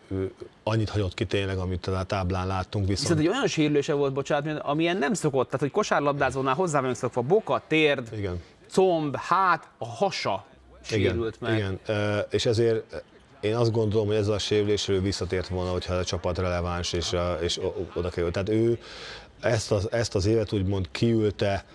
annyit 0.63 0.89
hagyott 0.89 1.13
ki 1.13 1.25
tényleg, 1.25 1.57
amit 1.57 1.87
a 1.87 2.03
táblán 2.03 2.47
láttunk. 2.47 2.87
Viszont, 2.87 3.07
viszont 3.07 3.19
egy 3.19 3.35
olyan 3.35 3.47
sérülése 3.47 3.93
volt, 3.93 4.13
bocsánat, 4.13 4.61
amilyen 4.61 4.97
nem 4.97 5.13
szokott, 5.13 5.45
tehát 5.45 5.59
hogy 5.59 5.71
kosárlabdázónál 5.71 6.53
hozzá 6.53 6.79
vagyunk 6.79 6.97
szokva, 6.97 7.21
boka, 7.21 7.61
térd, 7.67 8.07
igen. 8.17 8.41
comb, 8.71 9.15
hát, 9.15 9.67
a 9.77 9.85
hasa 9.85 10.45
sérült 10.81 11.37
igen, 11.41 11.49
meg. 11.51 11.57
Igen, 11.57 12.25
és 12.29 12.45
ezért 12.45 13.03
én 13.39 13.55
azt 13.55 13.71
gondolom, 13.71 14.07
hogy 14.07 14.15
ez 14.15 14.27
a 14.27 14.37
sérülés 14.37 14.87
ő 14.87 15.01
visszatért 15.01 15.47
volna, 15.47 15.71
hogyha 15.71 15.93
a 15.93 16.03
csapat 16.03 16.37
releváns 16.37 16.93
és, 16.93 17.15
és 17.41 17.59
oda 17.93 18.09
került. 18.09 18.33
Tehát 18.33 18.49
ő 18.49 18.79
ezt 19.39 19.71
az, 19.71 19.91
ezt 19.91 20.15
az 20.15 20.25
évet 20.25 20.53
úgymond 20.53 20.87
kiülte, 20.91 21.65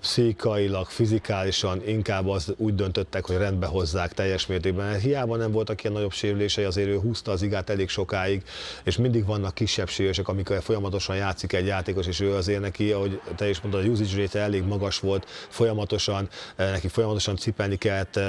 pszichailag, 0.00 0.86
fizikálisan 0.86 1.82
inkább 1.86 2.28
az 2.28 2.54
úgy 2.56 2.74
döntöttek, 2.74 3.26
hogy 3.26 3.36
rendbe 3.36 3.66
hozzák 3.66 4.12
teljes 4.12 4.46
mértékben. 4.46 4.98
Hiába 4.98 5.36
nem 5.36 5.52
voltak 5.52 5.82
ilyen 5.82 5.94
nagyobb 5.94 6.12
sérülései, 6.12 6.64
azért 6.64 6.88
ő 6.88 6.98
húzta 6.98 7.32
az 7.32 7.42
igát 7.42 7.70
elég 7.70 7.88
sokáig, 7.88 8.42
és 8.84 8.96
mindig 8.96 9.26
vannak 9.26 9.54
kisebb 9.54 9.88
sérülések, 9.88 10.28
amikor 10.28 10.62
folyamatosan 10.62 11.16
játszik 11.16 11.52
egy 11.52 11.66
játékos, 11.66 12.06
és 12.06 12.20
ő 12.20 12.34
azért 12.34 12.60
neki, 12.60 12.92
ahogy 12.92 13.20
te 13.36 13.48
is 13.48 13.60
mondtad, 13.60 13.84
a 13.84 13.88
usage 13.88 14.22
rate 14.22 14.38
elég 14.38 14.62
magas 14.64 14.98
volt, 14.98 15.28
folyamatosan, 15.48 16.28
neki 16.56 16.88
folyamatosan 16.88 17.36
cipelni 17.36 17.76
kellett 17.76 18.20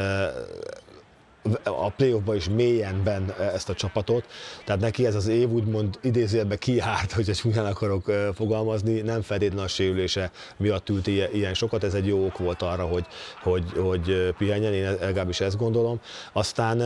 a 1.63 1.89
playoffba 1.89 2.35
is 2.35 2.49
mélyen 2.49 3.01
ben 3.03 3.33
ezt 3.53 3.69
a 3.69 3.73
csapatot, 3.73 4.25
tehát 4.65 4.81
neki 4.81 5.05
ez 5.05 5.15
az 5.15 5.27
év 5.27 5.49
úgymond 5.49 5.99
idézőjelben 6.01 6.57
kiárt, 6.57 7.11
hogy 7.11 7.29
egy 7.29 7.35
csúnyán 7.35 7.65
akarok 7.65 8.11
fogalmazni, 8.33 9.01
nem 9.01 9.21
feltétlenül 9.21 9.63
a 9.63 9.67
sérülése 9.67 10.31
miatt 10.57 10.89
ült 10.89 11.07
ilyen 11.07 11.53
sokat, 11.53 11.83
ez 11.83 11.93
egy 11.93 12.07
jó 12.07 12.25
ok 12.25 12.37
volt 12.37 12.61
arra, 12.61 12.83
hogy, 12.83 13.05
hogy, 13.43 13.63
hogy 13.77 14.33
pihenjen, 14.37 14.73
én 14.73 14.95
legalábbis 14.99 15.39
ezt 15.39 15.57
gondolom. 15.57 15.99
Aztán, 16.33 16.77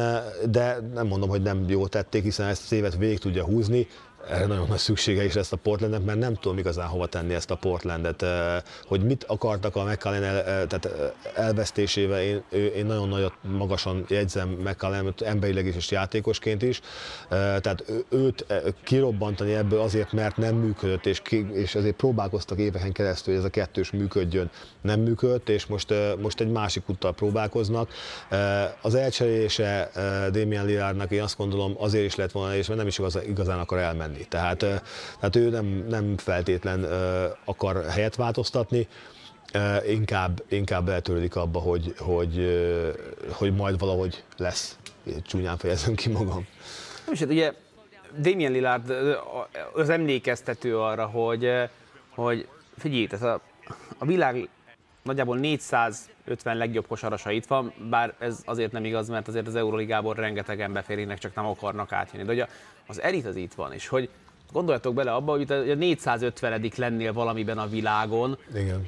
de 0.50 0.78
nem 0.94 1.08
mondom, 1.08 1.30
hogy 1.30 1.42
nem 1.42 1.66
jól 1.68 1.88
tették, 1.88 2.24
hiszen 2.24 2.48
ezt 2.48 2.64
az 2.64 2.72
évet 2.72 2.98
végig 2.98 3.20
tudja 3.20 3.44
húzni, 3.44 3.88
erre 4.28 4.46
nagyon 4.46 4.68
nagy 4.68 4.78
szüksége 4.78 5.24
is 5.24 5.34
lesz 5.34 5.52
a 5.52 5.56
Portlandnek, 5.56 6.04
mert 6.04 6.20
nem 6.20 6.34
tudom 6.34 6.58
igazán 6.58 6.88
hova 6.88 7.06
tenni 7.06 7.34
ezt 7.34 7.52
a 7.52 7.56
Portlandet. 7.56 8.26
Hogy 8.84 9.04
mit 9.04 9.24
akartak 9.24 9.76
a 9.76 9.84
McCallum 9.84 10.24
el, 10.24 10.68
tehát 10.68 10.90
elvesztésével, 11.36 12.22
én, 12.22 12.44
én 12.76 12.86
nagyon 12.86 13.08
nagyot 13.08 13.34
magasan 13.42 14.06
jegyzem 14.08 14.50
McCallum 14.50 15.14
emberileg 15.26 15.66
is 15.66 15.76
és 15.76 15.92
játékosként 15.92 16.62
is. 16.62 16.82
Tehát 17.30 17.84
őt 18.10 18.46
kirobbantani 18.84 19.54
ebből 19.54 19.80
azért, 19.80 20.12
mert 20.12 20.38
nem 20.38 20.56
működött, 20.56 21.06
és, 21.06 21.22
ki, 21.22 21.50
és 21.54 21.76
azért 21.76 21.96
próbálkoztak 21.96 22.60
éveken 22.60 22.92
keresztül, 22.92 23.34
hogy 23.34 23.44
ez 23.44 23.50
a 23.50 23.52
kettős 23.52 23.92
működjön. 23.92 24.50
Nem 24.82 25.00
működött, 25.00 25.50
és 25.50 25.66
most, 25.66 25.94
most 26.22 26.40
egy 26.40 26.52
másik 26.52 26.90
úttal 26.90 27.14
próbálkoznak. 27.14 27.90
Az 28.82 28.96
elcserélése 28.96 29.92
Damien 30.32 30.66
Lillardnak 30.66 31.12
én 31.12 31.22
azt 31.22 31.38
gondolom 31.38 31.76
azért 31.78 32.06
is 32.06 32.16
lett 32.16 32.32
volna, 32.32 32.56
és 32.56 32.68
mert 32.68 32.80
nem 32.80 32.88
is 32.88 33.00
igazán 33.28 33.60
akar 33.60 33.78
elmenni 33.78 34.09
tenni. 34.10 34.26
Tehát, 34.28 34.58
tehát 35.20 35.36
ő 35.36 35.50
nem, 35.50 35.86
nem 35.90 36.18
feltétlen 36.18 36.86
akar 37.46 37.86
helyet 37.86 38.16
változtatni, 38.16 38.88
inkább, 39.88 40.44
inkább 40.48 40.90
eltörődik 40.90 41.36
abba, 41.36 41.60
hogy, 41.60 41.94
hogy, 41.98 42.48
hogy 43.32 43.56
majd 43.56 43.80
valahogy 43.80 44.24
lesz. 44.38 44.78
Csúnyán 45.24 45.58
fejezem 45.58 45.96
ki 45.96 46.10
magam. 46.10 46.48
Nem 47.06 47.14
is, 47.14 47.20
hát 47.20 47.30
ugye 47.30 47.54
Damien 48.18 48.52
Lillard 48.52 48.94
az 49.74 49.90
emlékeztető 49.90 50.80
arra, 50.80 51.06
hogy, 51.06 51.52
hogy 52.16 52.48
figyelj, 52.78 53.08
tehát 53.08 53.26
a, 53.26 53.42
a 53.98 54.06
világ 54.06 54.50
nagyjából 55.04 55.38
450 55.38 56.58
legjobb 56.58 56.88
kosarasa 56.88 57.32
itt 57.32 57.46
van, 57.46 57.74
bár 57.90 58.14
ez 58.20 58.42
azért 58.46 58.72
nem 58.72 58.86
igaz, 58.86 59.10
mert 59.10 59.28
azért 59.28 59.48
az 59.48 59.56
Euroligából 59.56 60.14
rengetegen 60.14 60.74
beférnének, 60.74 61.18
csak 61.18 61.36
nem 61.36 61.46
akarnak 61.46 61.92
átjönni. 61.92 62.26
De 62.26 62.32
ugye 62.32 62.48
az 62.90 63.02
elit 63.02 63.26
az 63.26 63.36
itt 63.36 63.54
van, 63.54 63.74
és 63.74 63.88
hogy 63.88 64.10
gondoljatok 64.52 64.94
bele 64.94 65.14
abba, 65.14 65.32
hogy 65.32 65.52
a 65.52 65.76
450 65.76 66.72
lennél 66.76 67.14
valamiben 67.14 67.58
a 67.58 67.68
világon, 67.68 68.38
Igen. 68.56 68.88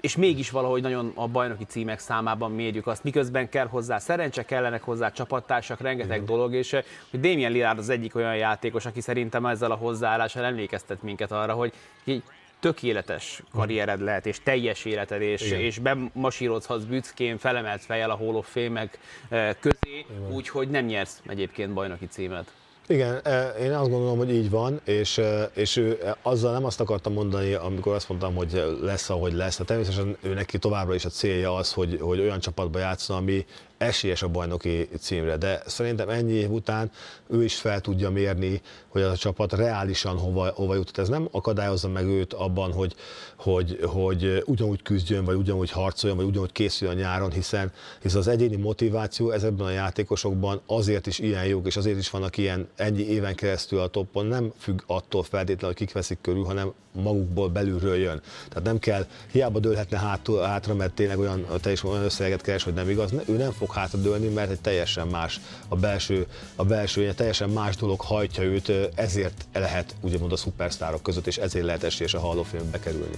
és 0.00 0.16
mégis 0.16 0.50
valahogy 0.50 0.82
nagyon 0.82 1.12
a 1.14 1.26
bajnoki 1.26 1.64
címek 1.64 1.98
számában 1.98 2.50
mérjük 2.50 2.86
azt, 2.86 3.04
miközben 3.04 3.48
kell 3.48 3.66
hozzá 3.66 3.98
szerencse, 3.98 4.44
kellenek 4.44 4.82
hozzá 4.82 5.10
csapattársak, 5.10 5.80
rengeteg 5.80 6.22
Igen. 6.22 6.24
dolog, 6.24 6.54
és 6.54 6.72
eh, 6.72 6.84
hogy 7.10 7.20
Damien 7.20 7.52
Lillard 7.52 7.78
az 7.78 7.88
egyik 7.88 8.14
olyan 8.14 8.36
játékos, 8.36 8.86
aki 8.86 9.00
szerintem 9.00 9.46
ezzel 9.46 9.70
a 9.70 9.74
hozzáállással 9.74 10.44
emlékeztet 10.44 11.02
minket 11.02 11.32
arra, 11.32 11.52
hogy 11.52 11.72
így 12.04 12.22
tökéletes 12.60 13.42
karriered 13.52 14.00
lehet, 14.00 14.26
és 14.26 14.42
teljes 14.42 14.84
életed, 14.84 15.20
és, 15.20 15.50
és 15.50 15.78
bemasírozhatsz 15.78 16.82
bückén, 16.82 17.38
felemelt 17.38 17.84
fejjel 17.84 18.10
a 18.10 18.16
Hall 18.16 18.34
of 18.34 18.50
fame 18.50 18.88
eh, 19.28 19.54
közé, 19.60 20.06
úgyhogy 20.30 20.68
nem 20.68 20.84
nyersz 20.84 21.22
egyébként 21.26 21.72
bajnoki 21.72 22.06
címet. 22.06 22.52
Igen, 22.90 23.20
e, 23.24 23.48
én 23.48 23.72
azt 23.72 23.90
gondolom, 23.90 24.18
hogy 24.18 24.34
így 24.34 24.50
van, 24.50 24.80
és, 24.84 25.18
e, 25.18 25.50
és 25.54 25.76
ő 25.76 26.00
e, 26.04 26.16
azzal 26.22 26.52
nem 26.52 26.64
azt 26.64 26.80
akartam 26.80 27.12
mondani, 27.12 27.52
amikor 27.52 27.94
azt 27.94 28.08
mondtam, 28.08 28.34
hogy 28.34 28.78
lesz, 28.82 29.10
ahogy 29.10 29.32
lesz. 29.32 29.58
Hát 29.58 29.66
természetesen 29.66 30.16
ő 30.22 30.34
neki 30.34 30.58
továbbra 30.58 30.94
is 30.94 31.04
a 31.04 31.08
célja 31.08 31.54
az, 31.54 31.72
hogy, 31.72 31.98
hogy 32.00 32.20
olyan 32.20 32.40
csapatba 32.40 32.78
játszon, 32.78 33.16
ami, 33.16 33.46
esélyes 33.78 34.22
a 34.22 34.28
bajnoki 34.28 34.88
címre, 35.00 35.36
de 35.36 35.62
szerintem 35.66 36.08
ennyi 36.08 36.32
év 36.32 36.50
után 36.50 36.90
ő 37.30 37.44
is 37.44 37.54
fel 37.54 37.80
tudja 37.80 38.10
mérni, 38.10 38.60
hogy 38.88 39.02
a 39.02 39.16
csapat 39.16 39.52
reálisan 39.52 40.18
hova, 40.18 40.50
hova 40.54 40.74
jutott. 40.74 40.98
Ez 40.98 41.08
nem 41.08 41.28
akadályozza 41.30 41.88
meg 41.88 42.04
őt 42.04 42.32
abban, 42.32 42.72
hogy, 42.72 42.94
hogy, 43.36 43.78
hogy 43.82 44.42
ugyanúgy 44.46 44.82
küzdjön, 44.82 45.24
vagy 45.24 45.36
ugyanúgy 45.36 45.70
harcoljon, 45.70 46.18
vagy 46.18 46.26
ugyanúgy 46.26 46.52
készüljön 46.52 46.96
nyáron, 46.96 47.32
hiszen, 47.32 47.72
hiszen 48.02 48.18
az 48.18 48.28
egyéni 48.28 48.56
motiváció 48.56 49.30
ezekben 49.30 49.66
a 49.66 49.70
játékosokban 49.70 50.60
azért 50.66 51.06
is 51.06 51.18
ilyen 51.18 51.44
jók, 51.44 51.66
és 51.66 51.76
azért 51.76 51.98
is 51.98 52.10
vannak 52.10 52.36
ilyen 52.36 52.68
ennyi 52.76 53.02
éven 53.02 53.34
keresztül 53.34 53.78
a 53.78 53.88
toppon, 53.88 54.26
nem 54.26 54.52
függ 54.58 54.82
attól 54.86 55.22
feltétlenül, 55.22 55.66
hogy 55.66 55.86
kik 55.86 55.92
veszik 55.92 56.18
körül, 56.20 56.44
hanem 56.44 56.72
magukból 56.92 57.48
belülről 57.48 57.96
jön. 57.96 58.20
Tehát 58.48 58.64
nem 58.64 58.78
kell, 58.78 59.06
hiába 59.32 59.58
dőlhetne 59.58 59.98
hátul, 59.98 60.40
hátra, 60.40 60.74
mert 60.74 60.94
tényleg 60.94 61.18
olyan, 61.18 61.46
te 61.60 61.72
is 61.72 61.84
olyan 61.84 62.02
összeget 62.02 62.40
keres, 62.40 62.62
hogy 62.62 62.74
nem 62.74 62.90
igaz, 62.90 63.12
ő 63.26 63.36
nem 63.36 63.52
fog 63.52 63.67
hátradőlni, 63.72 64.28
mert 64.28 64.50
egy 64.50 64.60
teljesen 64.60 65.06
más 65.06 65.40
a 65.68 65.76
belső, 65.76 66.26
a 66.56 66.64
belső, 66.64 67.08
egy 67.08 67.14
teljesen 67.14 67.50
más 67.50 67.76
dolog 67.76 68.00
hajtja 68.00 68.42
őt, 68.42 68.72
ezért 68.94 69.46
lehet 69.52 69.94
úgymond 70.00 70.32
a 70.32 70.36
szupersztárok 70.36 71.02
között, 71.02 71.26
és 71.26 71.36
ezért 71.36 71.64
lehet 71.64 71.82
esélyes 71.82 72.14
a 72.14 72.20
Hall 72.20 72.38
of 72.38 72.50
Fame 72.50 72.70
bekerülni. 72.70 73.16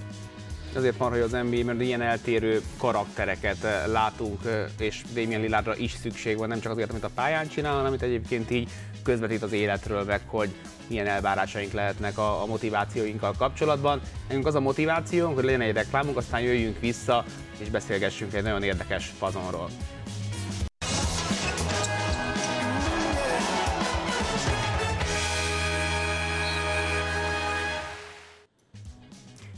Ezért 0.76 0.96
van, 0.96 1.11
hogy 1.11 1.20
az 1.20 1.30
NBA, 1.30 1.64
mert 1.64 1.80
ilyen 1.80 2.03
eltérő 2.03 2.62
karaktereket 2.78 3.66
látunk, 3.86 4.40
és 4.78 5.03
Damien 5.14 5.40
Lillardra 5.40 5.76
is 5.76 5.92
szükség 6.03 6.36
van, 6.38 6.48
nem 6.48 6.61
csak 6.61 6.72
azért, 6.72 6.90
amit 6.90 7.05
a 7.05 7.11
pályán 7.14 7.48
csinál, 7.48 7.72
hanem 7.72 7.86
amit 7.86 8.03
egyébként 8.03 8.51
így 8.51 8.68
közvetít 9.03 9.42
az 9.42 9.53
életről, 9.53 10.05
meg 10.05 10.20
hogy 10.26 10.51
milyen 10.86 11.07
elvárásaink 11.07 11.72
lehetnek 11.72 12.18
a, 12.18 12.42
a 12.42 12.46
motivációinkkal 12.46 13.32
kapcsolatban. 13.38 14.01
Nekünk 14.28 14.46
az 14.46 14.55
a 14.55 14.61
motivációnk, 14.61 15.34
hogy 15.34 15.44
legyen 15.44 15.61
egy 15.61 15.74
reklámunk, 15.74 16.16
aztán 16.16 16.40
jöjjünk 16.40 16.80
vissza, 16.80 17.24
és 17.59 17.68
beszélgessünk 17.68 18.34
egy 18.34 18.42
nagyon 18.42 18.62
érdekes 18.62 19.12
fazonról. 19.18 19.70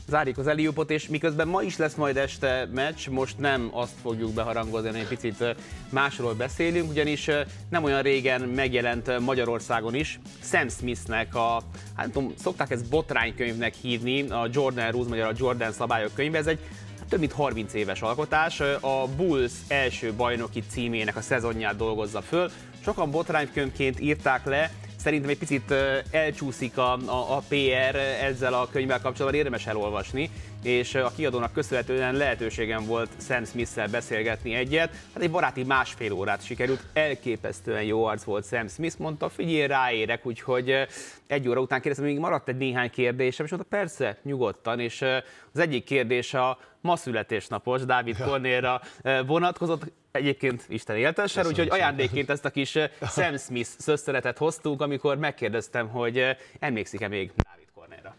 Zárjuk 0.07 0.37
az 0.37 0.47
Eliupot, 0.47 0.91
és 0.91 1.07
miközben 1.07 1.47
ma 1.47 1.61
is 1.61 1.77
lesz 1.77 1.95
majd 1.95 2.17
este 2.17 2.69
meccs, 2.73 3.07
most 3.07 3.37
nem 3.37 3.69
azt 3.71 3.93
fogjuk 4.01 4.33
beharangozni, 4.33 4.87
hanem 4.87 5.01
egy 5.01 5.07
picit 5.07 5.55
másról 5.89 6.33
beszélünk, 6.33 6.89
ugyanis 6.89 7.29
nem 7.69 7.83
olyan 7.83 8.01
régen 8.01 8.41
megjelent 8.41 9.19
Magyarországon 9.19 9.95
is 9.95 10.19
Sam 10.41 10.69
Smithnek 10.69 11.35
a, 11.35 11.61
hát 11.95 12.05
nem 12.05 12.11
tudom, 12.11 12.33
szokták 12.37 12.71
ezt 12.71 12.89
botránykönyvnek 12.89 13.73
hívni, 13.73 14.21
a 14.21 14.47
Jordan 14.51 14.91
Rules, 14.91 15.07
magyar 15.07 15.27
a 15.27 15.35
Jordan 15.37 15.71
szabályok 15.71 16.13
könyve, 16.13 16.37
ez 16.37 16.47
egy 16.47 16.59
hát 16.99 17.07
több 17.07 17.19
mint 17.19 17.31
30 17.31 17.73
éves 17.73 18.01
alkotás, 18.01 18.59
a 18.79 19.07
Bulls 19.15 19.51
első 19.67 20.13
bajnoki 20.13 20.63
címének 20.69 21.15
a 21.15 21.21
szezonját 21.21 21.75
dolgozza 21.75 22.21
föl, 22.21 22.51
sokan 22.83 23.11
botránykönyvként 23.11 23.99
írták 23.99 24.45
le, 24.45 24.71
szerintem 25.03 25.29
egy 25.29 25.37
picit 25.37 25.73
elcsúszik 26.11 26.77
a, 26.77 26.93
a, 26.93 27.35
a 27.35 27.43
PR 27.47 27.95
ezzel 28.21 28.53
a 28.53 28.67
könyvvel 28.71 29.01
kapcsolatban, 29.01 29.39
érdemes 29.39 29.67
elolvasni, 29.67 30.29
és 30.63 30.95
a 30.95 31.11
kiadónak 31.15 31.53
köszönhetően 31.53 32.15
lehetőségem 32.15 32.85
volt 32.85 33.09
Sam 33.27 33.45
Smith-szel 33.45 33.87
beszélgetni 33.87 34.53
egyet. 34.53 34.89
Hát 35.13 35.23
egy 35.23 35.31
baráti 35.31 35.63
másfél 35.63 36.11
órát 36.11 36.45
sikerült, 36.45 36.83
elképesztően 36.93 37.83
jó 37.83 38.05
arc 38.05 38.23
volt 38.23 38.47
Sam 38.47 38.67
Smith, 38.67 38.99
mondta, 38.99 39.29
figyelj, 39.29 39.67
ráérek, 39.67 40.25
úgyhogy 40.25 40.87
egy 41.33 41.47
óra 41.47 41.61
után 41.61 41.79
kérdeztem, 41.81 42.07
még 42.07 42.19
maradt 42.19 42.47
egy 42.47 42.57
néhány 42.57 42.89
kérdésem, 42.89 43.45
és 43.45 43.51
mondta, 43.51 43.77
persze, 43.77 44.17
nyugodtan, 44.23 44.79
és 44.79 45.01
az 45.53 45.59
egyik 45.59 45.83
kérdés 45.83 46.33
a 46.33 46.57
ma 46.81 46.95
születésnapos 46.95 47.85
Dávid 47.85 48.17
Cornélra 48.17 48.81
vonatkozott, 49.25 49.91
Egyébként 50.13 50.65
Isten 50.69 50.95
éltessen, 50.95 51.45
úgyhogy 51.45 51.69
ajándékként 51.69 52.29
ezt 52.29 52.45
a 52.45 52.49
kis 52.49 52.77
Sam 53.15 53.37
Smith 53.37 53.69
szösszenetet 53.77 54.37
hoztunk, 54.37 54.81
amikor 54.81 55.17
megkérdeztem, 55.17 55.87
hogy 55.87 56.35
emlékszik-e 56.59 57.07
még 57.07 57.31
Dávid 57.35 57.67
Cornélra. 57.73 58.15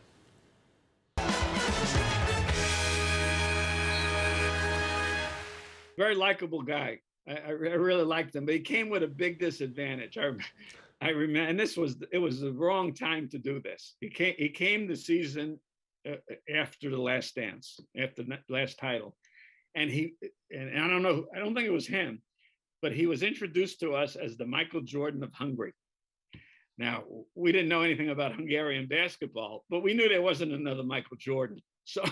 Very 5.97 6.15
likable 6.15 6.63
guy. 6.65 7.03
I, 7.27 7.33
I 7.33 7.77
really 7.77 8.05
liked 8.05 8.35
him, 8.35 8.45
but 8.45 8.55
he 8.55 8.61
came 8.61 8.91
with 8.91 9.03
a 9.03 9.09
big 9.09 9.39
disadvantage. 9.39 10.17
I, 10.17 10.33
I 11.05 11.11
remember, 11.11 11.51
and 11.51 11.61
this 11.61 11.77
was 11.77 12.03
it 12.13 12.19
was 12.19 12.41
the 12.41 12.53
wrong 12.53 12.95
time 12.95 13.29
to 13.29 13.39
do 13.39 13.61
this. 13.61 13.97
He 14.01 14.09
came 14.09 14.35
he 14.39 14.49
came 14.49 14.87
the 14.87 14.97
season 14.97 15.61
uh, 16.09 16.15
after 16.53 16.89
the 16.89 17.01
last 17.01 17.35
dance, 17.35 17.79
after 17.97 18.23
the 18.23 18.39
last 18.49 18.79
title, 18.79 19.15
and 19.75 19.91
he 19.91 20.15
and 20.51 20.71
I 20.79 20.89
don't 20.89 21.03
know, 21.03 21.27
I 21.35 21.41
don't 21.41 21.55
think 21.55 21.67
it 21.67 21.73
was 21.73 21.87
him, 21.87 22.23
but 22.81 22.93
he 22.93 23.07
was 23.07 23.23
introduced 23.23 23.81
to 23.81 23.95
us 23.95 24.17
as 24.17 24.39
the 24.39 24.47
Michael 24.47 24.81
Jordan 24.81 25.23
of 25.23 25.33
Hungary. 25.35 25.75
Now 26.79 27.05
we 27.35 27.53
didn't 27.53 27.69
know 27.69 27.83
anything 27.83 28.09
about 28.09 28.35
Hungarian 28.35 28.87
basketball, 28.87 29.67
but 29.69 29.83
we 29.83 29.93
knew 29.93 30.09
there 30.09 30.23
wasn't 30.23 30.53
another 30.53 30.85
Michael 30.85 31.19
Jordan. 31.19 31.61
So, 31.87 32.03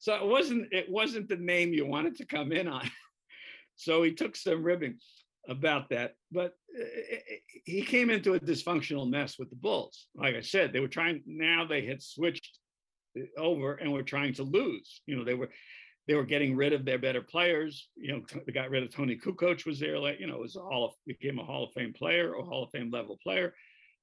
so 0.00 0.14
it 0.16 0.26
wasn't 0.26 0.68
it 0.70 0.90
wasn't 0.90 1.30
the 1.30 1.36
name 1.36 1.72
you 1.72 1.86
wanted 1.86 2.16
to 2.16 2.26
come 2.26 2.52
in 2.52 2.68
on. 2.68 2.90
so 3.76 4.02
he 4.02 4.12
took 4.12 4.36
some 4.36 4.62
ribbing 4.62 4.98
about 5.48 5.88
that, 5.88 6.12
but 6.30 6.48
uh, 6.48 6.63
he 7.64 7.82
came 7.82 8.10
into 8.10 8.34
a 8.34 8.40
dysfunctional 8.40 9.08
mess 9.08 9.38
with 9.38 9.50
the 9.50 9.56
Bulls. 9.56 10.08
Like 10.14 10.34
I 10.34 10.40
said, 10.40 10.72
they 10.72 10.80
were 10.80 10.88
trying. 10.88 11.22
Now 11.26 11.66
they 11.66 11.86
had 11.86 12.02
switched 12.02 12.58
over 13.38 13.74
and 13.74 13.92
were 13.92 14.02
trying 14.02 14.34
to 14.34 14.42
lose. 14.42 15.02
You 15.06 15.16
know, 15.16 15.24
they 15.24 15.34
were 15.34 15.50
they 16.06 16.14
were 16.14 16.24
getting 16.24 16.56
rid 16.56 16.72
of 16.72 16.84
their 16.84 16.98
better 16.98 17.22
players. 17.22 17.88
You 17.96 18.12
know, 18.12 18.22
they 18.46 18.52
got 18.52 18.70
rid 18.70 18.82
of 18.82 18.94
Tony 18.94 19.16
Kukoc 19.16 19.64
was 19.66 19.80
there, 19.80 19.98
like, 19.98 20.20
you 20.20 20.26
know, 20.26 20.38
was 20.38 20.56
a 20.56 20.60
Hall 20.60 20.86
of 20.86 20.92
became 21.06 21.38
a 21.38 21.44
Hall 21.44 21.64
of 21.64 21.72
Fame 21.72 21.92
player 21.92 22.34
or 22.34 22.44
Hall 22.44 22.64
of 22.64 22.70
Fame 22.70 22.90
level 22.90 23.18
player. 23.22 23.54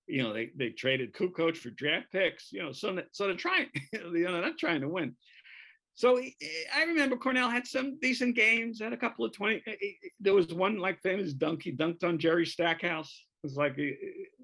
You 0.08 0.24
know, 0.24 0.34
they 0.34 0.52
they 0.56 0.70
traded 0.70 1.14
Kukoc 1.14 1.58
for 1.58 1.70
draft 1.70 2.12
picks, 2.12 2.52
you 2.52 2.62
know, 2.62 2.72
so 2.72 3.02
so 3.12 3.28
they're 3.28 3.36
trying, 3.36 3.68
you 3.94 4.24
know, 4.24 4.42
not 4.42 4.58
trying 4.58 4.82
to 4.82 4.90
win. 4.90 5.16
So 5.96 6.18
eh, 6.18 6.30
eh, 6.42 6.48
I 6.76 6.84
remember 6.84 7.18
Cornell 7.18 7.50
had 7.50 7.68
some 7.68 8.00
decent 8.00 8.36
games, 8.36 8.82
had 8.82 8.94
a 8.94 8.98
couple 8.98 9.26
of 9.26 9.34
20. 9.34 9.62
Eh, 9.68 9.74
there 10.20 10.34
was 10.34 10.54
one 10.54 10.78
like 10.78 11.02
famous 11.02 11.34
dunk, 11.34 11.64
he 11.64 11.72
dunked 11.72 12.04
on 12.04 12.20
Jerry 12.20 12.46
Stackhouse. 12.46 13.26
It 13.44 13.48
was 13.48 13.58
like 13.58 13.78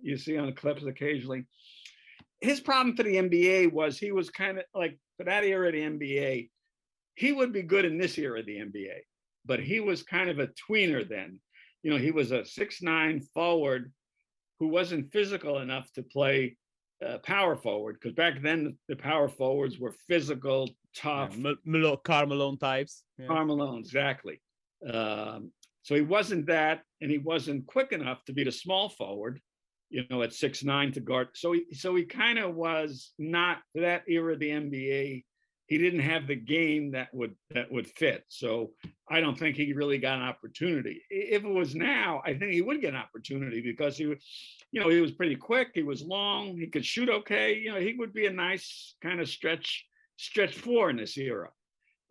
you 0.01 0.17
see 0.17 0.37
on 0.37 0.47
the 0.47 0.51
clips 0.51 0.83
occasionally. 0.83 1.45
His 2.41 2.59
problem 2.59 2.95
for 2.95 3.03
the 3.03 3.15
NBA 3.15 3.71
was 3.71 3.97
he 3.97 4.11
was 4.11 4.29
kind 4.29 4.59
of 4.59 4.65
like 4.73 4.97
for 5.17 5.23
that 5.23 5.43
era 5.43 5.67
of 5.67 5.73
the 5.73 5.81
NBA, 5.81 6.49
he 7.15 7.31
would 7.31 7.51
be 7.51 7.63
good 7.63 7.85
in 7.85 7.97
this 7.97 8.17
era 8.17 8.39
of 8.39 8.45
the 8.45 8.57
NBA, 8.57 8.99
but 9.45 9.59
he 9.59 9.79
was 9.79 10.03
kind 10.03 10.29
of 10.29 10.39
a 10.39 10.49
tweener 10.69 11.07
then. 11.07 11.39
You 11.83 11.91
know, 11.91 11.97
he 11.97 12.11
was 12.11 12.31
a 12.31 12.45
six 12.45 12.81
nine 12.81 13.21
forward 13.33 13.91
who 14.59 14.67
wasn't 14.67 15.11
physical 15.11 15.59
enough 15.59 15.91
to 15.93 16.03
play 16.03 16.57
uh, 17.05 17.19
power 17.19 17.55
forward 17.55 17.97
because 17.99 18.15
back 18.15 18.41
then 18.41 18.77
the 18.87 18.95
power 18.95 19.29
forwards 19.29 19.77
were 19.79 19.93
physical, 20.07 20.69
tough. 20.97 21.35
Yeah, 21.37 21.53
Carmelone 22.03 22.59
types. 22.59 23.03
Yeah. 23.17 23.27
Carmelone, 23.27 23.79
exactly. 23.79 24.41
Um, 24.87 25.51
so 25.83 25.95
he 25.95 26.01
wasn't 26.01 26.47
that, 26.47 26.81
and 27.01 27.09
he 27.09 27.17
wasn't 27.17 27.65
quick 27.65 27.91
enough 27.91 28.23
to 28.25 28.33
be 28.33 28.43
the 28.43 28.51
small 28.51 28.89
forward, 28.89 29.39
you 29.89 30.03
know, 30.09 30.21
at 30.21 30.33
six 30.33 30.63
nine 30.63 30.91
to 30.93 30.99
guard. 30.99 31.29
So 31.33 31.53
he 31.53 31.65
so 31.73 31.95
he 31.95 32.03
kind 32.03 32.39
of 32.39 32.55
was 32.55 33.13
not 33.17 33.59
that 33.75 34.03
era 34.07 34.33
of 34.33 34.39
the 34.39 34.49
NBA 34.49 35.23
he 35.67 35.77
didn't 35.77 35.99
have 35.99 36.27
the 36.27 36.35
game 36.35 36.91
that 36.91 37.13
would 37.13 37.35
that 37.53 37.71
would 37.71 37.87
fit. 37.87 38.23
So 38.29 38.71
I 39.09 39.19
don't 39.19 39.37
think 39.37 39.55
he 39.57 39.73
really 39.73 39.97
got 39.97 40.17
an 40.17 40.23
opportunity. 40.23 41.01
If 41.09 41.43
it 41.43 41.47
was 41.47 41.75
now, 41.75 42.21
I 42.25 42.33
think 42.33 42.53
he 42.53 42.61
would 42.61 42.81
get 42.81 42.93
an 42.93 42.99
opportunity 42.99 43.61
because 43.61 43.97
he 43.97 44.05
was, 44.05 44.17
you 44.71 44.81
know, 44.81 44.89
he 44.89 45.01
was 45.01 45.11
pretty 45.11 45.35
quick, 45.35 45.71
he 45.73 45.83
was 45.83 46.01
long, 46.01 46.57
he 46.57 46.67
could 46.67 46.85
shoot 46.85 47.09
okay. 47.09 47.55
You 47.55 47.73
know, 47.73 47.79
he 47.79 47.95
would 47.97 48.13
be 48.13 48.27
a 48.27 48.31
nice 48.31 48.95
kind 49.03 49.19
of 49.19 49.27
stretch 49.27 49.85
stretch 50.17 50.55
four 50.55 50.89
in 50.89 50.97
this 50.97 51.17
era. 51.17 51.49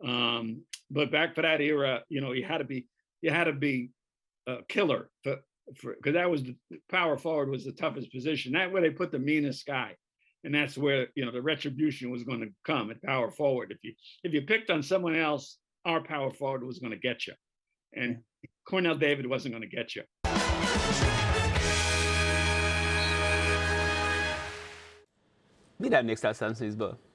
Um, 0.03 0.63
but 0.89 1.11
back 1.11 1.35
for 1.35 1.41
that 1.41 1.61
era, 1.61 2.03
you 2.09 2.21
know, 2.21 2.31
you 2.31 2.43
had 2.43 2.59
to 2.59 2.63
be 2.63 2.87
you 3.21 3.31
had 3.31 3.45
to 3.45 3.53
be 3.53 3.91
a 4.47 4.57
killer 4.67 5.09
for 5.23 5.37
because 5.71 6.13
that 6.13 6.29
was 6.29 6.43
the 6.43 6.55
power 6.89 7.17
forward 7.17 7.49
was 7.49 7.65
the 7.65 7.71
toughest 7.71 8.11
position. 8.11 8.53
That 8.53 8.71
where 8.71 8.81
they 8.81 8.89
put 8.89 9.11
the 9.11 9.19
meanest 9.19 9.65
guy 9.65 9.95
and 10.43 10.55
that's 10.55 10.77
where 10.77 11.07
you 11.15 11.25
know 11.25 11.31
the 11.31 11.41
retribution 11.41 12.09
was 12.09 12.23
going 12.23 12.39
to 12.39 12.47
come 12.63 12.89
at 12.91 13.01
power 13.01 13.31
forward. 13.31 13.71
If 13.71 13.83
you 13.83 13.93
if 14.23 14.33
you 14.33 14.41
picked 14.41 14.69
on 14.69 14.81
someone 14.81 15.15
else, 15.15 15.57
our 15.85 16.01
power 16.01 16.31
forward 16.31 16.63
was 16.63 16.79
going 16.79 16.91
to 16.91 16.99
get 16.99 17.27
you, 17.27 17.33
and 17.93 18.19
Cornell 18.67 18.95
David 18.95 19.27
wasn't 19.27 19.53
going 19.53 19.69
to 19.69 19.75
get 19.75 19.95
you. 19.95 20.03
Mire 25.79 25.97
emlékszel 25.97 26.33
Sam 26.33 26.53
Smithből? 26.53 27.06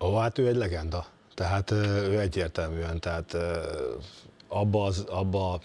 Ó, 0.00 0.16
hát 0.16 0.38
ő 0.38 0.46
egy 0.46 0.56
legenda. 0.56 1.06
Tehát 1.34 1.70
ő 1.70 2.20
egyértelműen, 2.20 3.00
tehát 3.00 3.36
abba, 4.48 4.84
az, 4.84 5.04
abba 5.08 5.60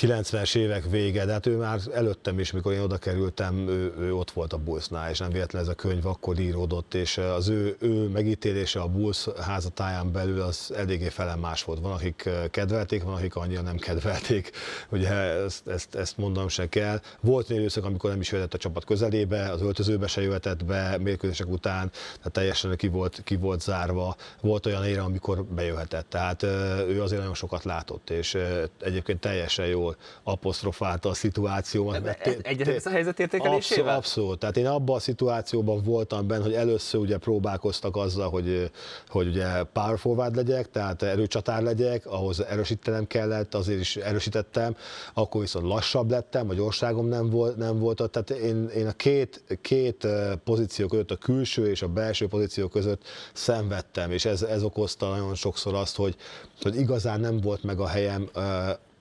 90-es 0.00 0.56
évek 0.56 0.90
vége, 0.90 1.24
de 1.24 1.32
hát 1.32 1.46
ő 1.46 1.56
már 1.56 1.80
előttem 1.94 2.38
is, 2.38 2.52
mikor 2.52 2.72
én 2.72 2.80
oda 2.80 2.96
kerültem, 2.96 3.68
ő, 3.68 3.94
ő 3.98 4.14
ott 4.14 4.30
volt 4.30 4.52
a 4.52 4.56
Bullsnál, 4.56 5.10
és 5.10 5.18
nem 5.18 5.30
véletlenül 5.30 5.68
ez 5.68 5.74
a 5.74 5.76
könyv 5.76 6.06
akkor 6.06 6.38
íródott, 6.38 6.94
és 6.94 7.18
az 7.18 7.48
ő, 7.48 7.76
ő 7.80 8.08
megítélése 8.08 8.80
a 8.80 8.88
Bulls 8.88 9.26
házatáján 9.40 10.12
belül 10.12 10.40
az 10.40 10.72
eléggé 10.76 11.08
felen 11.08 11.38
más 11.38 11.64
volt. 11.64 11.80
Van, 11.80 11.92
akik 11.92 12.28
kedvelték, 12.50 13.02
van, 13.02 13.14
akik 13.14 13.36
annyira 13.36 13.60
nem 13.60 13.76
kedvelték, 13.76 14.50
ugye 14.90 15.08
ezt, 15.10 15.68
ezt, 15.68 15.94
ezt 15.94 16.16
mondom 16.16 16.48
se 16.48 16.68
kell. 16.68 17.00
Volt 17.20 17.50
egy 17.50 17.56
időszak, 17.56 17.84
amikor 17.84 18.10
nem 18.10 18.20
is 18.20 18.30
jöhetett 18.30 18.54
a 18.54 18.58
csapat 18.58 18.84
közelébe, 18.84 19.50
az 19.50 19.62
öltözőbe 19.62 20.06
se 20.06 20.22
jöhetett 20.22 20.64
be 20.64 20.98
mérkőzések 20.98 21.48
után, 21.48 21.90
tehát 22.16 22.32
teljesen 22.32 22.76
ki 22.76 22.88
volt, 22.88 23.20
ki 23.24 23.36
volt 23.36 23.60
zárva. 23.60 24.16
Volt 24.40 24.66
olyan 24.66 24.84
ére, 24.84 25.02
amikor 25.02 25.44
bejöhetett, 25.44 26.08
tehát 26.08 26.42
ő 26.88 27.02
azért 27.02 27.20
nagyon 27.20 27.34
sokat 27.34 27.64
látott, 27.64 28.10
és 28.10 28.38
egyébként 28.80 29.20
teljesen 29.20 29.66
jól 29.88 29.96
apostrofálta 30.22 31.08
a 31.08 31.14
szituációmat. 31.14 32.06
Egyetlen 32.42 32.80
a 32.84 32.90
helyzet 32.90 33.20
értékelésével? 33.20 33.96
Abszolút, 33.96 33.98
abszolút. 33.98 34.38
Tehát 34.38 34.56
én 34.56 34.66
abban 34.66 34.96
a 34.96 34.98
szituációban 34.98 35.82
voltam 35.82 36.26
benne, 36.26 36.42
hogy 36.42 36.52
először 36.52 37.00
ugye 37.00 37.16
próbálkoztak 37.16 37.96
azzal, 37.96 38.28
hogy, 38.30 38.70
hogy 39.08 39.26
ugye 39.26 39.62
power 39.62 39.98
forward 39.98 40.36
legyek, 40.36 40.70
tehát 40.70 41.02
erőcsatár 41.02 41.62
legyek, 41.62 42.06
ahhoz 42.06 42.40
erősítenem 42.40 43.06
kellett, 43.06 43.54
azért 43.54 43.80
is 43.80 43.96
erősítettem, 43.96 44.76
akkor 45.14 45.40
viszont 45.40 45.66
lassabb 45.66 46.10
lettem, 46.10 46.50
a 46.50 46.54
gyorságom 46.54 47.06
nem 47.06 47.30
volt, 47.30 47.56
nem 47.56 47.78
volt. 47.78 48.10
Tehát 48.10 48.30
én, 48.30 48.68
én 48.68 48.86
a 48.86 48.92
két, 48.92 49.44
két 49.60 50.06
pozíció 50.44 50.86
között, 50.86 51.10
a 51.10 51.16
külső 51.16 51.70
és 51.70 51.82
a 51.82 51.88
belső 51.88 52.26
pozíció 52.26 52.68
között 52.68 53.02
szenvedtem, 53.32 54.10
és 54.10 54.24
ez, 54.24 54.42
ez 54.42 54.62
okozta 54.62 55.08
nagyon 55.08 55.34
sokszor 55.34 55.74
azt, 55.74 55.96
hogy, 55.96 56.16
hogy 56.62 56.76
igazán 56.76 57.20
nem 57.20 57.40
volt 57.40 57.62
meg 57.62 57.80
a 57.80 57.86
helyem 57.86 58.28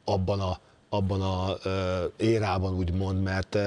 abban 0.04 0.40
a 0.40 0.60
abban 0.98 1.22
a 1.22 1.58
érában 2.18 2.74
úgymond, 2.74 3.22
mert, 3.22 3.58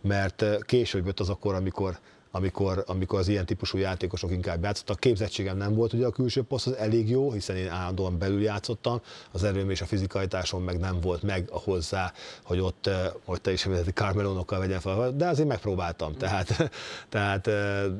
mert 0.00 0.44
később 0.64 1.06
jött 1.06 1.20
az 1.20 1.28
akkor, 1.28 1.54
amikor, 1.54 1.98
amikor, 2.30 2.84
amikor 2.86 3.18
az 3.18 3.28
ilyen 3.28 3.46
típusú 3.46 3.78
játékosok 3.78 4.30
inkább 4.30 4.62
játszottak. 4.62 5.00
Képzettségem 5.00 5.56
nem 5.56 5.74
volt 5.74 5.92
ugye 5.92 6.06
a 6.06 6.10
külső 6.10 6.42
poszt, 6.42 6.66
az 6.66 6.72
elég 6.72 7.10
jó, 7.10 7.32
hiszen 7.32 7.56
én 7.56 7.68
állandóan 7.68 8.18
belül 8.18 8.42
játszottam, 8.42 9.00
az 9.32 9.44
erőm 9.44 9.70
és 9.70 9.80
a 9.80 9.86
fizikalitásom 9.86 10.62
meg 10.62 10.78
nem 10.78 11.00
volt 11.00 11.22
meg 11.22 11.48
a 11.52 11.58
hozzá, 11.58 12.12
hogy 12.42 12.60
ott, 12.60 12.90
hogy 13.24 13.40
te 13.40 13.52
is 13.52 13.64
vezeti 13.64 13.90
Carmelonokkal 13.90 14.58
vegyen 14.58 14.80
fel, 14.80 15.12
de 15.16 15.28
azért 15.28 15.48
megpróbáltam, 15.48 16.16
tehát, 16.16 16.70
tehát 17.08 17.46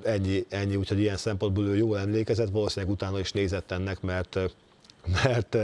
ennyi, 0.04 0.46
ennyi, 0.48 0.76
úgyhogy 0.76 1.00
ilyen 1.00 1.16
szempontból 1.16 1.66
ő 1.66 1.76
jól 1.76 1.98
emlékezett, 1.98 2.50
valószínűleg 2.50 2.94
utána 2.94 3.18
is 3.18 3.32
nézett 3.32 3.70
ennek, 3.70 4.00
mert 4.00 4.38
mert, 5.24 5.54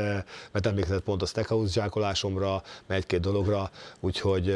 mert 0.52 0.66
emlékezett 0.66 1.02
pont 1.02 1.22
a 1.22 1.26
Stackhouse 1.26 1.72
zsákolásomra, 1.72 2.62
mert 2.86 3.00
egy-két 3.00 3.20
dologra, 3.20 3.70
úgyhogy 4.00 4.46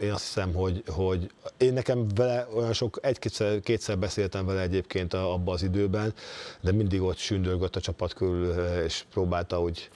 én 0.00 0.12
azt 0.12 0.24
hiszem, 0.24 0.54
hogy, 0.54 0.82
hogy 0.86 1.30
én 1.56 1.72
nekem 1.72 2.06
vele 2.14 2.46
olyan 2.54 2.72
sok, 2.72 2.98
egy-kétszer 3.02 3.60
kétszer 3.60 3.98
beszéltem 3.98 4.46
vele 4.46 4.60
egyébként 4.60 5.14
abban 5.14 5.54
az 5.54 5.62
időben, 5.62 6.14
de 6.60 6.72
mindig 6.72 7.02
ott 7.02 7.16
sündörgött 7.16 7.76
a 7.76 7.80
csapat 7.80 8.12
körül, 8.12 8.54
és 8.84 9.04
próbálta 9.10 9.60
úgy, 9.60 9.90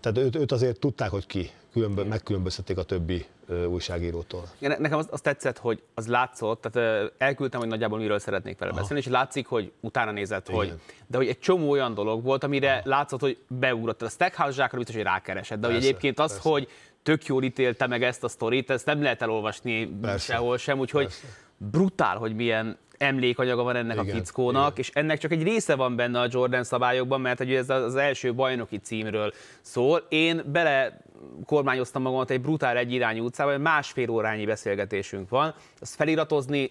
tehát 0.00 0.18
őt, 0.18 0.36
őt 0.36 0.52
azért 0.52 0.78
tudták, 0.78 1.10
hogy 1.10 1.26
ki, 1.26 1.50
különbö, 1.72 2.04
megkülönböztették 2.04 2.78
a 2.78 2.82
többi 2.82 3.26
újságírótól. 3.68 4.42
Nekem 4.58 4.98
az, 4.98 5.08
az 5.10 5.20
tetszett, 5.20 5.58
hogy 5.58 5.82
az 5.94 6.06
látszott, 6.06 6.60
tehát 6.60 7.12
elküldtem, 7.18 7.60
hogy 7.60 7.68
nagyjából 7.68 7.98
miről 7.98 8.18
szeretnék 8.18 8.58
vele 8.58 8.70
Aha. 8.70 8.80
beszélni, 8.80 9.02
és 9.02 9.08
látszik, 9.10 9.46
hogy 9.46 9.72
utána 9.80 10.10
nézett, 10.10 10.48
Igen. 10.48 10.58
hogy, 10.58 10.74
de 11.06 11.16
hogy 11.16 11.28
egy 11.28 11.38
csomó 11.38 11.70
olyan 11.70 11.94
dolog 11.94 12.22
volt, 12.22 12.44
amire 12.44 12.72
Aha. 12.72 12.80
látszott, 12.84 13.20
hogy 13.20 13.38
beugrott. 13.46 14.02
A 14.02 14.08
Stackhouse 14.08 14.52
zsákra 14.52 14.76
biztos, 14.78 14.96
hogy 14.96 15.04
rákeresett, 15.04 15.60
de 15.60 15.66
persze, 15.66 15.76
hogy 15.76 15.88
egyébként 15.88 16.18
az, 16.20 16.32
persze. 16.32 16.48
hogy 16.48 16.68
tök 17.02 17.26
jól 17.26 17.42
ítélte 17.42 17.86
meg 17.86 18.02
ezt 18.02 18.24
a 18.24 18.28
sztorit, 18.28 18.70
ezt 18.70 18.86
nem 18.86 19.02
lehet 19.02 19.22
elolvasni 19.22 19.86
persze, 19.86 20.32
sehol 20.32 20.58
sem, 20.58 20.78
úgyhogy 20.78 21.04
persze. 21.04 21.26
brutál, 21.56 22.16
hogy 22.16 22.34
milyen 22.34 22.78
emlékanyaga 22.98 23.62
van 23.62 23.76
ennek 23.76 24.02
igen, 24.02 24.16
a 24.16 24.18
fickónak, 24.18 24.72
igen. 24.72 24.76
és 24.76 24.90
ennek 24.94 25.18
csak 25.18 25.32
egy 25.32 25.42
része 25.42 25.74
van 25.74 25.96
benne 25.96 26.20
a 26.20 26.26
Jordan 26.30 26.64
szabályokban, 26.64 27.20
mert 27.20 27.38
hogy 27.38 27.54
ez 27.54 27.70
az 27.70 27.96
első 27.96 28.34
bajnoki 28.34 28.78
címről 28.78 29.32
szól. 29.60 30.06
Én 30.08 30.42
bele 30.46 31.00
kormányoztam 31.46 32.02
magamat 32.02 32.30
egy 32.30 32.40
brutál 32.40 32.76
egyirányú 32.76 33.24
utcába, 33.24 33.50
hogy 33.50 33.60
másfél 33.60 34.10
órányi 34.10 34.44
beszélgetésünk 34.44 35.28
van, 35.28 35.54
azt 35.80 35.94
feliratozni 35.94 36.70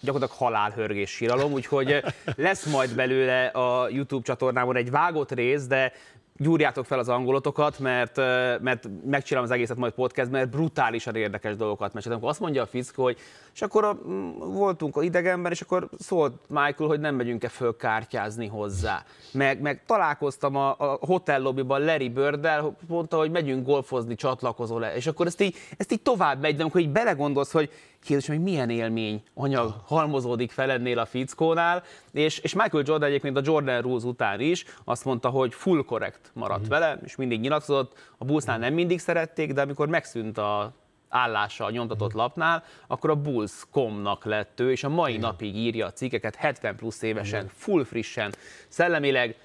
gyakorlatilag 0.00 0.42
halálhörgés 0.42 1.10
síralom, 1.10 1.52
úgyhogy 1.52 2.02
lesz 2.36 2.64
majd 2.64 2.94
belőle 2.94 3.46
a 3.46 3.88
YouTube 3.88 4.22
csatornámon 4.24 4.76
egy 4.76 4.90
vágott 4.90 5.32
rész, 5.32 5.66
de 5.66 5.92
gyúrjátok 6.38 6.84
fel 6.84 6.98
az 6.98 7.08
angolotokat, 7.08 7.78
mert, 7.78 8.16
mert 8.60 8.88
megcsinálom 9.04 9.48
az 9.48 9.54
egészet 9.54 9.76
majd 9.76 9.92
podcast, 9.92 10.30
mert 10.30 10.50
brutálisan 10.50 11.14
érdekes 11.14 11.56
dolgokat 11.56 11.92
mesél. 11.92 12.12
Amikor 12.12 12.28
azt 12.28 12.40
mondja 12.40 12.62
a 12.62 12.66
fickó, 12.66 13.02
hogy 13.02 13.18
és 13.54 13.62
akkor 13.62 13.84
a, 13.84 13.98
voltunk 14.38 14.96
a 14.96 15.02
idegenben, 15.02 15.52
és 15.52 15.60
akkor 15.60 15.88
szólt 15.98 16.34
Michael, 16.48 16.88
hogy 16.88 17.00
nem 17.00 17.14
megyünk-e 17.14 17.48
föl 17.48 17.76
kártyázni 17.76 18.46
hozzá. 18.46 19.04
Meg, 19.32 19.60
meg 19.60 19.82
találkoztam 19.86 20.56
a, 20.56 20.74
a 20.78 20.98
hotel 21.00 21.40
lobbyban 21.40 21.84
Larry 21.84 22.08
Birddel, 22.08 22.76
mondta, 22.88 23.16
hogy 23.16 23.30
megyünk 23.30 23.66
golfozni, 23.66 24.14
csatlakozol 24.14 24.80
le. 24.80 24.94
És 24.94 25.06
akkor 25.06 25.26
ezt 25.26 25.40
így, 25.40 25.54
ezt 25.76 25.92
így 25.92 26.02
tovább 26.02 26.40
megy, 26.40 26.56
de 26.56 26.62
amikor 26.62 26.80
így 26.80 26.90
belegondolsz, 26.90 27.52
hogy 27.52 27.70
Kérdés, 28.06 28.26
hogy 28.26 28.42
milyen 28.42 28.70
élmény 28.70 29.22
anyag 29.34 29.74
halmozódik 29.84 30.50
fel 30.50 30.70
ennél 30.70 30.98
a 30.98 31.06
fickónál, 31.06 31.82
és, 32.12 32.38
és 32.38 32.54
Michael 32.54 32.82
Jordan 32.86 33.08
egyébként 33.08 33.36
a 33.36 33.40
Jordan 33.44 33.80
Rules 33.80 34.02
után 34.02 34.40
is 34.40 34.64
azt 34.84 35.04
mondta, 35.04 35.28
hogy 35.28 35.54
full 35.54 35.84
correct 35.84 36.30
maradt 36.32 36.66
mm. 36.66 36.68
vele, 36.68 36.98
és 37.04 37.16
mindig 37.16 37.40
nyilatkozott, 37.40 37.98
a 38.18 38.24
Bullsnál 38.24 38.58
nem 38.58 38.74
mindig 38.74 39.00
szerették, 39.00 39.52
de 39.52 39.60
amikor 39.60 39.88
megszűnt 39.88 40.38
a 40.38 40.72
állása 41.08 41.64
a 41.64 41.70
nyomtatott 41.70 42.14
mm. 42.14 42.18
lapnál, 42.18 42.64
akkor 42.86 43.10
a 43.10 43.16
Bulls.com-nak 43.16 44.24
lett 44.24 44.60
ő, 44.60 44.70
és 44.70 44.84
a 44.84 44.88
mai 44.88 45.10
Igen. 45.10 45.22
napig 45.22 45.56
írja 45.56 45.86
a 45.86 45.92
cikkeket 45.92 46.34
70 46.34 46.76
plusz 46.76 47.02
évesen, 47.02 47.40
Igen. 47.40 47.52
full 47.54 47.84
frissen, 47.84 48.34
szellemileg, 48.68 49.36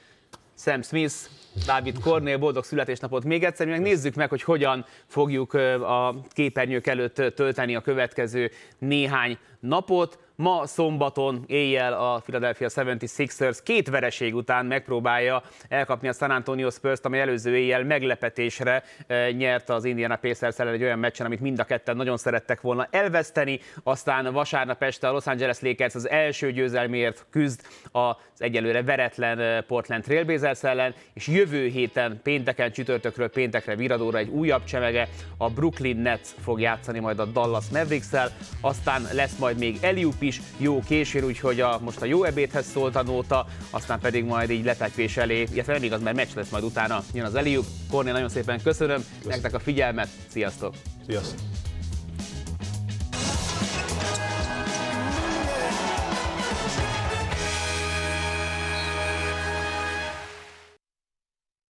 Sam 0.57 0.81
Smith, 0.81 1.13
Dávid 1.65 1.99
Kornél, 1.99 2.37
boldog 2.37 2.63
születésnapot 2.63 3.23
még 3.23 3.43
egyszer, 3.43 3.67
meg 3.67 3.81
nézzük 3.81 4.15
meg, 4.15 4.29
hogy 4.29 4.43
hogyan 4.43 4.85
fogjuk 5.05 5.53
a 5.53 6.15
képernyők 6.29 6.87
előtt 6.87 7.15
tölteni 7.35 7.75
a 7.75 7.81
következő 7.81 8.51
néhány 8.77 9.37
napot. 9.59 10.19
Ma 10.41 10.65
szombaton 10.65 11.43
éjjel 11.47 11.93
a 11.93 12.19
Philadelphia 12.19 12.67
76ers 12.69 13.57
két 13.63 13.89
vereség 13.89 14.35
után 14.35 14.65
megpróbálja 14.65 15.43
elkapni 15.69 16.07
a 16.07 16.13
San 16.13 16.31
Antonio 16.31 16.69
Spurs-t, 16.69 17.05
ami 17.05 17.19
előző 17.19 17.57
éjjel 17.57 17.83
meglepetésre 17.83 18.83
eh, 19.07 19.31
nyert 19.31 19.69
az 19.69 19.85
Indiana 19.85 20.15
Pacers 20.15 20.59
ellen 20.59 20.73
egy 20.73 20.83
olyan 20.83 20.99
meccsen, 20.99 21.25
amit 21.25 21.39
mind 21.39 21.59
a 21.59 21.63
ketten 21.63 21.95
nagyon 21.95 22.17
szerettek 22.17 22.61
volna 22.61 22.87
elveszteni. 22.91 23.59
Aztán 23.83 24.33
vasárnap 24.33 24.83
este 24.83 25.07
a 25.07 25.11
Los 25.11 25.25
Angeles 25.25 25.59
Lakers 25.59 25.95
az 25.95 26.09
első 26.09 26.51
győzelmért 26.51 27.25
küzd 27.29 27.61
az 27.91 28.15
egyelőre 28.37 28.83
veretlen 28.83 29.39
eh, 29.39 29.61
Portland 29.61 30.03
Trailblazers 30.03 30.63
ellen, 30.63 30.93
és 31.13 31.27
jövő 31.27 31.67
héten 31.67 32.19
pénteken, 32.23 32.71
csütörtökről 32.71 33.29
péntekre 33.29 33.75
viradóra 33.75 34.17
egy 34.17 34.29
újabb 34.29 34.63
csemege, 34.63 35.07
a 35.37 35.49
Brooklyn 35.49 35.97
Nets 35.97 36.27
fog 36.43 36.59
játszani 36.59 36.99
majd 36.99 37.19
a 37.19 37.25
Dallas 37.25 37.65
Mavericks-el, 37.71 38.31
aztán 38.61 39.07
lesz 39.13 39.37
majd 39.37 39.57
még 39.57 39.77
Eliup 39.81 40.30
is 40.31 40.41
jó 40.57 40.79
későn, 40.79 41.23
úgyhogy 41.23 41.59
a, 41.59 41.79
most 41.81 42.01
a 42.01 42.05
jó 42.05 42.23
ebédhez 42.23 42.65
szólt 42.65 42.95
a 42.95 43.03
nóta, 43.03 43.45
aztán 43.69 43.99
pedig 43.99 44.23
majd 44.23 44.49
így 44.49 44.65
letekvés 44.65 45.17
elé, 45.17 45.47
illetve 45.53 45.73
nem 45.73 45.83
igaz, 45.83 46.01
mert 46.01 46.15
meccs 46.15 46.35
lesz 46.35 46.49
majd 46.49 46.63
utána, 46.63 47.03
jön 47.13 47.25
az 47.25 47.35
Eliup. 47.35 47.65
Kornél, 47.91 48.13
nagyon 48.13 48.29
szépen 48.29 48.61
köszönöm, 48.63 48.97
köszönöm. 48.97 49.29
nektek 49.29 49.53
a 49.53 49.59
figyelmet, 49.59 50.07
sziasztok! 50.27 50.73
Sziasztok! 51.07 51.60